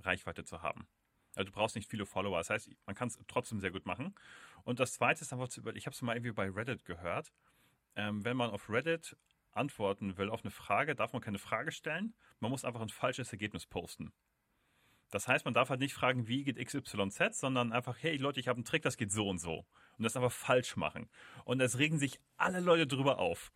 Reichweite 0.00 0.44
zu 0.44 0.62
haben. 0.62 0.88
Also 1.34 1.50
du 1.50 1.52
brauchst 1.52 1.76
nicht 1.76 1.88
viele 1.88 2.06
Follower. 2.06 2.38
Das 2.38 2.50
heißt, 2.50 2.70
man 2.86 2.96
kann 2.96 3.08
es 3.08 3.18
trotzdem 3.28 3.60
sehr 3.60 3.70
gut 3.70 3.86
machen. 3.86 4.14
Und 4.64 4.80
das 4.80 4.94
Zweite 4.94 5.22
ist 5.22 5.32
einfach 5.32 5.48
zu 5.48 5.60
über, 5.60 5.74
ich 5.76 5.86
habe 5.86 5.94
es 5.94 6.02
mal 6.02 6.16
irgendwie 6.16 6.32
bei 6.32 6.50
Reddit 6.50 6.84
gehört. 6.84 7.32
Ähm, 7.98 8.24
wenn 8.24 8.36
man 8.36 8.50
auf 8.50 8.70
Reddit 8.70 9.16
antworten 9.50 10.16
will 10.16 10.30
auf 10.30 10.44
eine 10.44 10.52
Frage, 10.52 10.94
darf 10.94 11.12
man 11.12 11.20
keine 11.20 11.38
Frage 11.38 11.72
stellen. 11.72 12.14
Man 12.38 12.50
muss 12.50 12.64
einfach 12.64 12.80
ein 12.80 12.88
falsches 12.88 13.32
Ergebnis 13.32 13.66
posten. 13.66 14.12
Das 15.10 15.26
heißt, 15.26 15.44
man 15.44 15.54
darf 15.54 15.68
halt 15.70 15.80
nicht 15.80 15.94
fragen, 15.94 16.28
wie 16.28 16.44
geht 16.44 16.64
XYZ, 16.64 17.40
sondern 17.40 17.72
einfach, 17.72 17.96
hey 18.00 18.16
Leute, 18.16 18.38
ich 18.38 18.46
habe 18.46 18.58
einen 18.58 18.64
Trick, 18.64 18.82
das 18.82 18.96
geht 18.96 19.10
so 19.10 19.28
und 19.28 19.38
so. 19.38 19.66
Und 19.96 20.04
das 20.04 20.16
einfach 20.16 20.30
falsch 20.30 20.76
machen. 20.76 21.08
Und 21.44 21.60
es 21.60 21.78
regen 21.78 21.98
sich 21.98 22.20
alle 22.36 22.60
Leute 22.60 22.86
drüber 22.86 23.18
auf. 23.18 23.50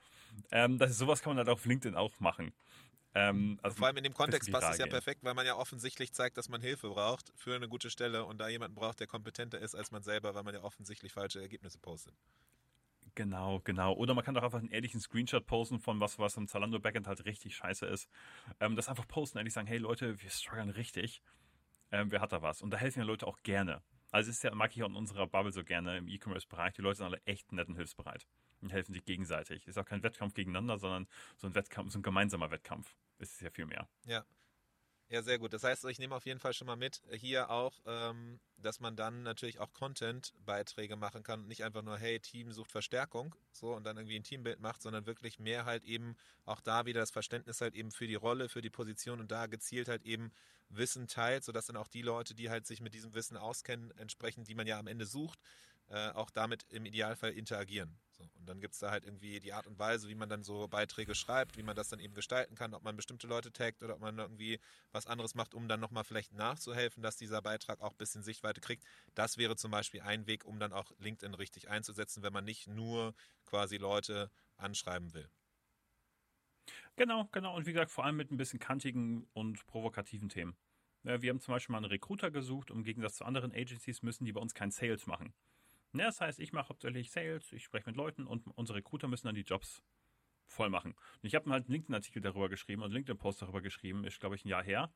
Ähm, 0.51 0.79
das 0.79 0.91
ist, 0.91 0.99
sowas 0.99 1.23
kann 1.23 1.31
man 1.31 1.39
halt 1.39 1.49
auf 1.49 1.65
LinkedIn 1.65 1.95
auch 1.95 2.19
machen. 2.19 2.53
Ähm, 3.15 3.61
also 3.63 3.77
Vor 3.77 3.87
allem 3.87 3.99
in 3.99 4.05
dem 4.05 4.15
Kontext 4.15 4.51
passt 4.51 4.73
es 4.73 4.79
ja 4.79 4.87
perfekt, 4.87 5.23
weil 5.23 5.35
man 5.35 5.47
ja 5.47 5.55
offensichtlich 5.55 6.13
zeigt, 6.15 6.37
dass 6.37 6.49
man 6.49 6.63
Hilfe 6.63 6.89
braucht 6.89 7.33
für 7.37 7.55
eine 7.55 7.69
gute 7.69 7.91
Stelle 7.91 8.25
und 8.25 8.39
da 8.39 8.49
jemanden 8.49 8.75
braucht, 8.75 8.99
der 8.99 9.07
kompetenter 9.07 9.61
ist 9.61 9.77
als 9.77 9.93
man 9.93 10.03
selber, 10.03 10.35
weil 10.35 10.43
man 10.43 10.55
ja 10.55 10.63
offensichtlich 10.63 11.13
falsche 11.13 11.41
Ergebnisse 11.41 11.79
postet. 11.79 12.15
Genau, 13.15 13.61
genau. 13.65 13.95
Oder 13.95 14.15
man 14.15 14.25
kann 14.25 14.35
doch 14.35 14.43
einfach 14.43 14.61
einen 14.61 14.71
ehrlichen 14.71 15.01
Screenshot 15.01 15.47
posten 15.47 15.79
von 15.79 16.01
was, 16.01 16.19
was 16.19 16.37
im 16.37 16.49
Zalando 16.49 16.79
Backend 16.79 17.07
halt 17.07 17.25
richtig 17.27 17.55
scheiße 17.57 17.87
ist. 17.87 18.09
Ähm, 18.59 18.75
das 18.77 18.89
einfach 18.89 19.07
posten, 19.07 19.39
ehrlich 19.39 19.53
sagen, 19.53 19.67
hey 19.67 19.79
Leute, 19.79 20.21
wir 20.23 20.31
strugglen 20.31 20.71
richtig. 20.71 21.23
Ähm, 21.91 22.11
wer 22.11 22.21
hat 22.23 22.33
da 22.33 22.41
was? 22.41 22.63
Und 22.63 22.71
da 22.71 22.79
helfen 22.79 23.01
ja 23.01 23.05
Leute 23.05 23.27
auch 23.27 23.43
gerne. 23.43 23.83
Also 24.11 24.31
es 24.31 24.37
ist 24.37 24.43
ja, 24.45 24.55
mag 24.55 24.75
ich 24.75 24.83
auch 24.83 24.89
in 24.89 24.97
unserer 24.97 25.27
Bubble 25.27 25.53
so 25.53 25.63
gerne 25.65 25.99
im 25.99 26.09
E-Commerce-Bereich. 26.09 26.75
Die 26.75 26.83
Leute 26.83 26.99
sind 26.99 27.07
alle 27.07 27.21
echt 27.25 27.53
nett 27.53 27.69
und 27.69 27.77
hilfsbereit 27.77 28.27
und 28.61 28.73
helfen 28.73 28.93
sich 28.93 29.05
gegenseitig. 29.05 29.67
Ist 29.67 29.79
auch 29.79 29.85
kein 29.85 30.03
Wettkampf 30.03 30.35
gegeneinander, 30.35 30.79
sondern 30.79 31.07
so 31.37 31.47
ein 31.47 31.55
Wettkampf, 31.55 31.93
so 31.93 31.99
ein 31.99 32.03
gemeinsamer 32.03 32.51
Wettkampf. 32.51 32.95
Ist 33.19 33.35
es 33.35 33.41
ja 33.41 33.51
viel 33.51 33.67
mehr. 33.67 33.89
Ja. 34.07 34.25
Ja, 35.13 35.23
sehr 35.23 35.39
gut. 35.39 35.53
Das 35.53 35.63
heißt, 35.63 35.85
ich 35.85 35.99
nehme 35.99 36.15
auf 36.15 36.25
jeden 36.25 36.41
Fall 36.41 36.55
schon 36.55 36.67
mal 36.67 36.77
mit, 36.77 37.03
hier 37.13 37.51
auch, 37.51 37.79
ähm, 37.85 38.41
dass 38.57 38.81
man 38.81 38.97
dann 38.97 39.23
natürlich 39.23 39.59
auch 39.61 39.71
Content-Beiträge 39.75 40.97
machen 40.97 41.23
kann 41.23 41.41
und 41.41 41.49
nicht 41.49 41.65
einfach 41.65 41.83
nur, 41.83 41.99
hey, 41.99 42.19
Team 42.19 42.51
sucht 42.51 42.73
Verstärkung, 42.73 43.35
so 43.53 43.75
und 43.75 43.85
dann 43.85 43.99
irgendwie 43.99 44.17
ein 44.17 44.23
Teambild 44.23 44.61
macht, 44.61 44.81
sondern 44.81 45.05
wirklich 45.05 45.39
mehr 45.39 45.67
halt 45.67 45.85
eben 45.85 46.17
auch 46.47 46.63
da 46.63 46.87
wieder 46.87 47.01
das 47.01 47.11
Verständnis 47.11 47.61
halt 47.61 47.75
eben 47.75 47.91
für 47.91 48.07
die 48.07 48.15
Rolle, 48.15 48.49
für 48.49 48.63
die 48.63 48.71
Position 48.71 49.21
und 49.21 49.31
da 49.31 49.47
gezielt 49.49 49.89
halt 49.89 50.03
eben 50.05 50.33
Wissen 50.71 51.07
teilt, 51.09 51.45
sodass 51.45 51.67
dann 51.67 51.77
auch 51.77 51.89
die 51.89 52.03
Leute, 52.03 52.35
die 52.35 52.49
halt 52.49 52.67
sich 52.67 52.81
mit 52.81 52.95
diesem 52.95 53.13
Wissen 53.13 53.37
auskennen, 53.37 53.91
entsprechend, 53.99 54.49
die 54.49 54.55
man 54.55 54.67
ja 54.67 54.79
am 54.79 54.87
Ende 54.87 55.05
sucht, 55.05 55.39
äh, 55.91 56.09
auch 56.13 56.31
damit 56.31 56.65
im 56.71 56.87
Idealfall 56.87 57.33
interagieren. 57.33 57.99
So, 58.23 58.39
und 58.39 58.49
dann 58.49 58.61
gibt 58.61 58.75
es 58.75 58.81
da 58.81 58.91
halt 58.91 59.05
irgendwie 59.05 59.41
die 59.41 59.53
Art 59.53 59.67
und 59.67 59.79
Weise, 59.79 60.09
wie 60.09 60.15
man 60.15 60.29
dann 60.29 60.45
so 60.45 60.69
Beiträge 60.69 61.15
schreibt, 61.15 61.57
wie 61.57 61.63
man 61.63 61.75
das 61.75 61.89
dann 61.89 61.99
eben 61.99 62.15
gestalten 62.15 62.55
kann, 62.55 62.75
ob 62.75 62.83
man 62.85 62.95
bestimmte 62.97 63.27
Leute 63.27 63.53
taggt 63.53 63.83
oder 63.83 63.95
ob 63.95 64.01
man 64.01 64.19
irgendwie 64.19 64.61
was 64.93 65.07
anderes 65.07 65.35
macht, 65.35 65.55
um 65.55 65.67
dann 65.69 65.81
nochmal 65.81 66.05
vielleicht 66.05 66.33
nachzuhelfen, 66.33 67.03
dass 67.03 67.17
dieser 67.17 67.43
Beitrag 67.43 67.81
auch 67.81 67.91
ein 67.93 67.97
bisschen 67.99 68.23
Sichtweite 68.23 68.61
kriegt. 68.61 68.85
Das 69.15 69.39
wäre 69.39 69.57
zum 69.57 69.71
Beispiel 69.73 70.03
ein 70.03 70.27
Weg, 70.27 70.45
um 70.45 70.61
dann 70.61 70.73
auch 70.73 70.93
LinkedIn 70.99 71.35
richtig 71.35 71.69
einzusetzen, 71.69 72.23
wenn 72.23 72.33
man 72.33 72.45
nicht 72.45 72.69
nur 72.69 73.15
quasi 73.45 73.77
Leute 73.77 74.31
anschreiben 74.57 75.13
will. 75.15 75.29
Genau, 76.97 77.29
genau. 77.33 77.57
Und 77.57 77.67
wie 77.67 77.73
gesagt, 77.73 77.91
vor 77.91 78.05
allem 78.05 78.17
mit 78.17 78.31
ein 78.31 78.37
bisschen 78.37 78.59
kantigen 78.59 79.27
und 79.33 79.67
provokativen 79.67 80.29
Themen. 80.29 80.57
Wir 81.03 81.31
haben 81.31 81.41
zum 81.41 81.53
Beispiel 81.53 81.73
mal 81.73 81.79
einen 81.79 81.87
Recruiter 81.87 82.31
gesucht. 82.31 82.71
Im 82.71 82.85
Gegensatz 82.85 83.17
zu 83.17 83.25
anderen 83.25 83.53
Agencies 83.53 84.03
müssen 84.03 84.25
die 84.25 84.33
bei 84.33 84.41
uns 84.41 84.55
kein 84.55 84.71
Sales 84.71 85.07
machen. 85.07 85.35
Ja, 85.95 86.07
das 86.07 86.21
heißt, 86.21 86.41
ich 86.41 86.53
mache 86.53 86.71
hauptsächlich 86.71 87.11
Sales, 87.11 87.53
ich 87.53 87.65
spreche 87.65 87.87
mit 87.87 87.97
Leuten 87.97 88.27
und 88.27 88.47
unsere 88.57 88.79
Recruiter 88.79 89.09
müssen 89.09 89.27
dann 89.27 89.35
die 89.35 89.43
Jobs 89.43 89.83
voll 90.47 90.71
machen. 90.71 90.93
Und 90.93 91.25
ich 91.25 91.35
habe 91.35 91.51
halt 91.51 91.65
einen 91.65 91.73
LinkedIn-Artikel 91.73 92.23
darüber 92.23 92.49
geschrieben 92.49 92.83
und 92.83 92.93
LinkedIn-Post 92.93 93.43
darüber 93.43 93.61
geschrieben, 93.61 94.05
ist 94.05 94.19
glaube 94.19 94.37
ich 94.37 94.45
ein 94.45 94.49
Jahr 94.49 94.63
her, 94.63 94.93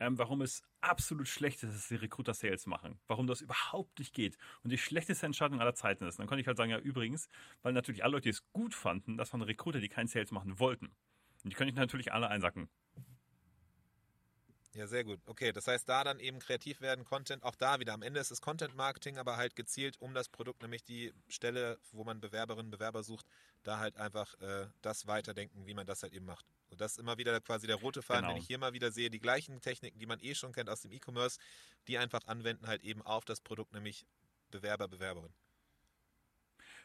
ähm, 0.00 0.18
warum 0.18 0.42
es 0.42 0.62
absolut 0.80 1.28
schlecht 1.28 1.62
ist, 1.62 1.74
dass 1.74 1.88
die 1.88 1.96
Recruiter 1.96 2.34
Sales 2.34 2.66
machen. 2.66 2.98
Warum 3.06 3.26
das 3.26 3.40
überhaupt 3.40 3.98
nicht 3.98 4.14
geht. 4.14 4.36
Und 4.62 4.70
die 4.70 4.78
schlechteste 4.78 5.24
Entscheidung 5.26 5.60
aller 5.60 5.74
Zeiten 5.74 6.04
ist. 6.04 6.18
Dann 6.18 6.26
konnte 6.26 6.40
ich 6.40 6.46
halt 6.46 6.56
sagen, 6.56 6.70
ja 6.70 6.78
übrigens, 6.78 7.28
weil 7.62 7.72
natürlich 7.72 8.02
alle 8.02 8.12
Leute, 8.12 8.24
die 8.24 8.30
es 8.30 8.50
gut 8.52 8.74
fanden, 8.74 9.16
das 9.16 9.32
waren 9.32 9.42
Recruiter, 9.42 9.80
die 9.80 9.88
keinen 9.88 10.08
Sales 10.08 10.30
machen 10.30 10.58
wollten. 10.58 10.86
Und 11.42 11.52
die 11.52 11.56
könnte 11.56 11.70
ich 11.70 11.76
natürlich 11.76 12.12
alle 12.12 12.28
einsacken. 12.28 12.68
Ja, 14.74 14.88
sehr 14.88 15.04
gut. 15.04 15.20
Okay, 15.26 15.52
das 15.52 15.68
heißt, 15.68 15.88
da 15.88 16.02
dann 16.02 16.18
eben 16.18 16.40
kreativ 16.40 16.80
werden, 16.80 17.04
Content, 17.04 17.44
auch 17.44 17.54
da 17.54 17.78
wieder. 17.78 17.92
Am 17.92 18.02
Ende 18.02 18.18
ist 18.18 18.32
es 18.32 18.40
Content 18.40 18.74
Marketing, 18.74 19.18
aber 19.18 19.36
halt 19.36 19.54
gezielt 19.54 20.00
um 20.00 20.14
das 20.14 20.28
Produkt, 20.28 20.62
nämlich 20.62 20.82
die 20.82 21.12
Stelle, 21.28 21.78
wo 21.92 22.02
man 22.02 22.20
Bewerberinnen, 22.20 22.72
Bewerber 22.72 23.04
sucht, 23.04 23.24
da 23.62 23.78
halt 23.78 23.96
einfach 23.96 24.34
äh, 24.40 24.66
das 24.82 25.06
weiterdenken, 25.06 25.66
wie 25.66 25.74
man 25.74 25.86
das 25.86 26.02
halt 26.02 26.12
eben 26.12 26.26
macht. 26.26 26.44
Und 26.70 26.80
das 26.80 26.92
ist 26.92 26.98
immer 26.98 27.18
wieder 27.18 27.40
quasi 27.40 27.68
der 27.68 27.76
rote 27.76 28.02
Faden, 28.02 28.22
genau. 28.22 28.34
den 28.34 28.42
ich 28.42 28.48
hier 28.48 28.58
mal 28.58 28.72
wieder 28.72 28.90
sehe. 28.90 29.10
Die 29.10 29.20
gleichen 29.20 29.60
Techniken, 29.60 30.00
die 30.00 30.06
man 30.06 30.18
eh 30.18 30.34
schon 30.34 30.52
kennt 30.52 30.68
aus 30.68 30.80
dem 30.80 30.90
E-Commerce, 30.90 31.38
die 31.86 31.96
einfach 31.96 32.26
anwenden 32.26 32.66
halt 32.66 32.82
eben 32.82 33.00
auf 33.02 33.24
das 33.24 33.40
Produkt, 33.40 33.72
nämlich 33.72 34.04
Bewerber, 34.50 34.88
Bewerberin. 34.88 35.32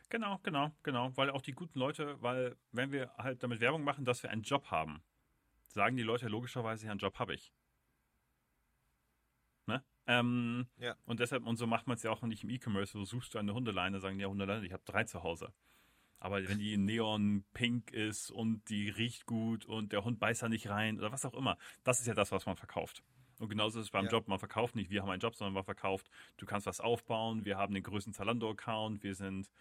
Genau, 0.09 0.39
genau, 0.43 0.71
genau. 0.83 1.15
Weil 1.17 1.31
auch 1.31 1.41
die 1.41 1.53
guten 1.53 1.79
Leute, 1.79 2.21
weil 2.21 2.55
wenn 2.71 2.91
wir 2.91 3.11
halt 3.17 3.41
damit 3.41 3.61
Werbung 3.61 3.83
machen, 3.83 4.05
dass 4.05 4.21
wir 4.21 4.29
einen 4.29 4.43
Job 4.43 4.69
haben, 4.69 5.01
sagen 5.67 5.97
die 5.97 6.03
Leute 6.03 6.27
logischerweise, 6.27 6.85
ja, 6.85 6.91
einen 6.91 6.99
Job 6.99 7.17
habe 7.17 7.33
ich. 7.33 7.51
Ähm, 10.09 10.65
ja. 10.79 10.95
Und 11.05 11.19
deshalb, 11.19 11.45
und 11.45 11.57
so 11.57 11.67
macht 11.67 11.85
man 11.85 11.95
es 11.95 12.01
ja 12.01 12.09
auch 12.09 12.23
nicht 12.23 12.43
im 12.43 12.49
E-Commerce, 12.49 12.93
so 12.93 13.05
suchst 13.05 13.35
du 13.35 13.37
eine 13.37 13.53
Hundeleine, 13.53 13.99
sagen 13.99 14.19
ja 14.19 14.27
Hundeleine, 14.27 14.65
ich 14.65 14.73
habe 14.73 14.81
drei 14.83 15.03
zu 15.03 15.21
Hause. 15.21 15.53
Aber 16.17 16.45
wenn 16.49 16.57
die 16.57 16.77
neon 16.77 17.45
pink 17.53 17.91
ist 17.91 18.31
und 18.31 18.67
die 18.69 18.89
riecht 18.89 19.27
gut 19.27 19.65
und 19.65 19.93
der 19.93 20.03
Hund 20.03 20.19
beißt 20.19 20.41
da 20.41 20.49
nicht 20.49 20.67
rein 20.67 20.97
oder 20.97 21.11
was 21.11 21.25
auch 21.25 21.35
immer, 21.35 21.59
das 21.83 21.99
ist 21.99 22.07
ja 22.07 22.15
das, 22.15 22.31
was 22.31 22.47
man 22.47 22.55
verkauft. 22.55 23.03
Und 23.37 23.49
genauso 23.49 23.79
ist 23.79 23.85
es 23.85 23.91
beim 23.91 24.05
ja. 24.05 24.11
Job. 24.11 24.27
Man 24.27 24.39
verkauft 24.39 24.75
nicht, 24.75 24.89
wir 24.89 25.03
haben 25.03 25.11
einen 25.11 25.21
Job, 25.21 25.35
sondern 25.35 25.53
man 25.53 25.63
verkauft, 25.63 26.09
du 26.37 26.47
kannst 26.47 26.65
was 26.65 26.79
aufbauen, 26.81 27.45
wir 27.45 27.57
haben 27.57 27.75
den 27.75 27.83
größten 27.83 28.11
Zalando-Account, 28.11 29.03
wir 29.03 29.13
sind 29.13 29.51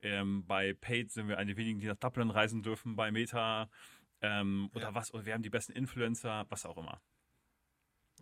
ähm, 0.00 0.46
bei 0.46 0.74
Paid 0.74 1.10
sind 1.10 1.26
wir 1.26 1.38
eine 1.38 1.56
wenigen, 1.56 1.80
die 1.80 1.88
nach 1.88 1.96
Dublin 1.96 2.30
reisen 2.30 2.62
dürfen, 2.62 2.94
bei 2.94 3.10
Meta 3.10 3.68
ähm, 4.22 4.70
oder 4.74 4.90
ja. 4.90 4.94
was, 4.94 5.12
oder 5.12 5.26
wir 5.26 5.34
haben 5.34 5.42
die 5.42 5.50
besten 5.50 5.72
Influencer, 5.72 6.46
was 6.50 6.64
auch 6.64 6.76
immer. 6.76 7.00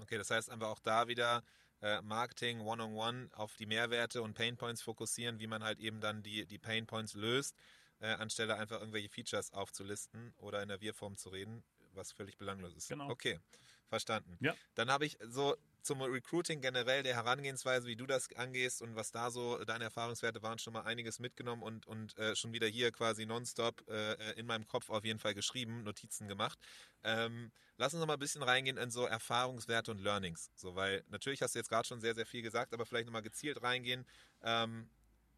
Okay, 0.01 0.17
das 0.17 0.31
heißt 0.31 0.51
einfach 0.51 0.69
auch 0.69 0.79
da 0.79 1.07
wieder 1.07 1.43
äh, 1.83 2.01
Marketing 2.03 2.61
One-on-One 2.61 3.31
auf 3.35 3.57
die 3.57 3.67
Mehrwerte 3.67 4.23
und 4.23 4.35
Painpoints 4.35 4.83
fokussieren, 4.83 5.39
wie 5.41 5.47
man 5.47 5.62
halt 5.62 5.79
eben 5.79 6.01
dann 6.01 6.23
die, 6.23 6.47
die 6.47 6.59
Painpoints 6.59 7.15
löst, 7.15 7.55
äh, 8.01 8.09
anstelle 8.09 8.57
einfach 8.57 8.81
irgendwelche 8.81 9.09
Features 9.09 9.53
aufzulisten 9.53 10.35
oder 10.39 10.62
in 10.62 10.69
der 10.69 10.81
Wir-Form 10.81 11.17
zu 11.17 11.29
reden, 11.31 11.62
was 11.93 12.12
völlig 12.12 12.37
belanglos 12.37 12.75
ist. 12.75 12.89
Genau. 12.89 13.11
Okay, 13.11 13.41
verstanden. 13.89 14.37
Ja. 14.41 14.55
Dann 14.75 14.91
habe 14.91 15.07
ich 15.07 15.19
so 15.21 15.57
zum 15.87 16.03
Recruiting 16.03 16.61
generell 16.61 17.03
der 17.03 17.14
Herangehensweise, 17.14 17.87
wie 17.87 17.96
du 17.96 18.07
das 18.07 18.29
angehst 18.35 18.83
und 18.83 18.96
was 18.96 19.12
da 19.12 19.31
so 19.31 19.64
deine 19.64 19.85
Erfahrungswerte 19.85 20.42
waren, 20.42 20.59
schon 20.59 20.72
mal 20.72 20.83
einiges 20.83 21.18
mitgenommen 21.20 21.62
und, 21.62 21.87
und 21.87 22.18
äh, 22.18 22.35
schon 22.35 22.53
wieder 22.53 22.66
hier 22.66 22.90
quasi 22.92 23.25
nonstop 23.25 23.88
äh, 23.88 24.33
in 24.33 24.46
meinem 24.46 24.66
Kopf 24.66 24.90
auf 24.90 25.05
jeden 25.05 25.20
Fall 25.20 25.35
geschrieben, 25.35 25.85
Notizen 25.85 26.29
gemacht. 26.29 26.59
Ähm, 27.05 27.53
lass 27.77 27.94
uns 27.94 28.01
noch 28.01 28.07
mal 28.09 28.14
ein 28.14 28.18
bisschen 28.18 28.42
reingehen 28.42 28.77
in 28.77 28.90
so 28.90 29.07
Erfahrungswerte 29.07 29.92
und 29.92 30.01
Learnings. 30.01 30.51
So, 30.57 30.75
weil 30.75 31.05
natürlich 31.09 31.40
hast 31.40 31.55
du 31.55 31.61
jetzt 31.61 31.68
gerade 31.68 31.87
schon 31.87 32.01
sehr, 32.01 32.14
sehr 32.14 32.27
viel 32.27 32.42
gesagt, 32.42 32.75
aber 32.75 32.85
vielleicht 32.85 33.07
nochmal 33.07 33.22
gezielt 33.22 33.62
reingehen. 33.62 34.05
Ähm, 34.42 34.90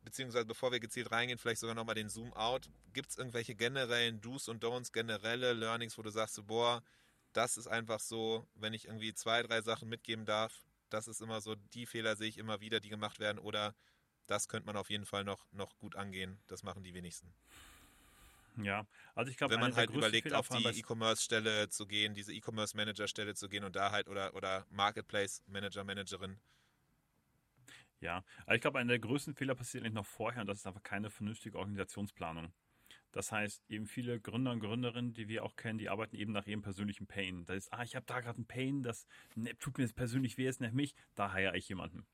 beziehungsweise 0.02 0.46
bevor 0.46 0.72
wir 0.72 0.80
gezielt 0.80 1.10
reingehen, 1.10 1.38
vielleicht 1.38 1.60
sogar 1.60 1.74
nochmal 1.74 1.94
den 1.94 2.08
Zoom-out. 2.08 2.70
Gibt 2.94 3.10
es 3.10 3.18
irgendwelche 3.18 3.54
generellen 3.54 4.20
Do's 4.22 4.48
und 4.48 4.64
Don'ts, 4.64 4.92
generelle 4.92 5.52
Learnings, 5.52 5.98
wo 5.98 6.02
du 6.02 6.10
sagst, 6.10 6.44
boah, 6.46 6.82
das 7.38 7.56
ist 7.56 7.68
einfach 7.68 8.00
so, 8.00 8.44
wenn 8.56 8.74
ich 8.74 8.86
irgendwie 8.86 9.14
zwei, 9.14 9.44
drei 9.44 9.60
Sachen 9.60 9.88
mitgeben 9.88 10.26
darf, 10.26 10.66
das 10.90 11.06
ist 11.06 11.20
immer 11.20 11.40
so, 11.40 11.54
die 11.54 11.86
Fehler 11.86 12.16
sehe 12.16 12.28
ich 12.28 12.36
immer 12.36 12.60
wieder, 12.60 12.80
die 12.80 12.88
gemacht 12.88 13.20
werden 13.20 13.38
oder 13.38 13.76
das 14.26 14.48
könnte 14.48 14.66
man 14.66 14.76
auf 14.76 14.90
jeden 14.90 15.06
Fall 15.06 15.22
noch, 15.22 15.46
noch 15.52 15.78
gut 15.78 15.94
angehen. 15.94 16.40
Das 16.48 16.64
machen 16.64 16.82
die 16.82 16.94
wenigsten. 16.94 17.32
Ja, 18.56 18.88
also 19.14 19.30
ich 19.30 19.36
glaube, 19.36 19.54
wenn 19.54 19.60
man 19.60 19.76
halt 19.76 19.90
überlegt, 19.90 20.32
auf 20.32 20.48
die 20.48 20.64
E-Commerce-Stelle 20.64 21.68
zu 21.68 21.86
gehen, 21.86 22.12
diese 22.12 22.32
E-Commerce-Manager-Stelle 22.32 23.36
zu 23.36 23.48
gehen 23.48 23.62
und 23.62 23.76
da 23.76 23.92
halt 23.92 24.08
oder, 24.08 24.34
oder 24.34 24.66
Marketplace-Manager, 24.70 25.84
Managerin. 25.84 26.40
Ja, 28.00 28.24
aber 28.46 28.56
ich 28.56 28.60
glaube, 28.60 28.80
einer 28.80 28.88
der 28.88 28.98
größten 28.98 29.36
Fehler 29.36 29.54
passiert 29.54 29.84
nicht 29.84 29.94
noch 29.94 30.06
vorher 30.06 30.40
und 30.40 30.48
das 30.48 30.58
ist 30.58 30.66
einfach 30.66 30.82
keine 30.82 31.08
vernünftige 31.08 31.56
Organisationsplanung. 31.56 32.52
Das 33.18 33.32
heißt, 33.32 33.68
eben 33.68 33.86
viele 33.86 34.20
Gründer 34.20 34.52
und 34.52 34.60
Gründerinnen, 34.60 35.12
die 35.12 35.26
wir 35.26 35.42
auch 35.42 35.56
kennen, 35.56 35.76
die 35.76 35.88
arbeiten 35.88 36.14
eben 36.14 36.30
nach 36.30 36.46
ihrem 36.46 36.62
persönlichen 36.62 37.08
Pain. 37.08 37.44
Da 37.46 37.54
ist, 37.54 37.72
ah, 37.72 37.82
ich 37.82 37.96
habe 37.96 38.06
da 38.06 38.20
gerade 38.20 38.36
einen 38.36 38.46
Pain, 38.46 38.84
das 38.84 39.08
ne, 39.34 39.58
tut 39.58 39.76
mir 39.76 39.82
jetzt 39.82 39.96
persönlich 39.96 40.38
weh, 40.38 40.46
ist 40.46 40.60
nicht 40.60 40.72
mich, 40.72 40.94
da 41.16 41.32
heiere 41.32 41.56
ich 41.56 41.68
jemanden. 41.68 42.06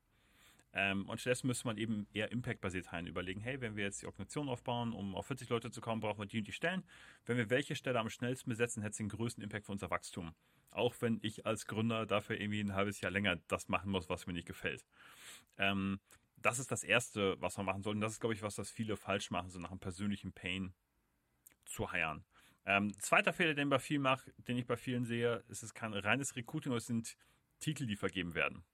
Ähm, 0.72 1.06
und 1.06 1.20
stattdessen 1.20 1.48
müsste 1.48 1.66
man 1.66 1.76
eben 1.76 2.06
eher 2.14 2.32
Impact-basiert 2.32 2.90
heilen. 2.90 3.06
Überlegen, 3.06 3.42
hey, 3.42 3.60
wenn 3.60 3.76
wir 3.76 3.84
jetzt 3.84 4.00
die 4.00 4.06
Organisation 4.06 4.48
aufbauen, 4.48 4.94
um 4.94 5.14
auf 5.14 5.26
40 5.26 5.50
Leute 5.50 5.70
zu 5.70 5.82
kommen, 5.82 6.00
brauchen 6.00 6.20
wir 6.20 6.26
die 6.26 6.38
und 6.38 6.46
die 6.46 6.52
Stellen. 6.52 6.82
Wenn 7.26 7.36
wir 7.36 7.50
welche 7.50 7.76
Stelle 7.76 8.00
am 8.00 8.08
schnellsten 8.08 8.48
besetzen, 8.48 8.82
hätte 8.82 8.92
es 8.92 8.96
den 8.96 9.10
größten 9.10 9.44
Impact 9.44 9.66
für 9.66 9.72
unser 9.72 9.90
Wachstum. 9.90 10.34
Auch 10.70 10.94
wenn 11.00 11.18
ich 11.20 11.44
als 11.44 11.66
Gründer 11.66 12.06
dafür 12.06 12.40
irgendwie 12.40 12.62
ein 12.62 12.72
halbes 12.72 13.02
Jahr 13.02 13.10
länger 13.10 13.36
das 13.48 13.68
machen 13.68 13.90
muss, 13.90 14.08
was 14.08 14.26
mir 14.26 14.32
nicht 14.32 14.48
gefällt. 14.48 14.86
Ähm, 15.58 16.00
das 16.38 16.58
ist 16.58 16.72
das 16.72 16.82
Erste, 16.82 17.36
was 17.42 17.58
man 17.58 17.66
machen 17.66 17.82
sollte. 17.82 17.98
Und 17.98 18.00
das 18.00 18.12
ist, 18.12 18.20
glaube 18.20 18.34
ich, 18.34 18.40
was 18.40 18.54
das 18.54 18.70
viele 18.70 18.96
falsch 18.96 19.30
machen, 19.30 19.50
so 19.50 19.58
nach 19.58 19.70
einem 19.70 19.80
persönlichen 19.80 20.32
Pain 20.32 20.72
zu 21.64 21.90
heiern. 21.92 22.24
Ähm, 22.66 22.98
zweiter 22.98 23.32
Fehler, 23.32 23.54
den, 23.54 23.68
bei 23.68 23.78
viel 23.78 23.98
mach, 23.98 24.24
den 24.48 24.56
ich 24.56 24.66
bei 24.66 24.76
vielen 24.76 25.04
sehe, 25.04 25.44
ist 25.48 25.62
es 25.62 25.74
kein 25.74 25.92
reines 25.92 26.34
Recruiting, 26.36 26.72
es 26.72 26.86
sind 26.86 27.16
Titel, 27.60 27.86
die 27.86 27.96
vergeben 27.96 28.34
werden. 28.34 28.64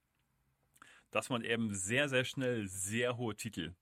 Dass 1.11 1.29
man 1.29 1.43
eben 1.43 1.75
sehr, 1.75 2.09
sehr 2.09 2.25
schnell 2.25 2.69
sehr 2.69 3.17
hohe 3.17 3.35
Titel 3.35 3.75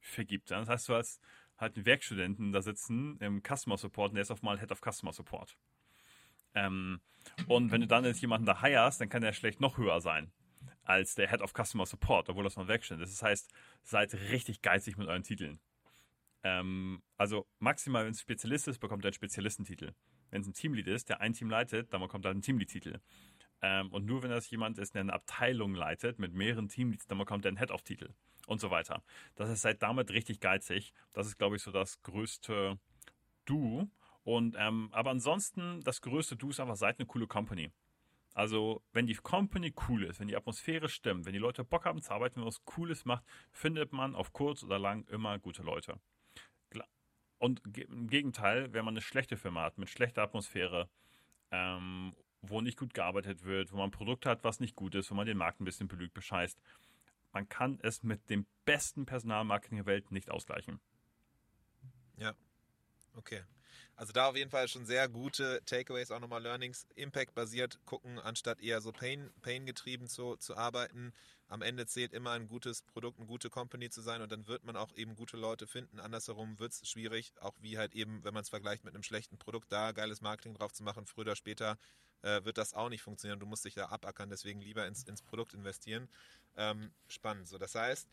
vergibt. 0.00 0.50
Das 0.50 0.68
heißt, 0.68 0.88
du 0.88 0.94
hast 0.94 1.20
halt 1.58 1.76
einen 1.76 1.84
Werkstudenten 1.84 2.52
da 2.52 2.62
sitzen 2.62 3.18
im 3.18 3.42
Customer 3.42 3.76
Support 3.76 4.10
und 4.10 4.14
der 4.14 4.22
ist 4.22 4.30
auf 4.30 4.42
mal 4.42 4.58
Head 4.58 4.72
of 4.72 4.80
Customer 4.80 5.12
Support. 5.12 5.56
Ähm, 6.54 7.00
und 7.46 7.70
wenn 7.70 7.82
du 7.82 7.86
dann 7.86 8.04
jetzt 8.04 8.22
jemanden 8.22 8.46
da 8.46 8.62
hirest, 8.62 9.00
dann 9.00 9.10
kann 9.10 9.22
der 9.22 9.34
schlecht 9.34 9.60
noch 9.60 9.76
höher 9.76 10.00
sein 10.00 10.32
als 10.84 11.14
der 11.14 11.28
Head 11.28 11.42
of 11.42 11.52
Customer 11.52 11.86
Support, 11.86 12.28
obwohl 12.28 12.44
das 12.44 12.56
noch 12.56 12.64
ein 12.64 12.68
Werkstudent 12.68 13.04
ist. 13.04 13.20
Das 13.20 13.22
heißt, 13.22 13.52
seid 13.82 14.14
richtig 14.14 14.62
geizig 14.62 14.96
mit 14.96 15.08
euren 15.08 15.22
Titeln. 15.22 15.60
Ähm, 16.42 17.02
also 17.16 17.46
maximal, 17.58 18.04
wenn 18.04 18.12
es 18.12 18.20
Spezialist 18.20 18.68
ist, 18.68 18.78
bekommt 18.78 19.04
er 19.04 19.08
einen 19.08 19.14
Spezialistentitel. 19.14 19.92
Wenn 20.30 20.42
es 20.42 20.46
ein 20.48 20.54
Teamlead 20.54 20.86
ist, 20.86 21.08
der 21.08 21.20
ein 21.20 21.32
Team 21.32 21.50
leitet, 21.50 21.92
dann 21.92 22.00
bekommt 22.00 22.24
er 22.24 22.30
einen 22.30 22.42
Teamlead-Titel. 22.42 23.00
Ähm, 23.62 23.92
und 23.92 24.06
nur 24.06 24.22
wenn 24.22 24.30
das 24.30 24.48
jemand 24.50 24.78
ist, 24.78 24.94
der 24.94 25.02
eine 25.02 25.12
Abteilung 25.12 25.74
leitet 25.74 26.18
mit 26.18 26.32
mehreren 26.32 26.68
Teamleads, 26.68 27.06
dann 27.06 27.18
bekommt 27.18 27.44
er 27.44 27.48
einen 27.48 27.58
Head-of-Titel. 27.58 28.14
und 28.46 28.60
so 28.60 28.70
weiter. 28.70 29.02
Das 29.36 29.48
ist 29.50 29.62
seit 29.62 29.82
damit 29.82 30.10
richtig 30.10 30.40
geizig. 30.40 30.92
Das 31.12 31.26
ist, 31.26 31.38
glaube 31.38 31.56
ich, 31.56 31.62
so 31.62 31.70
das 31.70 32.02
größte 32.02 32.78
Du. 33.44 33.90
Und 34.24 34.56
ähm, 34.58 34.88
aber 34.92 35.10
ansonsten, 35.10 35.80
das 35.82 36.00
größte 36.00 36.36
Du 36.36 36.50
ist 36.50 36.60
einfach, 36.60 36.76
seid 36.76 36.98
eine 36.98 37.06
coole 37.06 37.26
Company. 37.26 37.70
Also, 38.34 38.82
wenn 38.92 39.06
die 39.06 39.14
Company 39.14 39.74
cool 39.88 40.04
ist, 40.04 40.20
wenn 40.20 40.28
die 40.28 40.36
Atmosphäre 40.36 40.88
stimmt, 40.88 41.26
wenn 41.26 41.32
die 41.32 41.38
Leute 41.38 41.64
Bock 41.64 41.84
haben 41.84 42.00
zu 42.00 42.12
arbeiten, 42.12 42.36
wenn 42.36 42.42
man 42.42 42.48
was 42.48 42.64
Cooles 42.64 43.04
macht, 43.04 43.24
findet 43.52 43.92
man 43.92 44.14
auf 44.14 44.32
kurz 44.32 44.62
oder 44.62 44.78
lang 44.78 45.04
immer 45.08 45.38
gute 45.38 45.62
Leute. 45.62 46.00
Und 47.40 47.62
im 47.74 48.08
Gegenteil, 48.08 48.72
wenn 48.74 48.84
man 48.84 48.92
eine 48.92 49.00
schlechte 49.00 49.38
Firma 49.38 49.62
hat, 49.62 49.78
mit 49.78 49.88
schlechter 49.88 50.22
Atmosphäre, 50.22 50.90
ähm, 51.50 52.14
wo 52.42 52.60
nicht 52.60 52.78
gut 52.78 52.92
gearbeitet 52.92 53.44
wird, 53.44 53.72
wo 53.72 53.78
man 53.78 53.88
ein 53.88 53.92
Produkt 53.92 54.26
hat, 54.26 54.44
was 54.44 54.60
nicht 54.60 54.76
gut 54.76 54.94
ist, 54.94 55.10
wo 55.10 55.14
man 55.14 55.26
den 55.26 55.38
Markt 55.38 55.58
ein 55.58 55.64
bisschen 55.64 55.88
belügt, 55.88 56.12
bescheißt, 56.12 56.60
man 57.32 57.48
kann 57.48 57.78
es 57.82 58.02
mit 58.02 58.28
dem 58.28 58.46
besten 58.66 59.06
Personalmarketing 59.06 59.78
der 59.78 59.86
Welt 59.86 60.12
nicht 60.12 60.30
ausgleichen. 60.30 60.80
Ja, 62.18 62.34
okay. 63.16 63.42
Also 63.96 64.12
da 64.12 64.28
auf 64.28 64.36
jeden 64.36 64.50
Fall 64.50 64.68
schon 64.68 64.84
sehr 64.84 65.08
gute 65.08 65.62
Takeaways, 65.64 66.10
auch 66.10 66.20
nochmal 66.20 66.42
Learnings, 66.42 66.86
Impact-basiert 66.94 67.80
gucken, 67.86 68.18
anstatt 68.18 68.60
eher 68.60 68.82
so 68.82 68.92
Pain, 68.92 69.30
Pain 69.40 69.66
zu, 70.06 70.36
zu 70.36 70.56
arbeiten. 70.56 71.14
Am 71.50 71.62
Ende 71.62 71.84
zählt 71.84 72.12
immer 72.12 72.30
ein 72.30 72.46
gutes 72.46 72.82
Produkt, 72.82 73.18
eine 73.18 73.26
gute 73.26 73.50
Company 73.50 73.90
zu 73.90 74.02
sein 74.02 74.22
und 74.22 74.30
dann 74.30 74.46
wird 74.46 74.62
man 74.62 74.76
auch 74.76 74.94
eben 74.94 75.16
gute 75.16 75.36
Leute 75.36 75.66
finden. 75.66 75.98
Andersherum 75.98 76.60
wird 76.60 76.70
es 76.70 76.88
schwierig, 76.88 77.32
auch 77.40 77.54
wie 77.60 77.76
halt 77.76 77.92
eben, 77.92 78.22
wenn 78.22 78.32
man 78.32 78.42
es 78.42 78.48
vergleicht 78.48 78.84
mit 78.84 78.94
einem 78.94 79.02
schlechten 79.02 79.36
Produkt, 79.36 79.72
da 79.72 79.90
geiles 79.90 80.20
Marketing 80.20 80.54
drauf 80.54 80.72
zu 80.72 80.84
machen, 80.84 81.06
früher 81.06 81.22
oder 81.22 81.34
später 81.34 81.76
äh, 82.22 82.44
wird 82.44 82.56
das 82.56 82.72
auch 82.72 82.88
nicht 82.88 83.02
funktionieren. 83.02 83.40
Du 83.40 83.46
musst 83.46 83.64
dich 83.64 83.74
da 83.74 83.86
abackern, 83.86 84.30
deswegen 84.30 84.60
lieber 84.60 84.86
ins, 84.86 85.02
ins 85.02 85.22
Produkt 85.22 85.52
investieren. 85.52 86.08
Ähm, 86.56 86.92
spannend. 87.08 87.48
So, 87.48 87.58
das 87.58 87.74
heißt, 87.74 88.08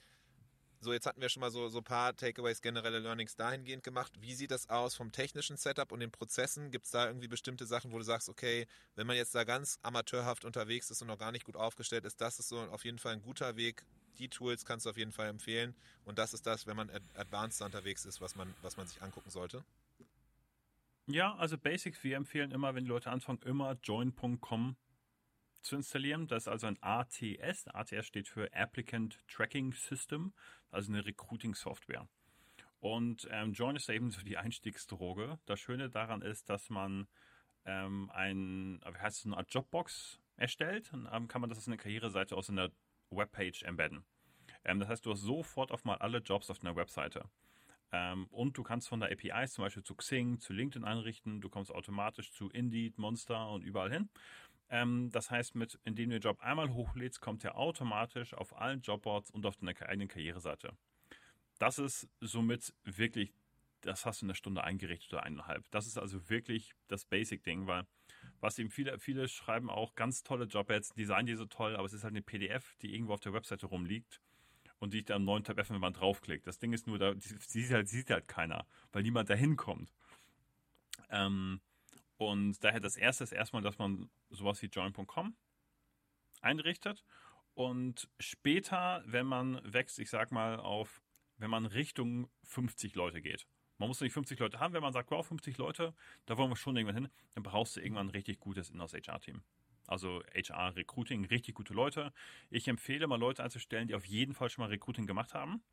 so, 0.80 0.94
jetzt 0.94 1.06
hatten 1.06 1.22
wir 1.22 1.30
schon 1.30 1.42
mal 1.42 1.52
so, 1.52 1.70
so 1.70 1.80
ein 1.80 1.84
paar 1.84 2.16
Takeaways, 2.16 2.62
generelle 2.62 3.00
Learnings 3.00 3.36
dahingehend 3.36 3.84
gemacht. 3.84 4.14
Wie 4.20 4.34
sieht 4.34 4.52
das 4.52 4.70
aus 4.70 4.96
vom 4.96 5.12
technischen 5.12 5.58
Setup 5.58 5.92
und 5.92 6.00
den 6.00 6.12
Prozessen? 6.12 6.72
Gibt 6.72 6.86
es 6.86 6.92
da 6.92 7.08
irgendwie 7.08 7.28
bestimmte 7.28 7.66
Sachen, 7.66 7.92
wo 7.92 7.98
du 7.98 8.04
sagst, 8.04 8.30
okay, 8.30 8.68
wenn 8.96 9.08
man 9.08 9.16
jetzt 9.16 9.34
da 9.34 9.44
ganz 9.44 9.80
amateurhaft 9.82 10.46
unterwegs 10.46 10.92
ist 10.92 11.02
und 11.02 11.08
noch 11.08 11.18
gar 11.18 11.32
nicht 11.32 11.46
gut 11.46 11.56
aufgestellt 11.56 12.06
ist, 12.06 12.22
das 12.22 12.40
ist 12.40 12.50
so 12.50 12.60
auf 12.60 12.86
jeden 12.86 13.00
Fall 13.00 13.14
ein 13.14 13.22
guter 13.22 13.56
Weg. 13.56 13.86
Die 14.20 14.30
Tools 14.30 14.66
kannst 14.66 14.86
du 14.86 14.90
auf 14.90 14.98
jeden 14.98 15.12
Fall 15.12 15.28
empfehlen. 15.28 15.76
Und 16.06 16.18
das 16.18 16.34
ist 16.34 16.46
das, 16.46 16.68
wenn 16.68 16.76
man 16.76 16.90
advanced 17.16 17.62
unterwegs 17.62 18.06
ist, 18.06 18.22
was 18.22 18.36
man, 18.36 18.54
was 18.62 18.78
man 18.78 18.88
sich 18.88 19.02
angucken 19.02 19.30
sollte. 19.30 19.64
Ja, 21.08 21.36
also 21.36 21.58
Basics, 21.58 22.04
wir 22.04 22.18
empfehlen 22.18 22.52
immer, 22.52 22.76
wenn 22.76 22.84
die 22.84 22.90
Leute 22.90 23.10
anfangen, 23.10 23.40
immer 23.44 23.78
join.com 23.82 24.76
zu 25.68 25.76
installieren. 25.76 26.28
Das 26.28 26.44
ist 26.44 26.48
also 26.48 26.68
ein 26.68 26.78
ATS. 26.82 27.68
ATS 27.68 28.08
steht 28.08 28.28
für 28.28 28.52
Applicant 28.54 29.20
Tracking 29.28 29.74
System, 29.74 30.34
also 30.72 30.92
eine 30.92 31.06
Recruiting-Software. 31.06 32.08
Und 32.80 33.28
ähm, 33.32 33.54
Join 33.54 33.76
ist 33.76 33.90
eben 33.90 34.12
so 34.12 34.22
die 34.22 34.38
Einstiegsdroge. 34.38 35.40
Das 35.46 35.60
Schöne 35.60 35.90
daran 35.90 36.22
ist, 36.22 36.50
dass 36.50 36.70
man 36.70 37.08
ähm, 37.66 38.10
ein, 38.14 38.80
wie 38.86 38.98
heißt 38.98 39.20
es, 39.20 39.26
eine 39.26 39.38
Art 39.38 39.54
Jobbox 39.54 40.20
erstellt 40.38 40.94
und 40.94 41.06
dann 41.06 41.28
kann 41.28 41.42
man 41.42 41.50
das 41.50 41.60
als 41.60 41.68
eine 41.68 41.78
Karriereseite 41.78 42.36
aus 42.36 42.50
einer 42.50 42.70
Webpage 43.10 43.64
embedden. 43.64 44.06
Ähm, 44.64 44.80
das 44.80 44.90
heißt, 44.90 45.06
du 45.06 45.12
hast 45.12 45.22
sofort 45.22 45.72
auf 45.72 45.86
mal 45.86 45.98
alle 45.98 46.20
Jobs 46.20 46.50
auf 46.50 46.60
deiner 46.60 46.76
Webseite. 46.76 47.26
Ähm, 47.92 48.28
und 48.28 48.58
du 48.58 48.64
kannst 48.64 48.90
von 48.90 49.00
der 49.00 49.12
API 49.12 49.48
zum 49.48 49.64
Beispiel 49.64 49.84
zu 49.84 49.96
Xing, 49.96 50.40
zu 50.40 50.54
LinkedIn 50.54 50.86
einrichten. 50.86 51.42
Du 51.42 51.50
kommst 51.50 51.72
automatisch 51.72 52.32
zu 52.32 52.50
Indeed, 52.50 52.98
Monster 52.98 53.50
und 53.50 53.64
überall 53.64 53.92
hin. 53.92 54.10
Ähm, 54.70 55.10
das 55.12 55.32
heißt, 55.32 55.56
mit, 55.56 55.80
indem 55.84 56.10
du 56.10 56.20
den 56.20 56.22
Job 56.22 56.42
einmal 56.42 56.74
hochlädst, 56.74 57.22
kommt 57.22 57.44
er 57.44 57.58
automatisch 57.58 58.34
auf 58.34 58.58
allen 58.58 58.82
Jobboards 58.82 59.32
und 59.32 59.46
auf 59.46 59.56
deiner 59.56 59.80
eigenen 59.88 60.08
Karriereseite. 60.08 60.74
Das 61.60 61.80
ist 61.80 62.08
somit 62.20 62.74
wirklich, 62.84 63.34
das 63.82 64.06
hast 64.06 64.22
du 64.22 64.26
in 64.26 64.30
einer 64.30 64.36
Stunde 64.36 64.64
eingerichtet 64.64 65.14
oder 65.14 65.24
eineinhalb. 65.24 65.70
Das 65.72 65.88
ist 65.88 65.98
also 65.98 66.30
wirklich 66.30 66.74
das 66.88 67.06
Basic-Ding, 67.06 67.68
weil 67.68 67.86
was 68.40 68.60
eben 68.60 68.70
viele, 68.70 69.00
viele 69.00 69.28
schreiben 69.28 69.70
auch 69.70 69.96
ganz 69.96 70.24
tolle 70.24 70.46
Jobads, 70.46 70.94
designen 70.94 71.26
die 71.28 71.36
so 71.36 71.46
toll, 71.46 71.76
aber 71.76 71.86
es 71.86 71.94
ist 71.94 72.04
halt 72.04 72.12
eine 72.12 72.22
PDF, 72.22 72.76
die 72.82 72.94
irgendwo 72.94 73.14
auf 73.14 73.20
der 73.20 73.34
Webseite 73.34 73.66
rumliegt 73.68 74.22
und 74.80 74.94
die 74.94 75.00
ich 75.00 75.06
da 75.06 75.16
am 75.16 75.26
neuen 75.26 75.44
Tab 75.44 75.58
öffne, 75.58 75.76
wenn 75.76 75.82
man 75.82 75.94
draufklickt. 75.94 76.46
Das 76.46 76.60
Ding 76.60 76.74
ist 76.74 76.88
nur, 76.88 77.00
da 77.00 77.14
sieht, 77.18 77.72
halt, 77.72 77.88
sieht 77.88 78.10
halt 78.10 78.28
keiner, 78.28 78.68
weil 78.92 79.04
niemand 79.04 79.30
da 79.30 79.34
hinkommt. 79.34 79.94
Ähm, 81.10 81.62
und 82.18 82.64
daher 82.64 82.80
das 82.80 82.98
erste 82.98 83.24
ist 83.24 83.32
erstmal, 83.32 83.62
dass 83.62 83.78
man 83.78 84.10
sowas 84.30 84.62
wie 84.62 84.68
join.com 84.68 85.36
einrichtet. 86.42 87.04
Und 87.54 88.10
später, 88.20 89.04
wenn 89.06 89.26
man 89.26 89.62
wächst, 89.64 90.00
ich 90.00 90.10
sag 90.10 90.32
mal 90.32 90.60
auf, 90.60 91.02
wenn 91.38 91.50
man 91.50 91.66
Richtung 91.66 92.30
50 92.44 92.96
Leute 92.96 93.22
geht. 93.22 93.48
Man 93.78 93.90
muss 93.90 94.02
nicht 94.02 94.14
50 94.14 94.40
Leute 94.40 94.60
haben, 94.60 94.74
wenn 94.74 94.82
man 94.82 94.94
sagt, 94.94 95.12
wow, 95.12 95.26
50 95.26 95.58
Leute, 95.58 95.94
da 96.26 96.38
wollen 96.38 96.50
wir 96.50 96.56
schon 96.56 96.76
irgendwann 96.76 97.04
hin, 97.04 97.10
dann 97.36 97.44
brauchst 97.44 97.76
du 97.76 97.82
irgendwann 97.82 98.08
ein 98.08 98.12
richtig 98.12 98.40
gutes 98.40 98.70
Inhouse-HR-Team. 98.72 99.44
Also 99.86 100.22
HR-Recruiting, 100.34 101.26
richtig 101.26 101.56
gute 101.56 101.74
Leute. 101.74 102.12
Ich 102.50 102.68
empfehle 102.68 103.08
mal 103.08 103.20
Leute 103.20 103.44
einzustellen, 103.44 103.88
die 103.88 103.96
auf 103.96 104.06
jeden 104.06 104.34
Fall 104.34 104.50
schon 104.50 104.64
mal 104.64 104.70
Recruiting 104.70 105.06
gemacht 105.06 105.34
haben. 105.34 105.64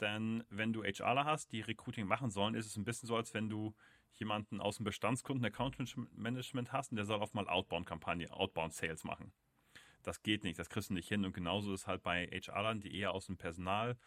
Denn 0.00 0.44
wenn 0.50 0.72
du 0.72 0.82
HRler 0.82 1.24
hast, 1.24 1.52
die 1.52 1.60
Recruiting 1.60 2.06
machen 2.06 2.30
sollen, 2.30 2.54
ist 2.54 2.66
es 2.66 2.76
ein 2.76 2.84
bisschen 2.84 3.06
so, 3.06 3.16
als 3.16 3.32
wenn 3.34 3.48
du 3.48 3.74
jemanden 4.14 4.60
aus 4.60 4.76
dem 4.76 4.84
Bestandskunden 4.84 5.44
Account 5.44 5.76
Management 6.16 6.72
hast 6.72 6.92
und 6.92 6.96
der 6.96 7.04
soll 7.04 7.20
auf 7.20 7.34
mal 7.34 7.48
Outbound-Kampagne, 7.48 8.32
Outbound-Sales 8.32 9.04
machen. 9.04 9.32
Das 10.02 10.22
geht 10.22 10.44
nicht, 10.44 10.58
das 10.58 10.68
kriegst 10.68 10.90
du 10.90 10.94
nicht 10.94 11.08
hin. 11.08 11.24
Und 11.24 11.32
genauso 11.32 11.72
ist 11.72 11.86
halt 11.86 12.02
bei 12.02 12.26
HRlern, 12.26 12.80
die 12.80 12.96
eher 12.96 13.12
aus 13.12 13.26
dem 13.26 13.36
Personalbereich 13.36 13.98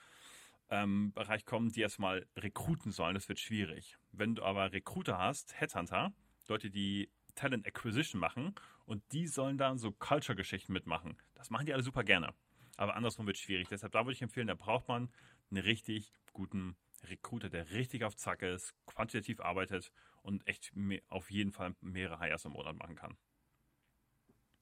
ähm, 0.70 1.14
kommen, 1.46 1.72
die 1.72 1.82
erstmal 1.82 2.28
rekruten 2.38 2.92
sollen. 2.92 3.16
Das 3.16 3.28
wird 3.28 3.40
schwierig. 3.40 3.98
Wenn 4.12 4.36
du 4.36 4.44
aber 4.44 4.72
Recruiter 4.72 5.18
hast, 5.18 5.60
Headhunter, 5.60 6.14
Leute, 6.48 6.70
die 6.70 7.10
Talent 7.36 7.66
Acquisition 7.66 8.20
machen 8.20 8.56
und 8.86 9.04
die 9.12 9.28
sollen 9.28 9.58
dann 9.58 9.78
so 9.78 9.92
Culture-Geschichten 9.92 10.72
mitmachen. 10.74 11.18
Das 11.36 11.50
machen 11.50 11.66
die 11.66 11.74
alle 11.74 11.84
super 11.84 12.04
gerne. 12.04 12.34
Aber 12.78 12.96
andersrum 12.96 13.26
wird 13.26 13.38
schwierig. 13.38 13.68
Deshalb 13.68 13.92
da 13.92 14.06
würde 14.06 14.14
ich 14.14 14.22
empfehlen, 14.22 14.48
da 14.48 14.54
braucht 14.54 14.88
man 14.88 15.10
einen 15.50 15.64
richtig 15.64 16.12
guten 16.34 16.76
Recruiter, 17.04 17.50
der 17.50 17.70
richtig 17.72 18.04
auf 18.04 18.16
Zack 18.16 18.42
ist, 18.42 18.74
quantitativ 18.86 19.40
arbeitet 19.40 19.92
und 20.22 20.46
echt 20.48 20.72
auf 21.08 21.32
jeden 21.32 21.52
Fall 21.52 21.76
mehrere 21.82 22.20
Hires 22.20 22.46
im 22.46 22.54
Monat 22.54 22.76
machen 22.76 22.96
kann. 22.96 23.18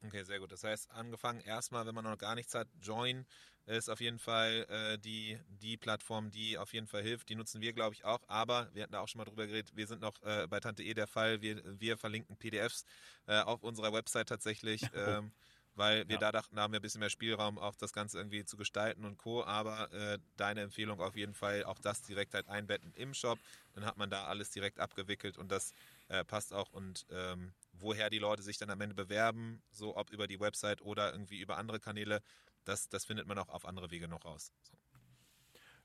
Okay, 0.04 0.24
sehr 0.24 0.40
gut. 0.40 0.52
Das 0.52 0.64
heißt, 0.64 0.92
angefangen 0.92 1.42
erstmal, 1.42 1.86
wenn 1.86 1.96
man 1.96 2.04
noch 2.04 2.18
gar 2.18 2.36
nichts 2.36 2.54
hat, 2.54 2.68
Join 2.80 3.26
ist 3.66 3.90
auf 3.90 4.00
jeden 4.00 4.20
Fall 4.20 4.66
äh, 4.70 5.00
die, 5.00 5.40
die 5.48 5.78
Plattform, 5.78 6.30
die 6.30 6.58
auf 6.58 6.74
jeden 6.74 6.86
Fall 6.86 7.02
hilft. 7.02 7.30
Die 7.30 7.36
nutzen 7.36 7.62
wir, 7.62 7.74
glaube 7.74 7.96
ich, 7.96 8.06
auch. 8.06 8.22
Aber 8.28 8.70
wir 8.74 8.84
hatten 8.84 8.94
da 8.94 9.00
auch 9.00 9.08
schon 9.08 9.18
mal 9.20 9.26
drüber 9.26 9.48
geredet. 9.48 9.76
Wir 9.76 9.88
sind 9.88 10.02
noch 10.02 10.22
äh, 10.22 10.46
bei 10.48 10.60
Tante 10.60 10.84
E 10.84 10.94
der 10.94 11.08
Fall. 11.08 11.42
Wir, 11.42 11.64
wir 11.80 11.98
verlinken 11.98 12.38
PDFs 12.38 12.86
äh, 13.26 13.40
auf 13.40 13.64
unserer 13.64 13.92
Website 13.94 14.30
tatsächlich. 14.30 14.82
Ähm, 14.96 15.34
weil 15.76 16.08
wir 16.08 16.16
ja. 16.16 16.20
da 16.20 16.32
dachten, 16.32 16.56
da 16.56 16.64
haben 16.64 16.74
wir 16.74 16.80
ein 16.80 16.82
bisschen 16.82 17.00
mehr 17.00 17.10
Spielraum, 17.10 17.58
auch 17.58 17.76
das 17.76 17.94
Ganze 17.94 18.18
irgendwie 18.18 18.46
zu 18.46 18.58
gestalten 18.58 19.06
und 19.06 19.18
Co. 19.18 19.44
Aber 19.44 19.92
äh, 19.92 20.20
deine 20.38 20.62
Empfehlung 20.62 21.02
auf 21.02 21.16
jeden 21.16 21.34
Fall, 21.34 21.64
auch 21.66 21.80
das 21.80 22.02
direkt 22.02 22.34
halt 22.34 22.48
einbetten 22.48 22.94
im 22.96 23.14
Shop. 23.14 23.40
Dann 23.74 23.86
hat 23.86 23.98
man 23.98 24.10
da 24.10 24.26
alles 24.26 24.52
direkt 24.52 24.80
abgewickelt 24.80 25.38
und 25.38 25.52
das 25.52 25.74
äh, 26.08 26.24
passt 26.24 26.54
auch. 26.54 26.72
Und 26.72 27.06
ähm, 27.12 27.54
woher 27.74 28.10
die 28.10 28.20
Leute 28.20 28.42
sich 28.42 28.58
dann 28.58 28.70
am 28.70 28.82
Ende 28.82 28.96
bewerben, 28.96 29.62
so 29.72 29.98
ob 29.98 30.10
über 30.12 30.28
die 30.28 30.40
Website 30.40 30.82
oder 30.82 31.12
irgendwie 31.12 31.40
über 31.40 31.58
andere 31.58 31.80
Kanäle, 31.80 32.22
das, 32.64 32.90
das 32.90 33.06
findet 33.06 33.28
man 33.28 33.38
auch 33.38 33.50
auf 33.50 33.66
andere 33.66 33.92
Wege 33.92 34.08
noch 34.08 34.26
raus. 34.26 34.52
So. 34.64 34.74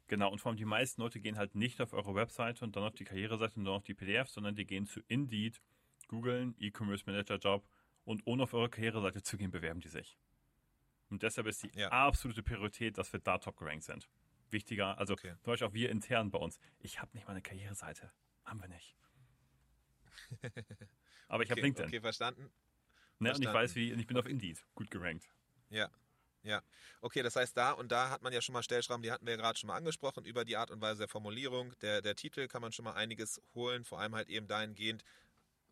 Genau, 0.06 0.32
und 0.32 0.40
vor 0.40 0.50
allem 0.50 0.56
die 0.56 0.64
meisten 0.64 1.00
Leute 1.02 1.20
gehen 1.20 1.36
halt 1.36 1.54
nicht 1.54 1.80
auf 1.80 1.92
eure 1.92 2.16
Webseite 2.16 2.64
und 2.64 2.74
dann 2.74 2.82
auf 2.82 2.94
die 2.94 3.04
Karriereseite 3.04 3.54
und 3.56 3.64
dann 3.64 3.74
auf 3.74 3.84
die 3.84 3.94
PDF, 3.94 4.28
sondern 4.28 4.56
die 4.56 4.66
gehen 4.66 4.86
zu 4.86 5.00
Indeed, 5.06 5.60
googeln, 6.08 6.56
E-Commerce 6.58 7.04
Manager 7.06 7.36
Job 7.36 7.64
und 8.10 8.22
ohne 8.26 8.42
auf 8.42 8.54
eure 8.54 8.68
Karriereseite 8.68 9.22
zu 9.22 9.36
gehen, 9.36 9.52
bewerben 9.52 9.80
die 9.80 9.88
sich. 9.88 10.18
Und 11.10 11.22
deshalb 11.22 11.46
ist 11.46 11.62
die 11.62 11.70
ja. 11.78 11.88
absolute 11.90 12.42
Priorität, 12.42 12.98
dass 12.98 13.12
wir 13.12 13.20
da 13.20 13.38
top 13.38 13.56
gerankt 13.56 13.84
sind. 13.84 14.10
Wichtiger, 14.50 14.98
also 14.98 15.12
okay. 15.12 15.34
zum 15.42 15.52
Beispiel 15.52 15.68
auch 15.68 15.74
wir 15.74 15.90
intern 15.90 16.30
bei 16.30 16.38
uns. 16.38 16.58
Ich 16.80 17.00
habe 17.00 17.12
nicht 17.14 17.26
mal 17.26 17.32
eine 17.32 17.42
Karriereseite. 17.42 18.10
Haben 18.44 18.60
wir 18.60 18.68
nicht. 18.68 18.96
Aber 21.28 21.44
ich 21.44 21.50
okay, 21.50 21.60
habe 21.60 21.60
LinkedIn. 21.60 21.86
Okay, 21.86 22.00
verstanden. 22.00 22.50
Ne. 23.20 23.32
Und 23.32 23.40
ich 23.40 23.52
weiß, 23.52 23.76
wie, 23.76 23.92
ich 23.92 24.06
bin 24.08 24.16
auf 24.16 24.26
Indeed 24.26 24.64
gut 24.74 24.90
gerankt. 24.90 25.28
Ja, 25.68 25.88
ja, 26.42 26.62
okay, 27.02 27.22
das 27.22 27.36
heißt 27.36 27.56
da 27.56 27.72
und 27.72 27.92
da 27.92 28.10
hat 28.10 28.22
man 28.22 28.32
ja 28.32 28.40
schon 28.40 28.54
mal 28.54 28.62
Stellschrauben, 28.62 29.02
die 29.02 29.12
hatten 29.12 29.26
wir 29.26 29.34
ja 29.34 29.36
gerade 29.36 29.58
schon 29.58 29.68
mal 29.68 29.76
angesprochen, 29.76 30.24
über 30.24 30.44
die 30.44 30.56
Art 30.56 30.70
und 30.70 30.80
Weise 30.80 31.00
der 31.00 31.08
Formulierung. 31.08 31.78
Der, 31.80 32.00
der 32.00 32.16
Titel 32.16 32.48
kann 32.48 32.62
man 32.62 32.72
schon 32.72 32.86
mal 32.86 32.94
einiges 32.94 33.40
holen, 33.54 33.84
vor 33.84 34.00
allem 34.00 34.14
halt 34.14 34.30
eben 34.30 34.46
dahingehend, 34.46 35.04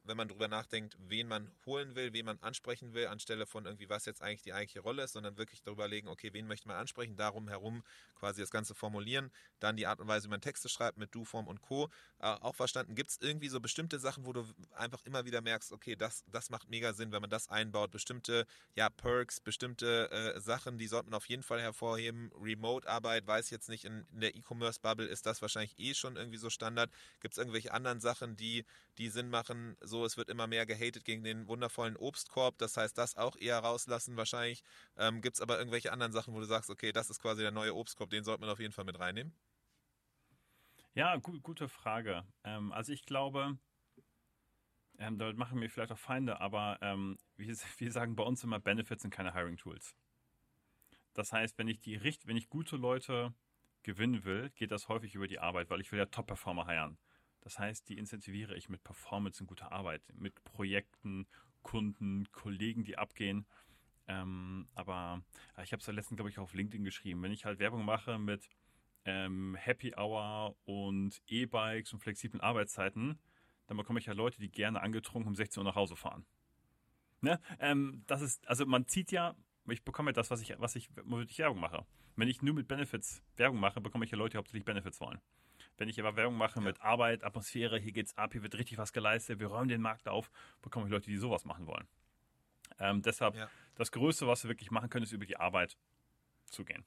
wenn 0.09 0.17
man 0.17 0.29
drüber 0.29 0.49
nachdenkt, 0.49 0.97
wen 1.07 1.29
man 1.29 1.51
holen 1.67 1.95
will, 1.95 2.13
wen 2.13 2.27
man 2.27 2.39
ansprechen 2.41 2.95
will, 2.95 3.07
anstelle 3.07 3.47
von 3.47 3.67
irgendwie, 3.67 3.89
was 3.89 4.07
jetzt 4.07 4.23
eigentlich 4.23 4.43
die 4.43 4.53
eigentliche 4.53 4.81
Rolle 4.81 5.05
ist, 5.05 5.13
sondern 5.13 5.37
wirklich 5.37 5.63
darüber 5.63 5.87
legen, 5.87 6.09
okay, 6.09 6.33
wen 6.33 6.47
möchte 6.47 6.67
man 6.67 6.77
ansprechen, 6.77 7.17
darum 7.17 7.49
herum 7.49 7.85
quasi 8.17 8.41
das 8.41 8.51
Ganze 8.51 8.75
formulieren, 8.75 9.31
dann 9.61 9.77
die 9.77 9.87
Art 9.87 10.01
und 10.01 10.09
Weise, 10.09 10.27
wie 10.27 10.31
man 10.31 10.41
Texte 10.41 10.69
schreibt 10.69 10.99
mit 10.99 11.15
Du-Form 11.15 11.47
und 11.47 11.61
Co. 11.63 11.89
Äh, 12.21 12.27
auch 12.27 12.55
verstanden, 12.55 12.95
gibt 12.95 13.11
es 13.11 13.19
irgendwie 13.21 13.49
so 13.49 13.61
bestimmte 13.61 13.99
Sachen, 13.99 14.27
wo 14.27 14.33
du 14.33 14.45
einfach 14.75 15.05
immer 15.05 15.25
wieder 15.25 15.41
merkst, 15.41 15.73
okay, 15.73 15.95
das, 15.95 16.25
das 16.27 16.51
macht 16.51 16.69
mega 16.69 16.93
Sinn, 16.93 17.13
wenn 17.13 17.21
man 17.21 17.31
das 17.31 17.49
einbaut, 17.49 17.91
bestimmte 17.91 18.47
ja, 18.75 18.89
Perks, 18.89 19.41
bestimmte 19.41 20.11
äh, 20.11 20.41
Sachen, 20.41 20.79
die 20.79 20.87
sollte 20.87 21.11
man 21.11 21.17
auf 21.17 21.27
jeden 21.27 21.43
Fall 21.43 21.61
hervorheben. 21.61 22.33
Remote-Arbeit, 22.41 23.27
weiß 23.27 23.51
jetzt 23.51 23.69
nicht, 23.69 23.85
in, 23.85 24.07
in 24.13 24.21
der 24.21 24.35
E-Commerce-Bubble 24.35 25.07
ist 25.07 25.27
das 25.27 25.43
wahrscheinlich 25.43 25.79
eh 25.79 25.95
schon 25.95 26.17
irgendwie 26.17 26.39
so 26.39 26.51
Standard. 26.51 26.91
Gibt 27.21 27.35
es 27.35 27.39
irgendwelche 27.39 27.73
anderen 27.73 28.01
Sachen, 28.01 28.37
die, 28.37 28.65
die 28.99 29.09
Sinn 29.09 29.29
machen? 29.29 29.77
So, 29.81 29.98
es 30.05 30.17
wird 30.17 30.29
immer 30.29 30.47
mehr 30.47 30.67
gehatet 30.67 31.05
gegen 31.05 31.25
den 31.25 31.47
wundervollen 31.49 31.97
Obstkorb, 31.97 32.59
das 32.59 32.77
heißt, 32.77 32.97
das 32.99 33.17
auch 33.17 33.37
eher 33.37 33.59
rauslassen 33.59 34.17
wahrscheinlich. 34.17 34.63
Ähm, 34.97 35.21
Gibt 35.21 35.37
es 35.37 35.41
aber 35.41 35.59
irgendwelche 35.59 35.93
anderen 35.93 36.13
Sachen, 36.13 36.35
wo 36.35 36.41
du 36.41 36.47
sagst, 36.47 36.71
okay, 36.71 36.93
das 36.93 37.11
ist 37.11 37.21
quasi 37.21 37.43
der 37.43 37.51
neue 37.51 37.75
Obstkorb, 37.75 38.11
den 38.11 38.25
sollte 38.25 38.41
man 38.41 38.51
auf 38.51 38.61
jeden 38.61 38.73
Fall 38.73 38.85
mit 38.85 38.99
reinnehmen? 38.99 39.33
Ja, 40.95 41.17
gu 41.17 41.41
gute 41.41 41.69
Frage. 41.69 42.25
Ähm, 42.45 42.73
also 42.73 42.93
ich 42.93 43.05
glaube, 43.05 43.59
ähm, 44.99 45.19
damit 45.19 45.37
machen 45.37 45.61
wir 45.61 45.71
vielleicht 45.71 45.93
auch 45.93 45.99
Feinde, 45.99 46.41
aber 46.41 46.79
ähm, 46.81 47.19
wir, 47.37 47.57
wir 47.79 47.93
sagen 47.93 48.17
bei 48.17 48.25
uns 48.25 48.43
immer, 48.43 48.59
Benefits 48.59 49.03
sind 49.03 49.15
keine 49.15 49.33
Hiring-Tools. 49.33 49.95
Das 51.15 51.33
heißt, 51.33 51.59
wenn 51.59 51.69
ich 51.69 51.81
die 51.81 52.01
wenn 52.25 52.37
ich 52.37 52.49
gute 52.49 52.77
Leute 52.77 53.33
gewinnen 53.83 54.25
will, 54.25 54.51
geht 54.51 54.71
das 54.71 54.89
häufig 54.89 55.15
über 55.15 55.27
die 55.27 55.39
Arbeit, 55.39 55.71
weil 55.71 55.81
ich 55.81 55.91
will 55.93 55.99
ja 55.99 56.07
Top-Performer 56.07 56.67
heiren. 56.67 56.99
Das 57.41 57.59
heißt, 57.59 57.89
die 57.89 57.99
incentiviere 57.99 58.57
ich 58.57 58.69
mit 58.69 58.83
Performance 58.83 59.43
und 59.43 59.47
guter 59.47 59.73
Arbeit, 59.73 60.03
mit 60.15 60.43
Projekten, 60.45 61.27
Kunden, 61.63 62.31
Kollegen, 62.33 62.85
die 62.85 62.99
abgehen. 62.99 63.47
Ähm, 64.07 64.69
aber 64.75 65.23
ich 65.63 65.73
habe 65.73 65.81
es 65.81 65.87
ja 65.87 65.93
letztens, 65.93 66.17
glaube 66.17 66.31
ich, 66.31 66.39
auf 66.39 66.55
LinkedIn 66.55 66.85
geschrieben. 66.85 67.23
Wenn 67.23 67.33
ich 67.33 67.45
halt 67.45 67.59
Werbung 67.59 67.85
mache 67.85 68.19
mit 68.19 68.49
ähm, 69.05 69.55
Happy 69.55 69.95
Hour 69.97 70.57
und 70.65 71.23
E-Bikes 71.27 71.93
und 71.93 72.01
flexiblen 72.01 72.41
Arbeitszeiten, 72.41 73.19
dann 73.67 73.77
bekomme 73.77 73.99
ich 73.99 74.07
ja 74.07 74.15
Leute, 74.15 74.41
die 74.41 74.51
gerne 74.51 74.81
angetrunken 74.81 75.29
um 75.29 75.35
16 75.35 75.61
Uhr 75.61 75.65
nach 75.65 75.77
Hause 75.77 75.95
fahren. 75.95 76.25
Ne? 77.21 77.41
Ähm, 77.59 78.03
das 78.07 78.23
ist, 78.23 78.47
also 78.49 78.65
man 78.65 78.87
zieht 78.87 79.13
ja, 79.13 79.35
ich 79.69 79.85
bekomme 79.85 80.11
ja 80.11 80.13
das, 80.13 80.31
was 80.31 80.41
ich, 80.41 80.55
was 80.59 80.75
ich, 80.77 80.89
womit 81.05 81.31
ich 81.31 81.39
Werbung 81.39 81.61
mache. 81.61 81.85
Wenn 82.17 82.29
ich 82.29 82.43
nur 82.43 82.55
mit 82.55 82.67
Benefits 82.67 83.23
Werbung 83.37 83.61
mache, 83.61 83.81
bekomme 83.81 84.05
ich 84.05 84.11
ja 84.11 84.19
Leute, 84.19 84.33
die 84.33 84.39
hauptsächlich 84.39 84.65
Benefits 84.65 85.01
wollen. 85.01 85.21
Wenn 85.79 85.89
ich 85.89 85.99
aber 86.01 86.17
Werbung 86.17 86.37
mache 86.37 86.57
ja. 86.57 86.65
mit 86.65 86.81
Arbeit, 86.81 87.25
Atmosphäre, 87.25 87.79
hier 87.79 87.93
geht's 87.93 88.17
ab, 88.19 88.33
hier 88.33 88.43
wird 88.43 88.57
richtig 88.57 88.79
was 88.79 88.93
geleistet, 88.93 89.39
wir 89.39 89.47
räumen 89.47 89.69
den 89.69 89.81
Markt 89.81 90.09
auf, 90.09 90.31
bekomme 90.61 90.87
ich 90.87 90.93
Leute, 90.93 91.09
die 91.09 91.17
sowas 91.17 91.45
machen 91.45 91.67
wollen. 91.67 91.89
Ähm, 92.81 93.01
deshalb, 93.01 93.37
ja. 93.37 93.49
das 93.77 93.93
Größte, 93.93 94.27
was 94.27 94.45
wir 94.45 94.51
wirklich 94.51 94.71
machen 94.71 94.91
können, 94.91 95.05
ist 95.05 95.13
über 95.13 95.25
die 95.25 95.37
Arbeit 95.37 95.77
zu 96.47 96.65
gehen. 96.65 96.85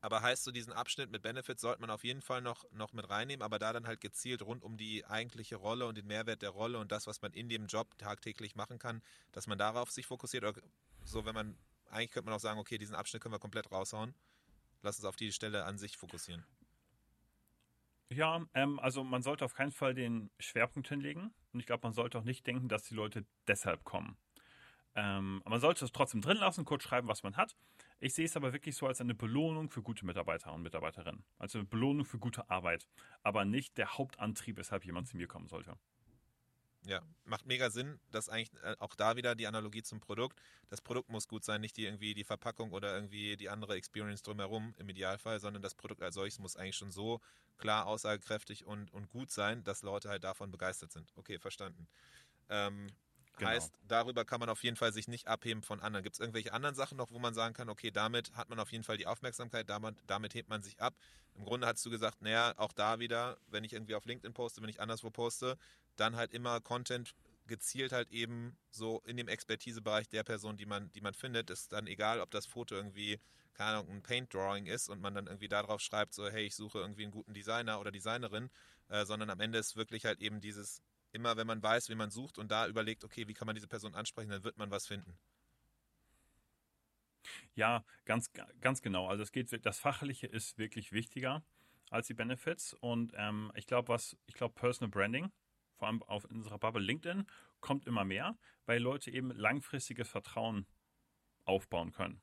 Aber 0.00 0.20
heißt 0.20 0.42
so, 0.42 0.50
diesen 0.50 0.72
Abschnitt 0.72 1.12
mit 1.12 1.22
Benefits 1.22 1.62
sollte 1.62 1.80
man 1.80 1.90
auf 1.90 2.02
jeden 2.02 2.22
Fall 2.22 2.40
noch, 2.40 2.64
noch 2.72 2.92
mit 2.92 3.08
reinnehmen, 3.08 3.42
aber 3.42 3.60
da 3.60 3.72
dann 3.72 3.86
halt 3.86 4.00
gezielt 4.00 4.42
rund 4.42 4.64
um 4.64 4.76
die 4.76 5.04
eigentliche 5.04 5.54
Rolle 5.54 5.86
und 5.86 5.96
den 5.96 6.08
Mehrwert 6.08 6.42
der 6.42 6.50
Rolle 6.50 6.78
und 6.78 6.90
das, 6.90 7.06
was 7.06 7.22
man 7.22 7.32
in 7.32 7.48
dem 7.48 7.66
Job 7.66 7.96
tagtäglich 7.98 8.56
machen 8.56 8.80
kann, 8.80 9.00
dass 9.30 9.46
man 9.46 9.58
darauf 9.58 9.92
sich 9.92 10.06
fokussiert. 10.06 10.42
Oder 10.42 10.60
so, 11.04 11.24
wenn 11.24 11.34
man, 11.34 11.56
eigentlich 11.88 12.10
könnte 12.10 12.26
man 12.26 12.34
auch 12.34 12.40
sagen, 12.40 12.58
okay, 12.58 12.78
diesen 12.78 12.96
Abschnitt 12.96 13.22
können 13.22 13.34
wir 13.34 13.38
komplett 13.38 13.70
raushauen. 13.70 14.12
Lass 14.82 14.96
uns 14.96 15.04
auf 15.04 15.14
die 15.14 15.30
Stelle 15.30 15.64
an 15.64 15.78
sich 15.78 15.96
fokussieren. 15.96 16.44
Ja, 18.14 18.44
ähm, 18.54 18.78
also 18.78 19.04
man 19.04 19.22
sollte 19.22 19.44
auf 19.44 19.54
keinen 19.54 19.72
Fall 19.72 19.94
den 19.94 20.30
Schwerpunkt 20.38 20.88
hinlegen. 20.88 21.32
Und 21.52 21.60
ich 21.60 21.66
glaube, 21.66 21.86
man 21.86 21.92
sollte 21.92 22.18
auch 22.18 22.24
nicht 22.24 22.46
denken, 22.46 22.68
dass 22.68 22.84
die 22.84 22.94
Leute 22.94 23.24
deshalb 23.46 23.84
kommen. 23.84 24.16
Ähm, 24.94 25.42
man 25.46 25.60
sollte 25.60 25.84
es 25.84 25.92
trotzdem 25.92 26.20
drin 26.20 26.36
lassen, 26.36 26.64
kurz 26.64 26.82
schreiben, 26.82 27.08
was 27.08 27.22
man 27.22 27.36
hat. 27.36 27.56
Ich 27.98 28.14
sehe 28.14 28.26
es 28.26 28.36
aber 28.36 28.52
wirklich 28.52 28.76
so 28.76 28.86
als 28.86 29.00
eine 29.00 29.14
Belohnung 29.14 29.70
für 29.70 29.82
gute 29.82 30.04
Mitarbeiter 30.04 30.52
und 30.52 30.62
Mitarbeiterinnen. 30.62 31.24
Also 31.38 31.58
eine 31.58 31.66
Belohnung 31.66 32.04
für 32.04 32.18
gute 32.18 32.50
Arbeit. 32.50 32.86
Aber 33.22 33.44
nicht 33.44 33.78
der 33.78 33.96
Hauptantrieb, 33.96 34.58
weshalb 34.58 34.84
jemand 34.84 35.08
zu 35.08 35.16
mir 35.16 35.26
kommen 35.26 35.46
sollte. 35.46 35.78
Ja, 36.84 37.00
macht 37.24 37.46
mega 37.46 37.70
Sinn, 37.70 38.00
dass 38.10 38.28
eigentlich 38.28 38.50
äh, 38.64 38.74
auch 38.80 38.96
da 38.96 39.16
wieder 39.16 39.36
die 39.36 39.46
Analogie 39.46 39.82
zum 39.82 40.00
Produkt. 40.00 40.40
Das 40.68 40.80
Produkt 40.80 41.10
muss 41.10 41.28
gut 41.28 41.44
sein, 41.44 41.60
nicht 41.60 41.76
die 41.76 41.84
irgendwie 41.84 42.12
die 42.12 42.24
Verpackung 42.24 42.72
oder 42.72 42.92
irgendwie 42.94 43.36
die 43.36 43.48
andere 43.48 43.76
Experience 43.76 44.22
drumherum 44.22 44.74
im 44.78 44.88
Idealfall, 44.88 45.38
sondern 45.38 45.62
das 45.62 45.74
Produkt 45.76 46.02
als 46.02 46.16
solches 46.16 46.40
muss 46.40 46.56
eigentlich 46.56 46.76
schon 46.76 46.90
so 46.90 47.20
klar 47.58 47.86
aussagekräftig 47.86 48.66
und, 48.66 48.92
und 48.92 49.08
gut 49.10 49.30
sein, 49.30 49.62
dass 49.62 49.82
Leute 49.82 50.08
halt 50.08 50.24
davon 50.24 50.50
begeistert 50.50 50.90
sind. 50.90 51.12
Okay, 51.16 51.38
verstanden. 51.38 51.86
Ähm, 52.48 52.88
Genau. 53.38 53.50
Heißt, 53.50 53.72
darüber 53.88 54.24
kann 54.24 54.40
man 54.40 54.48
auf 54.50 54.62
jeden 54.62 54.76
Fall 54.76 54.92
sich 54.92 55.08
nicht 55.08 55.26
abheben 55.26 55.62
von 55.62 55.80
anderen. 55.80 56.02
Gibt 56.02 56.16
es 56.16 56.20
irgendwelche 56.20 56.52
anderen 56.52 56.74
Sachen 56.74 56.98
noch, 56.98 57.10
wo 57.10 57.18
man 57.18 57.32
sagen 57.34 57.54
kann, 57.54 57.68
okay, 57.70 57.90
damit 57.90 58.34
hat 58.34 58.50
man 58.50 58.60
auf 58.60 58.70
jeden 58.72 58.84
Fall 58.84 58.98
die 58.98 59.06
Aufmerksamkeit, 59.06 59.68
damit, 59.70 59.96
damit 60.06 60.34
hebt 60.34 60.48
man 60.50 60.62
sich 60.62 60.80
ab. 60.80 60.94
Im 61.34 61.44
Grunde 61.44 61.66
hast 61.66 61.84
du 61.84 61.90
gesagt, 61.90 62.20
naja, 62.20 62.52
auch 62.58 62.72
da 62.72 62.98
wieder, 62.98 63.38
wenn 63.48 63.64
ich 63.64 63.72
irgendwie 63.72 63.94
auf 63.94 64.04
LinkedIn 64.04 64.34
poste, 64.34 64.60
wenn 64.60 64.68
ich 64.68 64.80
anderswo 64.80 65.10
poste, 65.10 65.56
dann 65.96 66.16
halt 66.16 66.32
immer 66.32 66.60
Content 66.60 67.14
gezielt 67.46 67.92
halt 67.92 68.10
eben 68.10 68.56
so 68.70 69.02
in 69.04 69.16
dem 69.16 69.28
Expertisebereich 69.28 70.08
der 70.08 70.22
Person, 70.22 70.56
die 70.56 70.66
man, 70.66 70.90
die 70.92 71.00
man 71.00 71.14
findet, 71.14 71.50
ist 71.50 71.72
dann 71.72 71.86
egal, 71.86 72.20
ob 72.20 72.30
das 72.30 72.46
Foto 72.46 72.74
irgendwie, 72.74 73.20
keine 73.54 73.78
Ahnung, 73.78 73.90
ein 73.90 74.02
Paint-Drawing 74.02 74.66
ist 74.66 74.88
und 74.88 75.00
man 75.00 75.14
dann 75.14 75.26
irgendwie 75.26 75.48
darauf 75.48 75.80
schreibt, 75.80 76.14
so, 76.14 76.28
hey, 76.28 76.46
ich 76.46 76.54
suche 76.54 76.78
irgendwie 76.78 77.02
einen 77.02 77.10
guten 77.12 77.34
Designer 77.34 77.80
oder 77.80 77.90
Designerin, 77.90 78.48
äh, 78.88 79.04
sondern 79.04 79.28
am 79.30 79.40
Ende 79.40 79.58
ist 79.58 79.76
wirklich 79.76 80.04
halt 80.04 80.20
eben 80.20 80.40
dieses 80.40 80.82
immer 81.12 81.36
wenn 81.36 81.46
man 81.46 81.62
weiß, 81.62 81.88
wie 81.90 81.94
man 81.94 82.10
sucht 82.10 82.38
und 82.38 82.50
da 82.50 82.66
überlegt, 82.66 83.04
okay, 83.04 83.28
wie 83.28 83.34
kann 83.34 83.46
man 83.46 83.54
diese 83.54 83.68
Person 83.68 83.94
ansprechen, 83.94 84.30
dann 84.30 84.44
wird 84.44 84.58
man 84.58 84.70
was 84.70 84.86
finden. 84.86 85.18
Ja, 87.54 87.84
ganz, 88.04 88.30
ganz 88.60 88.82
genau. 88.82 89.06
Also 89.06 89.22
es 89.22 89.30
geht, 89.30 89.64
das 89.64 89.78
Fachliche 89.78 90.26
ist 90.26 90.58
wirklich 90.58 90.92
wichtiger 90.92 91.44
als 91.90 92.06
die 92.06 92.14
Benefits. 92.14 92.74
Und 92.74 93.12
ähm, 93.16 93.52
ich 93.54 93.66
glaube, 93.66 93.88
was, 93.88 94.16
ich 94.26 94.34
glaube, 94.34 94.54
Personal 94.54 94.90
Branding, 94.90 95.30
vor 95.82 95.88
allem 95.88 96.02
auf 96.04 96.24
unserer 96.26 96.60
Bubble 96.60 96.80
LinkedIn, 96.80 97.26
kommt 97.58 97.88
immer 97.88 98.04
mehr, 98.04 98.38
weil 98.66 98.80
Leute 98.80 99.10
eben 99.10 99.32
langfristiges 99.32 100.08
Vertrauen 100.08 100.64
aufbauen 101.44 101.90
können. 101.90 102.22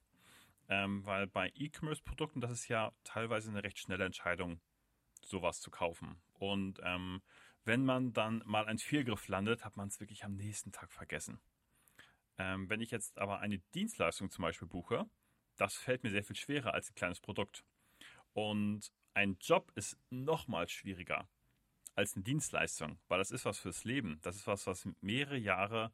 Ähm, 0.70 1.06
weil 1.06 1.28
bei 1.28 1.52
E-Commerce-Produkten, 1.56 2.40
das 2.40 2.52
ist 2.52 2.70
ja 2.70 2.94
teilweise 3.04 3.50
eine 3.50 3.62
recht 3.62 3.78
schnelle 3.78 4.06
Entscheidung, 4.06 4.62
sowas 5.26 5.60
zu 5.60 5.72
kaufen. 5.72 6.22
Und 6.36 6.80
ähm, 6.86 7.22
wenn 7.66 7.84
man 7.84 8.14
dann 8.14 8.42
mal 8.46 8.66
ein 8.66 8.78
Fehlgriff 8.78 9.28
landet, 9.28 9.66
hat 9.66 9.76
man 9.76 9.90
es 9.90 10.00
wirklich 10.00 10.24
am 10.24 10.38
nächsten 10.38 10.72
Tag 10.72 10.94
vergessen. 10.94 11.42
Ähm, 12.38 12.70
wenn 12.70 12.80
ich 12.80 12.92
jetzt 12.92 13.18
aber 13.18 13.40
eine 13.40 13.60
Dienstleistung 13.76 14.32
zum 14.32 14.44
Beispiel 14.44 14.70
buche, 14.70 15.06
das 15.58 15.76
fällt 15.76 16.04
mir 16.04 16.12
sehr 16.12 16.24
viel 16.24 16.38
schwerer 16.38 16.74
als 16.74 16.92
ein 16.92 16.96
kleines 16.96 17.20
Produkt. 17.20 17.66
Und 18.32 18.90
ein 19.14 19.36
Job 19.42 19.70
ist 19.76 19.98
nochmal 20.10 20.70
schwieriger 20.70 21.28
als 21.96 22.16
eine 22.16 22.24
Dienstleistung, 22.24 23.00
weil 23.08 23.20
das 23.20 23.32
ist 23.32 23.46
was 23.46 23.60
fürs 23.60 23.84
Leben. 23.84 24.20
Das 24.22 24.36
ist 24.36 24.48
was, 24.48 24.68
was 24.68 24.88
mehrere 25.02 25.38
Jahre, 25.38 25.92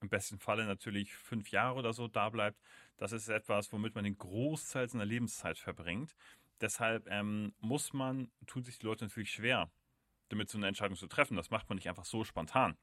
im 0.00 0.08
besten 0.08 0.38
Falle 0.38 0.66
natürlich 0.66 1.14
fünf 1.14 1.50
Jahre 1.50 1.78
oder 1.78 1.92
so 1.92 2.08
da 2.08 2.28
bleibt. 2.28 2.60
Das 2.96 3.12
ist 3.12 3.28
etwas, 3.28 3.72
womit 3.72 3.94
man 3.94 4.04
den 4.04 4.18
Großteil 4.18 4.88
seiner 4.88 5.04
Lebenszeit 5.04 5.58
verbringt. 5.58 6.14
Deshalb 6.60 7.08
ähm, 7.08 7.54
muss 7.60 7.92
man, 7.92 8.30
tun 8.46 8.62
sich 8.64 8.78
die 8.78 8.86
Leute 8.86 9.04
natürlich 9.04 9.32
schwer, 9.32 9.70
damit 10.28 10.48
so 10.48 10.58
eine 10.58 10.68
Entscheidung 10.68 10.96
zu 10.96 11.06
treffen. 11.06 11.36
Das 11.36 11.50
macht 11.50 11.68
man 11.68 11.76
nicht 11.76 11.88
einfach 11.88 12.04
so 12.04 12.24
spontan. 12.24 12.76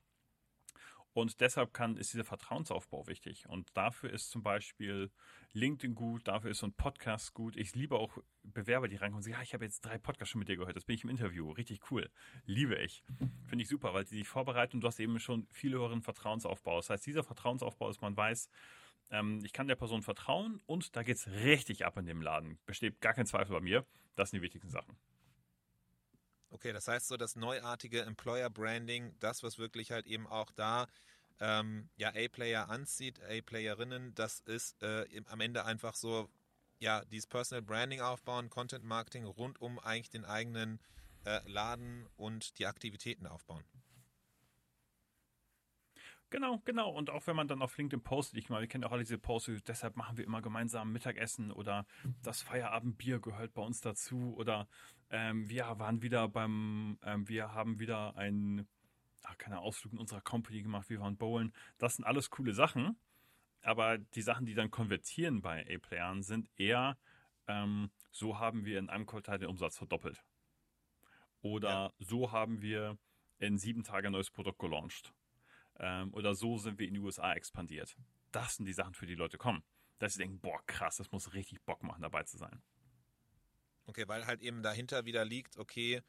Und 1.14 1.42
deshalb 1.42 1.74
kann, 1.74 1.98
ist 1.98 2.14
dieser 2.14 2.24
Vertrauensaufbau 2.24 3.08
wichtig. 3.08 3.48
Und 3.50 3.76
dafür 3.76 4.12
ist 4.12 4.30
zum 4.30 4.44
Beispiel 4.44 5.12
LinkedIn 5.54 5.96
gut, 5.96 6.28
dafür 6.28 6.52
ist 6.52 6.60
so 6.60 6.68
ein 6.68 6.74
Podcast 6.74 7.34
gut. 7.34 7.58
Ich 7.58 7.76
liebe 7.76 7.96
auch 7.96 8.18
Bewerber, 8.44 8.88
die 8.88 8.96
reinkommen 8.96 9.18
und 9.18 9.24
sagen, 9.24 9.36
ja, 9.36 9.42
ich 9.42 9.54
habe 9.54 9.66
jetzt 9.66 9.82
drei 9.82 9.98
Podcasts 9.98 10.32
schon 10.32 10.40
mit 10.40 10.50
dir 10.50 10.58
gehört, 10.58 10.76
das 10.76 10.86
bin 10.86 10.96
ich 10.96 11.04
im 11.04 11.10
Interview. 11.10 11.52
Richtig 11.52 11.80
cool. 11.92 12.10
Liebe 12.46 12.76
ich. 12.76 13.04
Finde 13.48 13.64
ich 13.64 13.70
super, 13.70 13.94
weil 13.94 14.06
die 14.06 14.18
sich 14.18 14.28
vorbereiten 14.28 14.78
und 14.78 14.82
du 14.82 14.88
hast 14.88 15.00
eben 15.00 15.20
schon 15.20 15.48
viel 15.52 15.74
höheren 15.74 16.02
Vertrauensaufbau. 16.02 16.78
Das 16.78 16.90
heißt, 16.90 17.06
dieser 17.06 17.24
Vertrauensaufbau 17.24 17.90
ist, 17.90 18.02
man 18.02 18.16
weiß, 18.16 18.50
ähm, 19.12 19.42
ich 19.44 19.54
kann 19.54 19.68
der 19.68 19.76
Person 19.76 20.04
vertrauen 20.04 20.62
und 20.68 20.96
da 20.96 21.04
geht 21.04 21.18
es 21.18 21.28
richtig 21.28 21.86
ab 21.86 21.98
in 21.98 22.06
dem 22.06 22.22
Laden. 22.22 22.60
Besteht 22.66 23.02
gar 23.02 23.14
kein 23.14 23.26
Zweifel 23.26 23.54
bei 23.54 23.62
mir. 23.62 23.86
Das 24.16 24.30
sind 24.30 24.40
die 24.40 24.44
wichtigsten 24.44 24.70
Sachen. 24.70 24.96
Okay, 26.52 26.74
das 26.74 26.88
heißt 26.88 27.08
so 27.08 27.18
das 27.18 27.36
neuartige 27.36 28.02
Employer 28.02 28.50
Branding, 28.50 29.16
das, 29.20 29.44
was 29.44 29.60
wirklich 29.60 29.92
halt 29.92 30.08
eben 30.08 30.26
auch 30.28 30.52
da 30.52 30.88
ähm, 31.40 31.90
ja 31.96 32.10
A-Player 32.10 32.70
anzieht, 32.70 33.22
A-Playerinnen, 33.24 34.14
das 34.16 34.40
ist 34.42 34.82
äh, 34.82 35.06
am 35.28 35.42
Ende 35.42 35.66
einfach 35.66 35.96
so, 35.96 36.30
ja, 36.80 37.04
dieses 37.06 37.28
Personal 37.28 37.62
Branding 37.62 38.02
aufbauen, 38.02 38.50
Content 38.50 38.84
Marketing 38.84 39.26
rund 39.26 39.62
um 39.62 39.80
eigentlich 39.80 40.10
den 40.10 40.26
eigenen 40.26 40.80
äh, 41.26 41.40
Laden 41.48 42.08
und 42.18 42.58
die 42.60 42.66
Aktivitäten 42.66 43.28
aufbauen. 43.28 43.64
Genau, 46.30 46.62
genau. 46.66 46.92
Und 46.92 47.10
auch 47.10 47.26
wenn 47.26 47.36
man 47.36 47.48
dann 47.48 47.62
auf 47.62 47.78
LinkedIn 47.78 48.04
postet, 48.04 48.38
ich 48.38 48.50
meine, 48.50 48.62
wir 48.62 48.68
kennen 48.68 48.84
auch 48.84 48.92
alle 48.92 49.04
diese 49.04 49.18
Posts, 49.18 49.64
deshalb 49.64 49.96
machen 49.96 50.18
wir 50.18 50.26
immer 50.26 50.42
gemeinsam 50.42 50.92
Mittagessen 50.92 51.52
oder 51.52 51.88
das 52.22 52.42
Feierabendbier 52.42 53.20
gehört 53.20 53.54
bei 53.54 53.64
uns 53.64 53.82
dazu 53.82 54.36
oder 54.38 54.68
ähm, 55.10 55.50
wir 55.50 55.66
waren 55.80 56.04
wieder 56.04 56.28
beim, 56.28 57.00
ähm, 57.04 57.28
wir 57.28 57.54
haben 57.54 57.80
wieder 57.80 58.16
ein 58.16 58.68
ach, 59.24 59.38
keine 59.38 59.60
Ausflug 59.60 59.94
in 59.94 60.00
unserer 60.00 60.22
Company 60.22 60.62
gemacht, 60.62 60.90
wir 60.90 61.00
waren 61.00 61.18
bowlen. 61.18 61.54
Das 61.78 61.96
sind 61.96 62.06
alles 62.06 62.30
coole 62.30 62.54
Sachen. 62.54 62.98
Aber 63.62 63.98
die 63.98 64.22
Sachen, 64.22 64.46
die 64.46 64.54
dann 64.54 64.72
konvertieren 64.72 65.42
bei 65.42 65.66
A-Playern, 65.70 66.24
sind 66.24 66.50
eher, 66.56 66.98
ähm, 67.48 67.92
so 68.12 68.40
haben 68.40 68.66
wir 68.66 68.80
in 68.80 68.90
einem 68.90 69.06
Quartal 69.06 69.38
den 69.38 69.50
Umsatz 69.50 69.78
verdoppelt. 69.78 70.24
Oder 71.42 71.70
ja. 71.70 71.94
so 72.00 72.32
haben 72.32 72.62
wir 72.62 72.98
in 73.38 73.58
sieben 73.58 73.84
Tagen 73.84 74.08
ein 74.08 74.14
neues 74.14 74.32
Produkt 74.32 74.60
gelauncht. 74.60 75.14
Ähm, 75.80 76.14
oder 76.14 76.36
so 76.36 76.58
sind 76.58 76.78
wir 76.80 76.88
in 76.88 76.94
die 76.94 77.00
USA 77.00 77.34
expandiert. 77.34 77.96
Das 78.32 78.56
sind 78.56 78.66
die 78.66 78.74
Sachen, 78.74 78.94
für 78.94 79.08
die 79.08 79.16
Leute 79.16 79.38
kommen. 79.38 79.64
Dass 79.98 80.14
sie 80.14 80.20
denken, 80.20 80.40
boah, 80.40 80.62
krass, 80.66 80.98
das 80.98 81.12
muss 81.12 81.34
richtig 81.34 81.62
Bock 81.64 81.84
machen, 81.84 82.02
dabei 82.02 82.24
zu 82.24 82.38
sein. 82.38 82.62
Okay, 83.86 84.08
weil 84.08 84.28
halt 84.28 84.42
eben 84.42 84.62
dahinter 84.62 85.06
wieder 85.06 85.26
liegt, 85.26 85.58
okay, 85.58 86.02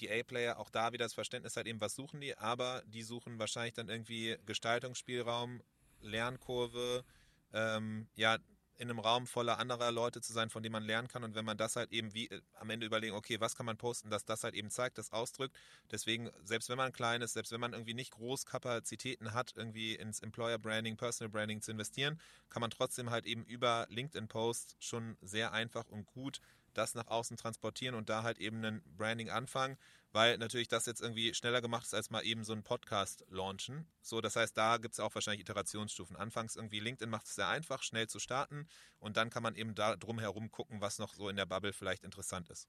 die 0.00 0.10
A-Player, 0.10 0.58
auch 0.58 0.70
da 0.70 0.92
wieder 0.92 1.04
das 1.04 1.14
Verständnis 1.14 1.56
halt 1.56 1.66
eben, 1.66 1.80
was 1.80 1.94
suchen 1.94 2.20
die, 2.20 2.36
aber 2.36 2.82
die 2.86 3.02
suchen 3.02 3.38
wahrscheinlich 3.38 3.74
dann 3.74 3.88
irgendwie 3.88 4.36
Gestaltungsspielraum, 4.46 5.62
Lernkurve, 6.00 7.04
ähm, 7.52 8.08
ja, 8.14 8.38
in 8.78 8.88
einem 8.88 9.00
Raum 9.00 9.26
voller 9.26 9.58
anderer 9.58 9.90
Leute 9.90 10.20
zu 10.20 10.32
sein, 10.32 10.50
von 10.50 10.62
denen 10.62 10.72
man 10.72 10.84
lernen 10.84 11.08
kann. 11.08 11.24
Und 11.24 11.34
wenn 11.34 11.44
man 11.44 11.56
das 11.56 11.76
halt 11.76 11.92
eben 11.92 12.14
wie 12.14 12.28
äh, 12.28 12.40
am 12.54 12.70
Ende 12.70 12.86
überlegen, 12.86 13.14
okay, 13.14 13.40
was 13.40 13.56
kann 13.56 13.66
man 13.66 13.76
posten, 13.76 14.08
dass 14.08 14.24
das 14.24 14.44
halt 14.44 14.54
eben 14.54 14.70
zeigt, 14.70 14.98
das 14.98 15.12
ausdrückt. 15.12 15.56
Deswegen, 15.90 16.30
selbst 16.44 16.68
wenn 16.68 16.76
man 16.76 16.92
klein 16.92 17.20
ist, 17.20 17.32
selbst 17.34 17.52
wenn 17.52 17.60
man 17.60 17.72
irgendwie 17.72 17.94
nicht 17.94 18.12
groß 18.12 18.46
Kapazitäten 18.46 19.34
hat, 19.34 19.52
irgendwie 19.56 19.94
ins 19.94 20.20
Employer 20.20 20.58
Branding, 20.58 20.96
Personal 20.96 21.30
Branding 21.30 21.60
zu 21.60 21.72
investieren, 21.72 22.20
kann 22.50 22.60
man 22.60 22.70
trotzdem 22.70 23.10
halt 23.10 23.26
eben 23.26 23.44
über 23.44 23.86
LinkedIn 23.90 24.28
Posts 24.28 24.76
schon 24.78 25.16
sehr 25.20 25.52
einfach 25.52 25.88
und 25.88 26.06
gut 26.06 26.40
das 26.78 26.94
nach 26.94 27.08
außen 27.08 27.36
transportieren 27.36 27.94
und 27.94 28.08
da 28.08 28.22
halt 28.22 28.38
eben 28.38 28.64
ein 28.64 28.82
Branding 28.96 29.28
anfangen, 29.30 29.76
weil 30.12 30.38
natürlich 30.38 30.68
das 30.68 30.86
jetzt 30.86 31.02
irgendwie 31.02 31.34
schneller 31.34 31.60
gemacht 31.60 31.84
ist, 31.84 31.94
als 31.94 32.10
mal 32.10 32.24
eben 32.24 32.44
so 32.44 32.52
einen 32.52 32.62
Podcast 32.62 33.24
launchen. 33.28 33.86
So, 34.00 34.20
das 34.20 34.36
heißt, 34.36 34.56
da 34.56 34.78
gibt 34.78 34.94
es 34.94 35.00
auch 35.00 35.14
wahrscheinlich 35.14 35.42
Iterationsstufen. 35.42 36.16
Anfangs 36.16 36.56
irgendwie 36.56 36.80
LinkedIn 36.80 37.10
macht 37.10 37.26
es 37.26 37.34
sehr 37.34 37.48
einfach, 37.48 37.82
schnell 37.82 38.08
zu 38.08 38.18
starten 38.18 38.68
und 38.98 39.16
dann 39.16 39.30
kann 39.30 39.42
man 39.42 39.56
eben 39.56 39.74
da 39.74 39.96
drum 39.96 40.18
herum 40.18 40.50
gucken, 40.50 40.80
was 40.80 40.98
noch 40.98 41.14
so 41.14 41.28
in 41.28 41.36
der 41.36 41.46
Bubble 41.46 41.72
vielleicht 41.72 42.04
interessant 42.04 42.48
ist. 42.48 42.68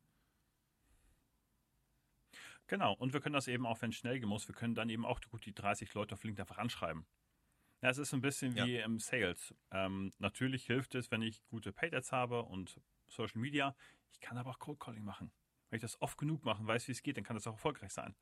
Genau, 2.68 2.94
und 2.94 3.14
wir 3.14 3.20
können 3.20 3.34
das 3.34 3.48
eben 3.48 3.66
auch, 3.66 3.82
wenn 3.82 3.90
es 3.90 3.96
schnell 3.96 4.20
gehen 4.20 4.30
muss, 4.30 4.48
wir 4.48 4.54
können 4.54 4.76
dann 4.76 4.90
eben 4.90 5.06
auch 5.06 5.20
gut 5.30 5.46
die 5.46 5.56
30 5.56 5.94
Leute 5.94 6.14
auf 6.14 6.24
LinkedIn 6.24 6.44
einfach 6.44 6.60
anschreiben. 6.60 7.06
Ja, 7.82 7.90
es 7.90 7.98
ist 7.98 8.14
ein 8.14 8.22
bisschen 8.22 8.56
wie 8.56 8.78
ja. 8.78 8.86
im 8.86 9.00
Sales. 9.00 9.56
Ähm, 9.72 10.14
natürlich 10.18 10.66
hilft 10.66 10.96
es, 10.96 11.12
wenn 11.12 11.22
ich 11.22 11.44
gute 11.48 11.72
Paid 11.72 11.94
Ads 11.96 12.12
habe 12.12 12.44
und 12.44 12.80
Social 13.08 13.40
Media. 13.40 13.76
Ich 14.12 14.20
kann 14.20 14.38
aber 14.38 14.52
auch 14.52 14.60
Cold 14.60 14.80
Calling 14.80 15.04
machen. 15.04 15.32
Wenn 15.70 15.78
ich 15.78 15.82
das 15.82 16.02
oft 16.02 16.18
genug 16.18 16.44
machen 16.46 16.66
weiß, 16.66 16.88
wie 16.88 16.92
es 16.92 17.04
geht, 17.04 17.18
dann 17.18 17.24
kann 17.24 17.36
das 17.36 17.48
auch 17.48 17.54
erfolgreich 17.54 17.92
sein. 17.92 18.16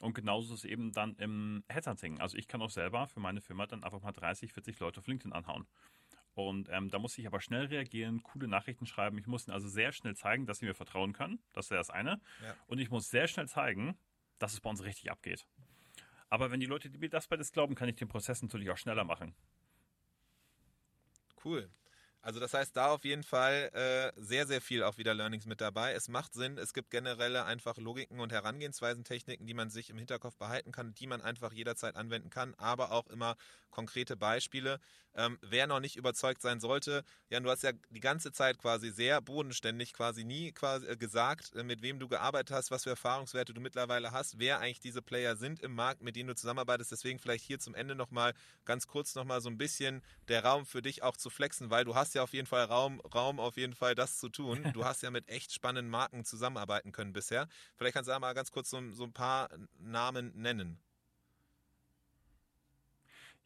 Und 0.00 0.14
genauso 0.14 0.54
ist 0.54 0.64
es 0.64 0.64
eben 0.64 0.92
dann 0.92 1.14
im 1.16 1.64
Headhunting. 1.68 2.20
Also 2.20 2.36
ich 2.36 2.48
kann 2.48 2.60
auch 2.60 2.70
selber 2.70 3.06
für 3.06 3.20
meine 3.20 3.40
Firma 3.40 3.66
dann 3.66 3.84
einfach 3.84 4.02
mal 4.02 4.12
30, 4.12 4.52
40 4.52 4.78
Leute 4.80 5.00
auf 5.00 5.06
LinkedIn 5.06 5.32
anhauen. 5.32 5.66
Und 6.34 6.68
ähm, 6.70 6.90
da 6.90 6.98
muss 6.98 7.16
ich 7.18 7.26
aber 7.26 7.40
schnell 7.40 7.66
reagieren, 7.66 8.22
coole 8.22 8.48
Nachrichten 8.48 8.86
schreiben. 8.86 9.18
Ich 9.18 9.26
muss 9.26 9.46
ihnen 9.46 9.54
also 9.54 9.68
sehr 9.68 9.92
schnell 9.92 10.16
zeigen, 10.16 10.46
dass 10.46 10.58
sie 10.58 10.66
mir 10.66 10.74
vertrauen 10.74 11.12
können. 11.12 11.38
Das 11.52 11.70
wäre 11.70 11.78
das 11.78 11.90
eine. 11.90 12.20
Ja. 12.42 12.56
Und 12.66 12.78
ich 12.78 12.90
muss 12.90 13.10
sehr 13.10 13.28
schnell 13.28 13.48
zeigen, 13.48 13.96
dass 14.38 14.54
es 14.54 14.60
bei 14.60 14.70
uns 14.70 14.82
richtig 14.82 15.10
abgeht. 15.10 15.46
Aber 16.30 16.50
wenn 16.50 16.60
die 16.60 16.66
Leute 16.66 16.88
mir 16.90 17.10
das 17.10 17.28
beides 17.28 17.52
glauben, 17.52 17.74
kann 17.74 17.88
ich 17.88 17.96
den 17.96 18.08
Prozess 18.08 18.40
natürlich 18.42 18.70
auch 18.70 18.78
schneller 18.78 19.04
machen. 19.04 19.34
Cool. 21.44 21.70
Also 22.22 22.38
das 22.38 22.54
heißt, 22.54 22.76
da 22.76 22.86
auf 22.92 23.04
jeden 23.04 23.24
Fall 23.24 23.70
äh, 23.74 24.12
sehr, 24.20 24.46
sehr 24.46 24.60
viel 24.60 24.84
auch 24.84 24.96
wieder 24.96 25.12
Learnings 25.12 25.44
mit 25.44 25.60
dabei. 25.60 25.92
Es 25.92 26.08
macht 26.08 26.34
Sinn, 26.34 26.56
es 26.56 26.72
gibt 26.72 26.90
generelle 26.90 27.44
einfach 27.44 27.76
Logiken 27.78 28.20
und 28.20 28.30
Herangehensweisen, 28.30 29.02
Techniken, 29.02 29.44
die 29.44 29.54
man 29.54 29.70
sich 29.70 29.90
im 29.90 29.98
Hinterkopf 29.98 30.36
behalten 30.36 30.70
kann, 30.70 30.94
die 30.94 31.08
man 31.08 31.20
einfach 31.20 31.52
jederzeit 31.52 31.96
anwenden 31.96 32.30
kann, 32.30 32.54
aber 32.54 32.92
auch 32.92 33.08
immer 33.08 33.36
konkrete 33.70 34.16
Beispiele. 34.16 34.78
Ähm, 35.14 35.38
wer 35.42 35.66
noch 35.66 35.80
nicht 35.80 35.96
überzeugt 35.96 36.40
sein 36.40 36.60
sollte, 36.60 37.04
ja, 37.28 37.38
du 37.40 37.50
hast 37.50 37.62
ja 37.62 37.72
die 37.90 38.00
ganze 38.00 38.32
Zeit 38.32 38.58
quasi 38.58 38.90
sehr 38.90 39.20
bodenständig, 39.20 39.92
quasi 39.92 40.24
nie 40.24 40.52
quasi 40.52 40.86
äh, 40.86 40.96
gesagt, 40.96 41.54
äh, 41.54 41.62
mit 41.62 41.82
wem 41.82 41.98
du 41.98 42.08
gearbeitet 42.08 42.54
hast, 42.56 42.70
was 42.70 42.84
für 42.84 42.90
Erfahrungswerte 42.90 43.52
du 43.52 43.60
mittlerweile 43.60 44.12
hast, 44.12 44.38
wer 44.38 44.60
eigentlich 44.60 44.80
diese 44.80 45.02
Player 45.02 45.36
sind 45.36 45.60
im 45.60 45.74
Markt, 45.74 46.02
mit 46.02 46.16
denen 46.16 46.28
du 46.28 46.34
zusammenarbeitest. 46.34 46.92
Deswegen 46.92 47.18
vielleicht 47.18 47.44
hier 47.44 47.58
zum 47.58 47.74
Ende 47.74 47.94
nochmal 47.94 48.32
ganz 48.64 48.86
kurz 48.86 49.14
nochmal 49.14 49.42
so 49.42 49.50
ein 49.50 49.58
bisschen 49.58 50.02
der 50.28 50.44
Raum 50.44 50.64
für 50.64 50.80
dich 50.80 51.02
auch 51.02 51.16
zu 51.16 51.28
flexen, 51.28 51.68
weil 51.68 51.84
du 51.84 51.94
hast 51.94 52.11
ja 52.14 52.22
auf 52.22 52.32
jeden 52.32 52.46
Fall 52.46 52.64
Raum, 52.64 53.00
Raum 53.00 53.40
auf 53.40 53.56
jeden 53.56 53.74
Fall 53.74 53.94
das 53.94 54.18
zu 54.18 54.28
tun. 54.28 54.62
Du 54.72 54.84
hast 54.84 55.02
ja 55.02 55.10
mit 55.10 55.28
echt 55.28 55.52
spannenden 55.52 55.90
Marken 55.90 56.24
zusammenarbeiten 56.24 56.92
können 56.92 57.12
bisher. 57.12 57.48
Vielleicht 57.76 57.94
kannst 57.94 58.08
du 58.08 58.12
da 58.12 58.18
mal 58.18 58.32
ganz 58.32 58.50
kurz 58.50 58.70
so, 58.70 58.90
so 58.90 59.04
ein 59.04 59.12
paar 59.12 59.50
Namen 59.78 60.32
nennen. 60.34 60.80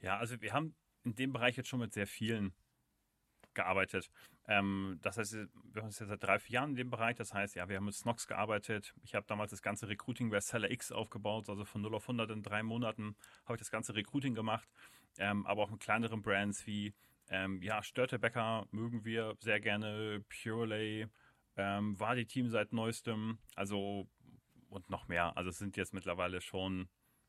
Ja, 0.00 0.18
also 0.18 0.40
wir 0.40 0.52
haben 0.52 0.74
in 1.04 1.14
dem 1.14 1.32
Bereich 1.32 1.56
jetzt 1.56 1.68
schon 1.68 1.80
mit 1.80 1.92
sehr 1.92 2.06
vielen 2.06 2.52
gearbeitet. 3.54 4.10
Ähm, 4.46 4.98
das 5.02 5.18
heißt, 5.18 5.32
wir 5.32 5.82
haben 5.82 5.86
uns 5.86 5.98
jetzt 5.98 6.08
seit 6.08 6.22
drei, 6.22 6.38
vier 6.38 6.54
Jahren 6.54 6.70
in 6.70 6.76
dem 6.76 6.90
Bereich. 6.90 7.16
Das 7.16 7.34
heißt, 7.34 7.56
ja, 7.56 7.68
wir 7.68 7.76
haben 7.76 7.86
mit 7.86 7.94
Snox 7.94 8.28
gearbeitet. 8.28 8.94
Ich 9.02 9.14
habe 9.16 9.26
damals 9.26 9.50
das 9.50 9.62
ganze 9.62 9.88
Recruiting 9.88 10.30
bei 10.30 10.40
Seller 10.40 10.70
X 10.70 10.92
aufgebaut. 10.92 11.48
Also 11.48 11.64
von 11.64 11.80
0 11.80 11.94
auf 11.96 12.04
100 12.04 12.30
in 12.30 12.42
drei 12.42 12.62
Monaten 12.62 13.16
habe 13.44 13.54
ich 13.54 13.60
das 13.60 13.70
ganze 13.70 13.94
Recruiting 13.94 14.34
gemacht. 14.34 14.68
Ähm, 15.18 15.44
aber 15.46 15.62
auch 15.62 15.70
mit 15.70 15.80
kleineren 15.80 16.22
Brands 16.22 16.66
wie, 16.66 16.94
ähm, 17.28 17.62
ja, 17.62 17.82
Störtebecker 17.82 18.66
mögen 18.70 19.04
wir 19.04 19.34
sehr 19.40 19.60
gerne. 19.60 20.24
Purelay 20.28 21.06
ähm, 21.56 21.98
war 21.98 22.14
die 22.14 22.26
Team 22.26 22.48
seit 22.48 22.72
neuestem. 22.72 23.38
Also, 23.54 24.08
und 24.68 24.90
noch 24.90 25.08
mehr. 25.08 25.36
Also 25.36 25.50
es 25.50 25.58
sind 25.58 25.76
jetzt 25.76 25.94
mittlerweile 25.94 26.40
schon, 26.40 26.88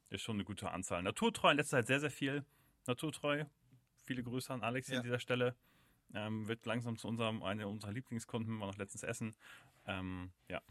ist 0.09 0.21
schon 0.21 0.35
eine 0.37 0.43
gute 0.43 0.71
Anzahl. 0.71 1.03
Naturtreu 1.03 1.51
in 1.51 1.57
letzter 1.57 1.77
Zeit 1.77 1.87
sehr, 1.87 1.99
sehr 1.99 2.11
viel. 2.11 2.45
Naturtreu 2.85 3.45
Viele 4.07 4.23
Grüße 4.23 4.53
an 4.53 4.63
Alex 4.63 4.87
ja. 4.87 4.97
an 4.97 5.03
dieser 5.03 5.19
Stelle. 5.19 5.53
Ähm, 6.13 6.47
wird 6.47 6.65
langsam 6.65 6.95
zu 6.97 7.09
unserem, 7.09 7.43
einer 7.43 7.67
unserer 7.67 7.91
Lieblingskunden, 7.91 8.57
war 8.61 8.67
noch 8.67 8.77
letztens 8.77 9.03
essen. 9.03 9.35
Ähm, 9.85 10.31
ja. 10.47 10.61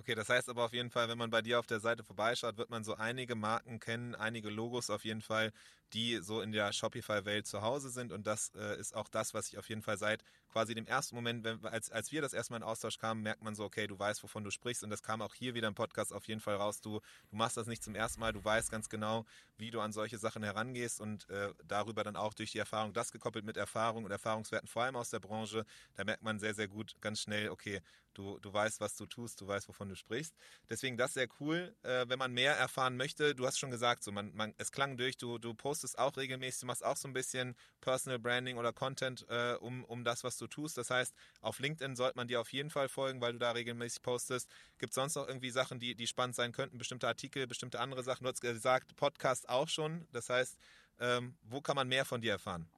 Okay, 0.00 0.14
das 0.14 0.30
heißt 0.30 0.48
aber 0.48 0.64
auf 0.64 0.72
jeden 0.72 0.88
Fall, 0.88 1.10
wenn 1.10 1.18
man 1.18 1.28
bei 1.28 1.42
dir 1.42 1.58
auf 1.58 1.66
der 1.66 1.78
Seite 1.78 2.02
vorbeischaut, 2.04 2.56
wird 2.56 2.70
man 2.70 2.84
so 2.84 2.94
einige 2.94 3.34
Marken 3.34 3.80
kennen, 3.80 4.14
einige 4.14 4.48
Logos 4.48 4.88
auf 4.88 5.04
jeden 5.04 5.20
Fall, 5.20 5.52
die 5.92 6.20
so 6.22 6.40
in 6.40 6.52
der 6.52 6.72
Shopify-Welt 6.72 7.46
zu 7.46 7.60
Hause 7.60 7.90
sind. 7.90 8.10
Und 8.10 8.26
das 8.26 8.50
äh, 8.54 8.80
ist 8.80 8.94
auch 8.96 9.08
das, 9.08 9.34
was 9.34 9.48
ich 9.48 9.58
auf 9.58 9.68
jeden 9.68 9.82
Fall 9.82 9.98
seit 9.98 10.24
quasi 10.50 10.74
dem 10.74 10.86
ersten 10.86 11.14
Moment, 11.14 11.44
wenn, 11.44 11.64
als, 11.66 11.90
als 11.90 12.12
wir 12.12 12.22
das 12.22 12.32
erstmal 12.32 12.60
in 12.60 12.64
Austausch 12.64 12.98
kamen, 12.98 13.22
merkt 13.22 13.42
man 13.42 13.54
so, 13.54 13.64
okay, 13.64 13.86
du 13.86 13.98
weißt, 13.98 14.22
wovon 14.22 14.44
du 14.44 14.50
sprichst. 14.50 14.82
Und 14.84 14.90
das 14.90 15.02
kam 15.02 15.22
auch 15.22 15.34
hier 15.34 15.54
wieder 15.54 15.68
im 15.68 15.74
Podcast 15.74 16.12
auf 16.12 16.26
jeden 16.26 16.40
Fall 16.40 16.56
raus. 16.56 16.80
Du, 16.80 17.00
du 17.30 17.36
machst 17.36 17.56
das 17.56 17.66
nicht 17.66 17.82
zum 17.82 17.94
ersten 17.94 18.20
Mal, 18.20 18.32
du 18.32 18.44
weißt 18.44 18.70
ganz 18.70 18.88
genau, 18.88 19.24
wie 19.58 19.70
du 19.70 19.80
an 19.80 19.92
solche 19.92 20.18
Sachen 20.18 20.42
herangehst 20.42 21.00
und 21.00 21.28
äh, 21.30 21.52
darüber 21.66 22.04
dann 22.04 22.16
auch 22.16 22.34
durch 22.34 22.52
die 22.52 22.58
Erfahrung, 22.58 22.92
das 22.92 23.12
gekoppelt 23.12 23.44
mit 23.44 23.56
Erfahrung 23.56 24.04
und 24.04 24.10
Erfahrungswerten, 24.10 24.68
vor 24.68 24.82
allem 24.82 24.96
aus 24.96 25.10
der 25.10 25.20
Branche, 25.20 25.64
da 25.94 26.04
merkt 26.04 26.22
man 26.22 26.38
sehr, 26.38 26.54
sehr 26.54 26.68
gut 26.68 26.96
ganz 27.00 27.20
schnell, 27.20 27.50
okay, 27.50 27.80
du, 28.14 28.38
du 28.38 28.52
weißt, 28.52 28.80
was 28.80 28.96
du 28.96 29.06
tust, 29.06 29.40
du 29.40 29.46
weißt, 29.46 29.68
wovon 29.68 29.88
du 29.88 29.96
sprichst. 29.96 30.34
Deswegen 30.68 30.96
das 30.96 31.14
sehr 31.14 31.28
cool. 31.40 31.74
Äh, 31.82 32.08
wenn 32.08 32.18
man 32.18 32.32
mehr 32.32 32.56
erfahren 32.56 32.96
möchte, 32.96 33.34
du 33.34 33.46
hast 33.46 33.58
schon 33.58 33.70
gesagt, 33.70 34.02
so 34.02 34.12
man, 34.12 34.34
man, 34.34 34.54
es 34.58 34.72
klang 34.72 34.96
durch, 34.96 35.16
du, 35.16 35.38
du 35.38 35.54
postest 35.54 35.98
auch 35.98 36.16
regelmäßig, 36.16 36.60
du 36.60 36.66
machst 36.66 36.84
auch 36.84 36.96
so 36.96 37.08
ein 37.08 37.12
bisschen 37.12 37.54
Personal 37.80 38.18
Branding 38.18 38.56
oder 38.56 38.72
Content 38.72 39.26
äh, 39.28 39.54
um, 39.60 39.84
um 39.84 40.04
das, 40.04 40.24
was 40.24 40.36
du 40.40 40.46
tust. 40.46 40.76
Das 40.78 40.90
heißt, 40.90 41.14
auf 41.40 41.58
LinkedIn 41.58 41.96
sollte 41.96 42.16
man 42.16 42.28
dir 42.28 42.40
auf 42.40 42.52
jeden 42.52 42.70
Fall 42.70 42.88
folgen, 42.88 43.20
weil 43.20 43.32
du 43.32 43.38
da 43.38 43.52
regelmäßig 43.52 44.02
postest. 44.02 44.50
Gibt 44.78 44.90
es 44.90 44.94
sonst 44.94 45.14
noch 45.14 45.28
irgendwie 45.28 45.50
Sachen, 45.50 45.78
die, 45.78 45.94
die 45.94 46.06
spannend 46.06 46.34
sein 46.34 46.52
könnten? 46.52 46.78
Bestimmte 46.78 47.06
Artikel, 47.06 47.46
bestimmte 47.46 47.80
andere 47.80 48.02
Sachen? 48.02 48.24
Du 48.24 48.30
hast 48.30 48.40
gesagt, 48.40 48.96
Podcast 48.96 49.48
auch 49.48 49.68
schon. 49.68 50.06
Das 50.12 50.28
heißt, 50.28 50.58
ähm, 50.98 51.36
wo 51.42 51.60
kann 51.60 51.76
man 51.76 51.88
mehr 51.88 52.04
von 52.04 52.20
dir 52.20 52.32
erfahren? 52.32 52.68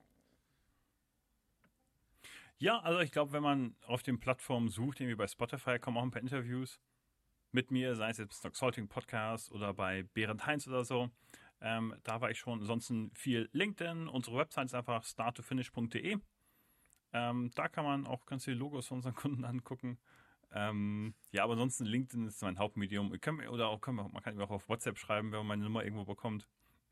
Ja, 2.58 2.78
also 2.80 3.00
ich 3.00 3.10
glaube, 3.10 3.32
wenn 3.32 3.42
man 3.42 3.74
auf 3.86 4.02
den 4.02 4.20
Plattformen 4.20 4.68
sucht, 4.68 5.00
irgendwie 5.00 5.16
bei 5.16 5.26
Spotify 5.26 5.78
kommen 5.80 5.96
auch 5.96 6.02
ein 6.02 6.12
paar 6.12 6.22
Interviews 6.22 6.78
mit 7.50 7.70
mir, 7.70 7.96
sei 7.96 8.10
es 8.10 8.18
jetzt 8.18 8.38
Stock 8.38 8.56
Salting 8.56 8.88
Podcast 8.88 9.50
oder 9.52 9.74
bei 9.74 10.04
Berend 10.14 10.46
Heinz 10.46 10.68
oder 10.68 10.84
so. 10.84 11.10
Ähm, 11.60 11.94
da 12.02 12.20
war 12.20 12.30
ich 12.30 12.38
schon. 12.38 12.60
Ansonsten 12.60 13.10
viel 13.14 13.48
LinkedIn. 13.52 14.08
Unsere 14.08 14.36
Website 14.36 14.66
ist 14.66 14.74
einfach 14.74 15.04
starttofinish.de. 15.04 16.18
Ähm, 17.12 17.50
da 17.54 17.68
kann 17.68 17.84
man 17.84 18.06
auch 18.06 18.26
ganz 18.26 18.44
viele 18.44 18.56
Logos 18.56 18.86
von 18.86 18.98
unseren 18.98 19.14
Kunden 19.16 19.44
angucken. 19.44 19.98
Ähm, 20.52 21.14
ja, 21.30 21.44
aber 21.44 21.52
ansonsten 21.54 21.84
LinkedIn 21.86 22.26
ist 22.26 22.42
mein 22.42 22.58
Hauptmedium. 22.58 23.18
Kann, 23.20 23.40
oder 23.48 23.68
auch 23.68 23.80
kann 23.80 23.94
man, 23.94 24.12
man 24.12 24.22
kann 24.22 24.36
mir 24.36 24.44
auch 24.44 24.50
auf 24.50 24.68
WhatsApp 24.68 24.98
schreiben, 24.98 25.32
wenn 25.32 25.38
man 25.40 25.46
meine 25.48 25.64
Nummer 25.64 25.84
irgendwo 25.84 26.04
bekommt. 26.04 26.46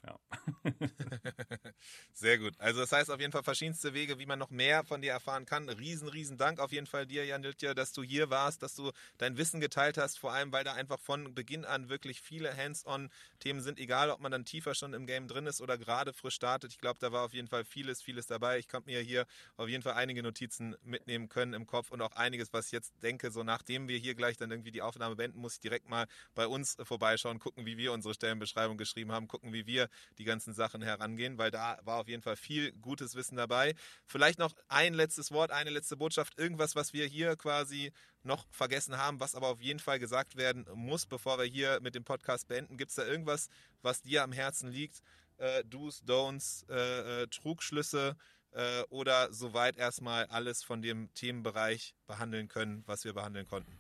Ja. 0.07 0.19
Sehr 2.13 2.39
gut. 2.39 2.55
Also 2.59 2.81
das 2.81 2.91
heißt 2.93 3.11
auf 3.11 3.21
jeden 3.21 3.33
Fall 3.33 3.43
verschiedenste 3.43 3.93
Wege, 3.93 4.19
wie 4.19 4.25
man 4.25 4.39
noch 4.39 4.49
mehr 4.51 4.83
von 4.85 5.03
dir 5.03 5.13
erfahren 5.13 5.45
kann. 5.45 5.69
Riesen, 5.69 6.09
riesen 6.09 6.39
Dank 6.39 6.59
auf 6.59 6.73
jeden 6.73 6.87
Fall 6.87 7.07
dir, 7.07 7.27
Jan 7.27 7.43
Diltje, 7.43 7.75
dass 7.75 7.93
du 7.93 8.03
hier 8.03 8.31
warst, 8.31 8.63
dass 8.63 8.75
du 8.75 8.93
dein 9.19 9.37
Wissen 9.37 9.61
geteilt 9.61 9.99
hast, 9.99 10.19
vor 10.19 10.33
allem, 10.33 10.53
weil 10.53 10.65
da 10.65 10.73
einfach 10.73 10.99
von 10.99 11.35
Beginn 11.35 11.67
an 11.67 11.91
wirklich 11.91 12.23
viele 12.23 12.57
Hands-on-Themen 12.57 13.61
sind, 13.61 13.79
egal 13.79 14.11
ob 14.11 14.21
man 14.21 14.33
dann 14.33 14.47
tiefer 14.47 14.75
schon 14.75 14.95
im 14.95 15.07
Game 15.07 15.29
drin 15.29 15.47
ist 15.47 15.61
oder 15.61 15.77
gerade 15.77 16.15
frisch 16.15 16.35
startet. 16.35 16.73
Ich 16.73 16.79
glaube, 16.79 16.99
da 16.99 17.13
war 17.13 17.25
auf 17.25 17.35
jeden 17.35 17.49
Fall 17.49 17.65
vieles, 17.67 18.01
vieles 18.01 18.27
dabei. 18.27 18.59
Ich 18.59 18.69
konnte 18.69 18.89
mir 18.89 19.01
hier 19.01 19.27
auf 19.59 19.69
jeden 19.69 19.83
Fall 19.83 19.95
einige 19.95 20.23
Notizen 20.23 20.77
mitnehmen 20.83 21.29
können 21.29 21.53
im 21.53 21.67
Kopf 21.67 21.91
und 21.91 22.01
auch 22.01 22.13
einiges, 22.13 22.53
was 22.55 22.67
ich 22.67 22.73
jetzt 22.73 22.95
denke, 23.03 23.31
so 23.31 23.43
nachdem 23.43 23.89
wir 23.89 23.99
hier 23.99 24.15
gleich 24.15 24.39
dann 24.39 24.51
irgendwie 24.51 24.71
die 24.71 24.83
Aufnahme 24.83 25.17
beenden, 25.17 25.41
muss 25.41 25.55
ich 25.55 25.61
direkt 25.61 25.91
mal 25.91 26.07
bei 26.35 26.47
uns 26.47 26.77
vorbeischauen, 26.83 27.39
gucken, 27.39 27.67
wie 27.67 27.77
wir 27.77 27.93
unsere 27.93 28.15
Stellenbeschreibung 28.15 28.79
geschrieben 28.79 29.13
haben, 29.13 29.29
gucken, 29.29 29.53
wie 29.53 29.67
wir 29.67 29.90
die 30.19 30.25
ganzen 30.25 30.55
Sachen 30.55 30.83
herangehen, 30.83 31.39
weil 31.39 31.51
da 31.51 31.79
war 31.83 32.01
auf 32.01 32.09
jeden 32.09 32.23
Fall 32.23 32.37
viel 32.37 32.73
gutes 32.73 33.15
Wissen 33.15 33.37
dabei. 33.37 33.75
Vielleicht 34.07 34.39
noch 34.39 34.55
ein 34.69 34.95
letztes 34.95 35.31
Wort, 35.33 35.51
eine 35.51 35.71
letzte 35.71 35.97
Botschaft, 35.97 36.39
irgendwas, 36.39 36.77
was 36.77 36.93
wir 36.93 37.07
hier 37.07 37.37
quasi 37.37 37.93
noch 38.23 38.47
vergessen 38.51 38.99
haben, 38.99 39.21
was 39.21 39.35
aber 39.35 39.49
auf 39.49 39.61
jeden 39.61 39.81
Fall 39.81 39.99
gesagt 39.99 40.37
werden 40.37 40.67
muss, 40.75 41.07
bevor 41.07 41.39
wir 41.39 41.47
hier 41.47 41.81
mit 41.81 41.95
dem 41.95 42.05
Podcast 42.05 42.49
beenden. 42.49 42.77
Gibt 42.77 42.91
es 42.91 42.97
da 42.97 43.07
irgendwas, 43.07 43.49
was 43.83 44.03
dir 44.03 44.23
am 44.23 44.33
Herzen 44.33 44.71
liegt? 44.71 45.03
Äh, 45.39 45.65
Do's, 45.65 46.03
Don'ts, 46.05 46.69
äh, 46.69 47.23
äh, 47.23 47.27
Trugschlüsse 47.29 48.17
äh, 48.53 48.83
oder 48.91 49.33
soweit 49.33 49.77
erstmal 49.77 50.27
alles 50.27 50.63
von 50.63 50.83
dem 50.83 51.13
Themenbereich 51.15 51.95
behandeln 52.07 52.49
können, 52.49 52.83
was 52.87 53.05
wir 53.05 53.15
behandeln 53.15 53.47
konnten? 53.47 53.73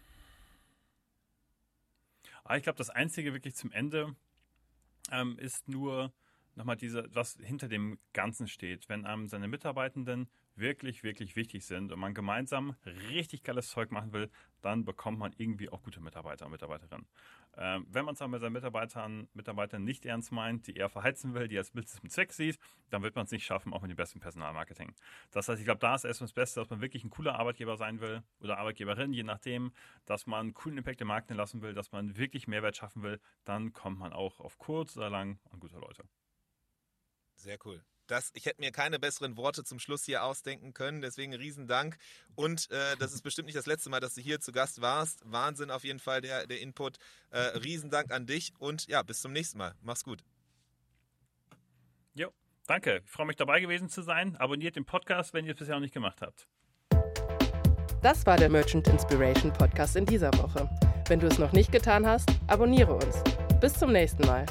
Ah, 2.45 2.57
ich 2.57 2.63
glaube, 2.63 2.79
das 2.79 2.91
Einzige 2.91 3.33
wirklich 3.33 3.55
zum 3.55 3.71
Ende 3.73 4.17
ähm, 5.11 5.39
ist 5.39 5.69
nur 5.69 6.13
nochmal 6.55 6.77
diese, 6.77 7.09
was 7.15 7.39
hinter 7.43 7.69
dem 7.69 7.99
Ganzen 8.13 8.49
steht. 8.49 8.89
Wenn 8.89 9.07
einem 9.07 9.29
seine 9.29 9.49
Mitarbeitenden 9.49 10.29
wirklich, 10.61 11.03
wirklich 11.03 11.37
wichtig 11.37 11.65
sind 11.65 11.93
und 11.93 11.99
man 11.99 12.15
gemeinsam 12.15 12.77
richtig 13.09 13.43
geiles 13.43 13.69
Zeug 13.69 13.91
machen 13.91 14.13
will, 14.13 14.31
dann 14.61 14.85
bekommt 14.85 15.19
man 15.19 15.33
irgendwie 15.37 15.71
auch 15.71 15.83
gute 15.83 16.01
Mitarbeiter 16.01 16.47
und 16.47 16.53
Mitarbeiterinnen. 16.53 17.07
Ähm, 17.57 17.87
wenn 17.91 18.05
man 18.05 18.15
es 18.15 18.23
aber 18.23 18.31
mit 18.31 18.41
seinen 18.43 18.53
Mitarbeitern, 18.53 19.29
Mitarbeitern 19.35 19.85
nicht 19.85 20.07
ernst 20.07 20.31
meint, 20.33 20.67
die 20.67 20.77
eher 20.77 20.89
verheizen 20.89 21.35
will, 21.35 21.49
die 21.49 21.59
als 21.59 21.71
Business 21.71 22.03
mit 22.03 22.13
Zweck 22.13 22.33
sieht, 22.33 22.59
dann 22.91 23.03
wird 23.03 23.17
man 23.17 23.25
es 23.25 23.33
nicht 23.33 23.45
schaffen, 23.45 23.73
auch 23.73 23.83
mit 23.83 23.91
dem 23.91 23.97
besten 23.97 24.21
Personalmarketing. 24.21 24.95
Das 25.31 25.49
heißt, 25.49 25.59
ich 25.59 25.65
glaube, 25.65 25.81
da 25.81 25.95
ist 25.95 26.05
erstmal 26.05 26.27
das 26.27 26.35
Beste, 26.35 26.61
dass 26.61 26.71
man 26.71 26.81
wirklich 26.81 27.05
ein 27.05 27.11
cooler 27.11 27.39
Arbeitgeber 27.39 27.77
sein 27.77 28.01
will 28.01 28.23
oder 28.41 28.59
Arbeitgeberin, 28.59 29.13
je 29.13 29.25
nachdem, 29.25 29.73
dass 30.07 30.27
man 30.27 30.41
einen 30.41 30.55
coolen 30.55 30.79
Impact 30.79 31.01
im 31.01 31.09
Markt 31.09 31.31
lassen 31.31 31.63
will, 31.63 31.75
dass 31.75 31.93
man 31.93 32.17
wirklich 32.17 32.47
Mehrwert 32.47 32.77
schaffen 32.77 33.03
will, 33.03 33.21
dann 33.45 33.73
kommt 33.73 33.99
man 33.99 34.13
auch 34.13 34.41
auf 34.41 34.59
kurz 34.59 34.97
oder 34.97 35.11
lang 35.11 35.39
an 35.51 35.61
gute 35.61 35.79
Leute. 35.79 36.05
Sehr 37.35 37.59
cool. 37.65 37.83
Das, 38.11 38.31
ich 38.35 38.47
hätte 38.47 38.61
mir 38.61 38.73
keine 38.73 38.99
besseren 38.99 39.37
Worte 39.37 39.63
zum 39.63 39.79
Schluss 39.79 40.05
hier 40.05 40.25
ausdenken 40.25 40.75
können. 40.75 41.01
Deswegen 41.01 41.33
riesen 41.33 41.69
Dank. 41.69 41.97
Und 42.35 42.69
äh, 42.73 42.97
das 42.99 43.13
ist 43.13 43.23
bestimmt 43.23 43.47
nicht 43.47 43.57
das 43.57 43.67
letzte 43.67 43.89
Mal, 43.89 44.01
dass 44.01 44.15
du 44.15 44.21
hier 44.21 44.41
zu 44.41 44.51
Gast 44.51 44.81
warst. 44.81 45.21
Wahnsinn 45.25 45.71
auf 45.71 45.85
jeden 45.85 46.01
Fall 46.01 46.21
der, 46.21 46.49
der 46.49 46.61
Input. 46.61 46.99
Äh, 47.31 47.39
riesen 47.39 47.89
Dank 47.89 48.11
an 48.11 48.27
dich 48.27 48.53
und 48.59 48.89
ja, 48.89 49.03
bis 49.03 49.21
zum 49.21 49.33
nächsten 49.33 49.59
Mal. 49.59 49.77
Mach's 49.81 50.03
gut. 50.03 50.25
Jo, 52.15 52.33
danke. 52.67 53.01
Ich 53.05 53.11
freue 53.11 53.27
mich 53.27 53.37
dabei 53.37 53.61
gewesen 53.61 53.89
zu 53.89 54.03
sein. 54.03 54.37
Abonniert 54.37 54.75
den 54.75 54.85
Podcast, 54.85 55.33
wenn 55.33 55.45
ihr 55.45 55.53
es 55.53 55.59
bisher 55.59 55.77
noch 55.77 55.83
nicht 55.83 55.95
gemacht 55.95 56.21
habt. 56.21 56.49
Das 58.03 58.27
war 58.27 58.37
der 58.37 58.49
Merchant 58.49 58.89
Inspiration 58.89 59.53
Podcast 59.53 59.95
in 59.95 60.07
dieser 60.07 60.33
Woche. 60.33 60.69
Wenn 61.07 61.21
du 61.21 61.29
es 61.29 61.39
noch 61.39 61.53
nicht 61.53 61.71
getan 61.71 62.05
hast, 62.05 62.29
abonniere 62.49 62.95
uns. 62.95 63.23
Bis 63.61 63.75
zum 63.75 63.93
nächsten 63.93 64.27
Mal. 64.27 64.47